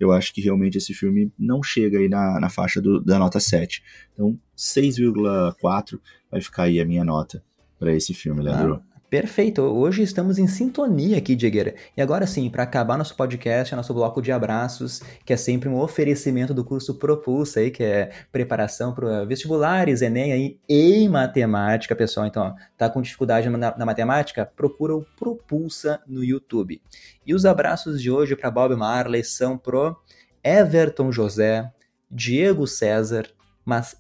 eu 0.02 0.10
acho 0.10 0.34
que 0.34 0.40
realmente 0.40 0.78
esse 0.78 0.92
filme 0.92 1.32
não 1.38 1.62
chega 1.62 1.98
aí 1.98 2.08
na, 2.08 2.40
na 2.40 2.48
faixa 2.48 2.80
do, 2.80 3.00
da 3.00 3.20
nota 3.20 3.38
7. 3.38 3.82
Então, 4.12 4.36
6,4 4.56 6.00
vai 6.28 6.40
ficar 6.40 6.64
aí 6.64 6.80
a 6.80 6.84
minha 6.84 7.04
nota 7.04 7.42
para 7.78 7.94
esse 7.94 8.12
filme, 8.12 8.42
Leandro. 8.42 8.82
Ah, 8.84 8.91
perfeito. 9.12 9.60
Hoje 9.60 10.02
estamos 10.02 10.38
em 10.38 10.46
sintonia 10.46 11.18
aqui, 11.18 11.34
Diegueira. 11.34 11.74
E 11.94 12.00
agora 12.00 12.26
sim, 12.26 12.48
para 12.48 12.62
acabar 12.62 12.96
nosso 12.96 13.14
podcast, 13.14 13.76
nosso 13.76 13.92
bloco 13.92 14.22
de 14.22 14.32
abraços, 14.32 15.02
que 15.26 15.34
é 15.34 15.36
sempre 15.36 15.68
um 15.68 15.78
oferecimento 15.78 16.54
do 16.54 16.64
curso 16.64 16.94
Propulsa 16.94 17.60
aí, 17.60 17.70
que 17.70 17.84
é 17.84 18.10
preparação 18.32 18.94
para 18.94 19.26
vestibulares, 19.26 20.00
Enem 20.00 20.32
aí 20.32 20.58
em 20.66 21.10
matemática, 21.10 21.94
pessoal. 21.94 22.24
Então, 22.24 22.42
ó, 22.42 22.54
tá 22.78 22.88
com 22.88 23.02
dificuldade 23.02 23.50
na, 23.50 23.76
na 23.76 23.84
matemática? 23.84 24.50
Procura 24.56 24.96
o 24.96 25.04
Propulsa 25.18 26.00
no 26.06 26.24
YouTube. 26.24 26.80
E 27.26 27.34
os 27.34 27.44
abraços 27.44 28.00
de 28.00 28.10
hoje 28.10 28.34
para 28.34 28.50
Bob 28.50 28.74
Marley 28.76 29.22
são 29.22 29.58
pro 29.58 29.94
Everton 30.42 31.12
José, 31.12 31.70
Diego 32.10 32.66
César, 32.66 33.26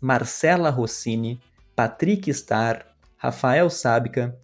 Marcela 0.00 0.70
Rossini, 0.70 1.38
Patrick 1.76 2.32
Star, 2.32 2.86
Rafael 3.18 3.68
Sábica, 3.68 4.34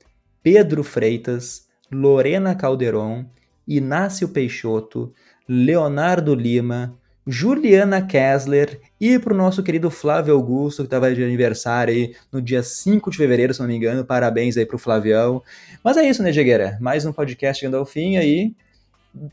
Pedro 0.51 0.83
Freitas, 0.83 1.67
Lorena 1.93 2.55
Calderon, 2.55 3.27
Inácio 3.67 4.31
Peixoto, 4.31 5.13
Leonardo 5.47 6.35
Lima, 6.35 6.99
Juliana 7.27 8.01
Kessler 8.01 8.81
e 8.99 9.19
para 9.19 9.35
o 9.35 9.37
nosso 9.37 9.63
querido 9.63 9.91
Flávio 9.91 10.33
Augusto, 10.33 10.79
que 10.79 10.87
estava 10.87 11.15
de 11.15 11.23
aniversário 11.23 11.93
aí 11.93 12.17
no 12.33 12.41
dia 12.41 12.63
5 12.63 13.11
de 13.11 13.19
fevereiro, 13.19 13.53
se 13.53 13.61
não 13.61 13.67
me 13.67 13.77
engano. 13.77 14.07
Parabéns 14.07 14.57
aí 14.57 14.65
para 14.65 14.77
o 14.77 14.79
Flavião. 14.79 15.43
Mas 15.85 15.99
é 15.99 16.09
isso, 16.09 16.23
né, 16.23 16.33
Jegueira? 16.33 16.79
Mais 16.81 17.05
um 17.05 17.13
podcast 17.13 17.61
chegando 17.61 17.77
ao 17.77 17.85
fim 17.85 18.17
aí. 18.17 18.55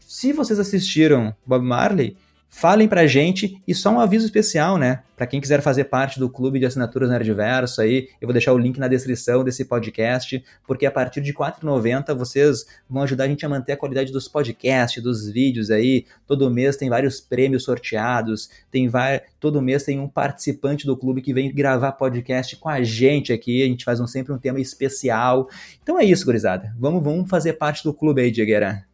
Se 0.01 0.33
vocês 0.33 0.59
assistiram 0.59 1.33
Bob 1.45 1.63
Marley, 1.63 2.17
falem 2.49 2.87
pra 2.87 3.05
gente 3.05 3.61
e 3.67 3.75
só 3.75 3.91
um 3.91 3.99
aviso 3.99 4.25
especial, 4.25 4.77
né? 4.77 5.03
Para 5.15 5.27
quem 5.27 5.41
quiser 5.41 5.61
fazer 5.61 5.85
parte 5.85 6.19
do 6.19 6.29
clube 6.29 6.59
de 6.59 6.65
assinaturas 6.65 7.09
Nerdverso 7.09 7.81
aí, 7.81 8.09
eu 8.21 8.27
vou 8.27 8.33
deixar 8.33 8.53
o 8.53 8.57
link 8.57 8.79
na 8.79 8.87
descrição 8.87 9.43
desse 9.43 9.65
podcast, 9.65 10.43
porque 10.65 10.85
a 10.85 10.91
partir 10.91 11.21
de 11.21 11.31
R$ 11.31 11.37
4,90 11.37 12.13
vocês 12.15 12.65
vão 12.89 13.03
ajudar 13.03 13.25
a 13.25 13.27
gente 13.27 13.45
a 13.45 13.49
manter 13.49 13.73
a 13.73 13.77
qualidade 13.77 14.11
dos 14.11 14.27
podcasts, 14.27 15.03
dos 15.03 15.29
vídeos 15.29 15.69
aí. 15.69 16.05
Todo 16.25 16.49
mês 16.49 16.77
tem 16.77 16.89
vários 16.89 17.19
prêmios 17.19 17.63
sorteados, 17.63 18.49
tem 18.71 18.87
vai... 18.87 19.21
todo 19.39 19.61
mês 19.61 19.83
tem 19.83 19.99
um 19.99 20.07
participante 20.07 20.85
do 20.85 20.95
clube 20.97 21.21
que 21.21 21.33
vem 21.33 21.53
gravar 21.53 21.91
podcast 21.93 22.55
com 22.55 22.69
a 22.69 22.81
gente 22.83 23.33
aqui, 23.33 23.63
a 23.63 23.67
gente 23.67 23.85
faz 23.85 23.99
um, 23.99 24.07
sempre 24.07 24.33
um 24.33 24.37
tema 24.37 24.59
especial. 24.59 25.49
Então 25.83 25.99
é 25.99 26.05
isso, 26.05 26.25
gurizada. 26.25 26.73
Vamos, 26.79 27.03
vamos 27.03 27.29
fazer 27.29 27.53
parte 27.53 27.83
do 27.83 27.93
clube 27.93 28.21
aí, 28.21 28.31
Diegueira. 28.31 28.85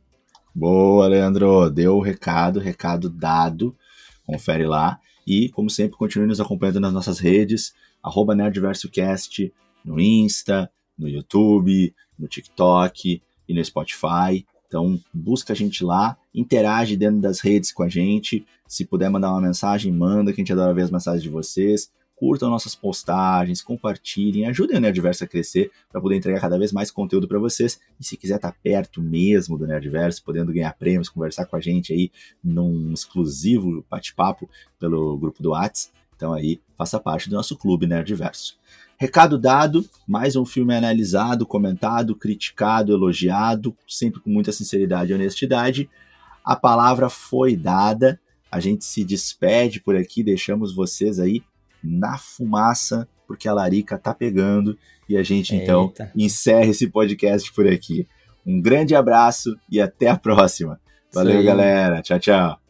Boa, 0.53 1.07
Leandro. 1.07 1.69
Deu 1.69 1.95
o 1.97 2.01
recado, 2.01 2.59
recado 2.59 3.09
dado. 3.09 3.75
Confere 4.25 4.65
lá. 4.65 4.99
E, 5.25 5.49
como 5.49 5.69
sempre, 5.69 5.97
continue 5.97 6.27
nos 6.27 6.41
acompanhando 6.41 6.79
nas 6.79 6.93
nossas 6.93 7.19
redes, 7.19 7.73
arroba 8.01 8.35
NerdversoCast, 8.35 9.53
no 9.85 9.99
Insta, 9.99 10.69
no 10.97 11.07
YouTube, 11.07 11.93
no 12.17 12.27
TikTok 12.27 13.21
e 13.47 13.53
no 13.53 13.63
Spotify. 13.63 14.45
Então, 14.67 14.99
busca 15.13 15.53
a 15.53 15.55
gente 15.55 15.83
lá, 15.83 16.17
interage 16.33 16.95
dentro 16.95 17.19
das 17.21 17.39
redes 17.39 17.71
com 17.71 17.83
a 17.83 17.89
gente. 17.89 18.45
Se 18.67 18.85
puder 18.85 19.09
mandar 19.09 19.31
uma 19.31 19.41
mensagem, 19.41 19.91
manda, 19.91 20.31
que 20.31 20.41
a 20.41 20.43
gente 20.43 20.53
adora 20.53 20.73
ver 20.73 20.83
as 20.83 20.91
mensagens 20.91 21.23
de 21.23 21.29
vocês 21.29 21.91
curtam 22.21 22.51
nossas 22.51 22.75
postagens, 22.75 23.63
compartilhem, 23.63 24.45
ajudem 24.45 24.77
o 24.77 24.79
Nerdverso 24.79 25.23
a 25.23 25.27
crescer 25.27 25.71
para 25.91 25.99
poder 25.99 26.17
entregar 26.17 26.39
cada 26.39 26.55
vez 26.55 26.71
mais 26.71 26.91
conteúdo 26.91 27.27
para 27.27 27.39
vocês. 27.39 27.81
E 27.99 28.03
se 28.03 28.15
quiser 28.15 28.35
estar 28.35 28.51
tá 28.51 28.57
perto 28.61 29.01
mesmo 29.01 29.57
do 29.57 29.65
Nerdverso, 29.65 30.23
podendo 30.23 30.53
ganhar 30.53 30.71
prêmios, 30.77 31.09
conversar 31.09 31.47
com 31.47 31.55
a 31.55 31.59
gente 31.59 31.91
aí 31.91 32.11
num 32.43 32.93
exclusivo 32.93 33.83
bate-papo 33.89 34.47
pelo 34.79 35.17
grupo 35.17 35.41
do 35.41 35.49
Whats, 35.49 35.91
então 36.15 36.31
aí 36.31 36.61
faça 36.77 36.99
parte 36.99 37.27
do 37.27 37.35
nosso 37.35 37.57
clube 37.57 37.87
Nerdverso. 37.87 38.55
Recado 38.99 39.35
dado, 39.39 39.83
mais 40.07 40.35
um 40.35 40.45
filme 40.45 40.75
analisado, 40.75 41.43
comentado, 41.43 42.15
criticado, 42.15 42.93
elogiado, 42.93 43.75
sempre 43.87 44.19
com 44.19 44.29
muita 44.29 44.51
sinceridade 44.51 45.11
e 45.11 45.15
honestidade. 45.15 45.89
A 46.45 46.55
palavra 46.55 47.09
foi 47.09 47.55
dada, 47.55 48.21
a 48.51 48.59
gente 48.59 48.85
se 48.85 49.03
despede 49.03 49.81
por 49.81 49.95
aqui, 49.95 50.21
deixamos 50.21 50.71
vocês 50.71 51.19
aí 51.19 51.41
na 51.83 52.17
fumaça, 52.17 53.07
porque 53.27 53.47
a 53.47 53.53
larica 53.53 53.97
tá 53.97 54.13
pegando. 54.13 54.77
E 55.07 55.17
a 55.17 55.23
gente 55.23 55.55
então 55.55 55.85
Eita. 55.85 56.03
então 56.03 56.23
encerra 56.23 56.67
esse 56.67 56.87
podcast 56.87 57.51
por 57.53 57.67
aqui. 57.67 58.07
Um 58.45 58.61
grande 58.61 58.95
abraço 58.95 59.55
e 59.69 59.79
até 59.79 60.09
a 60.09 60.17
próxima. 60.17 60.79
Valeu, 61.13 61.43
galera. 61.43 62.01
Tchau, 62.01 62.19
tchau. 62.19 62.60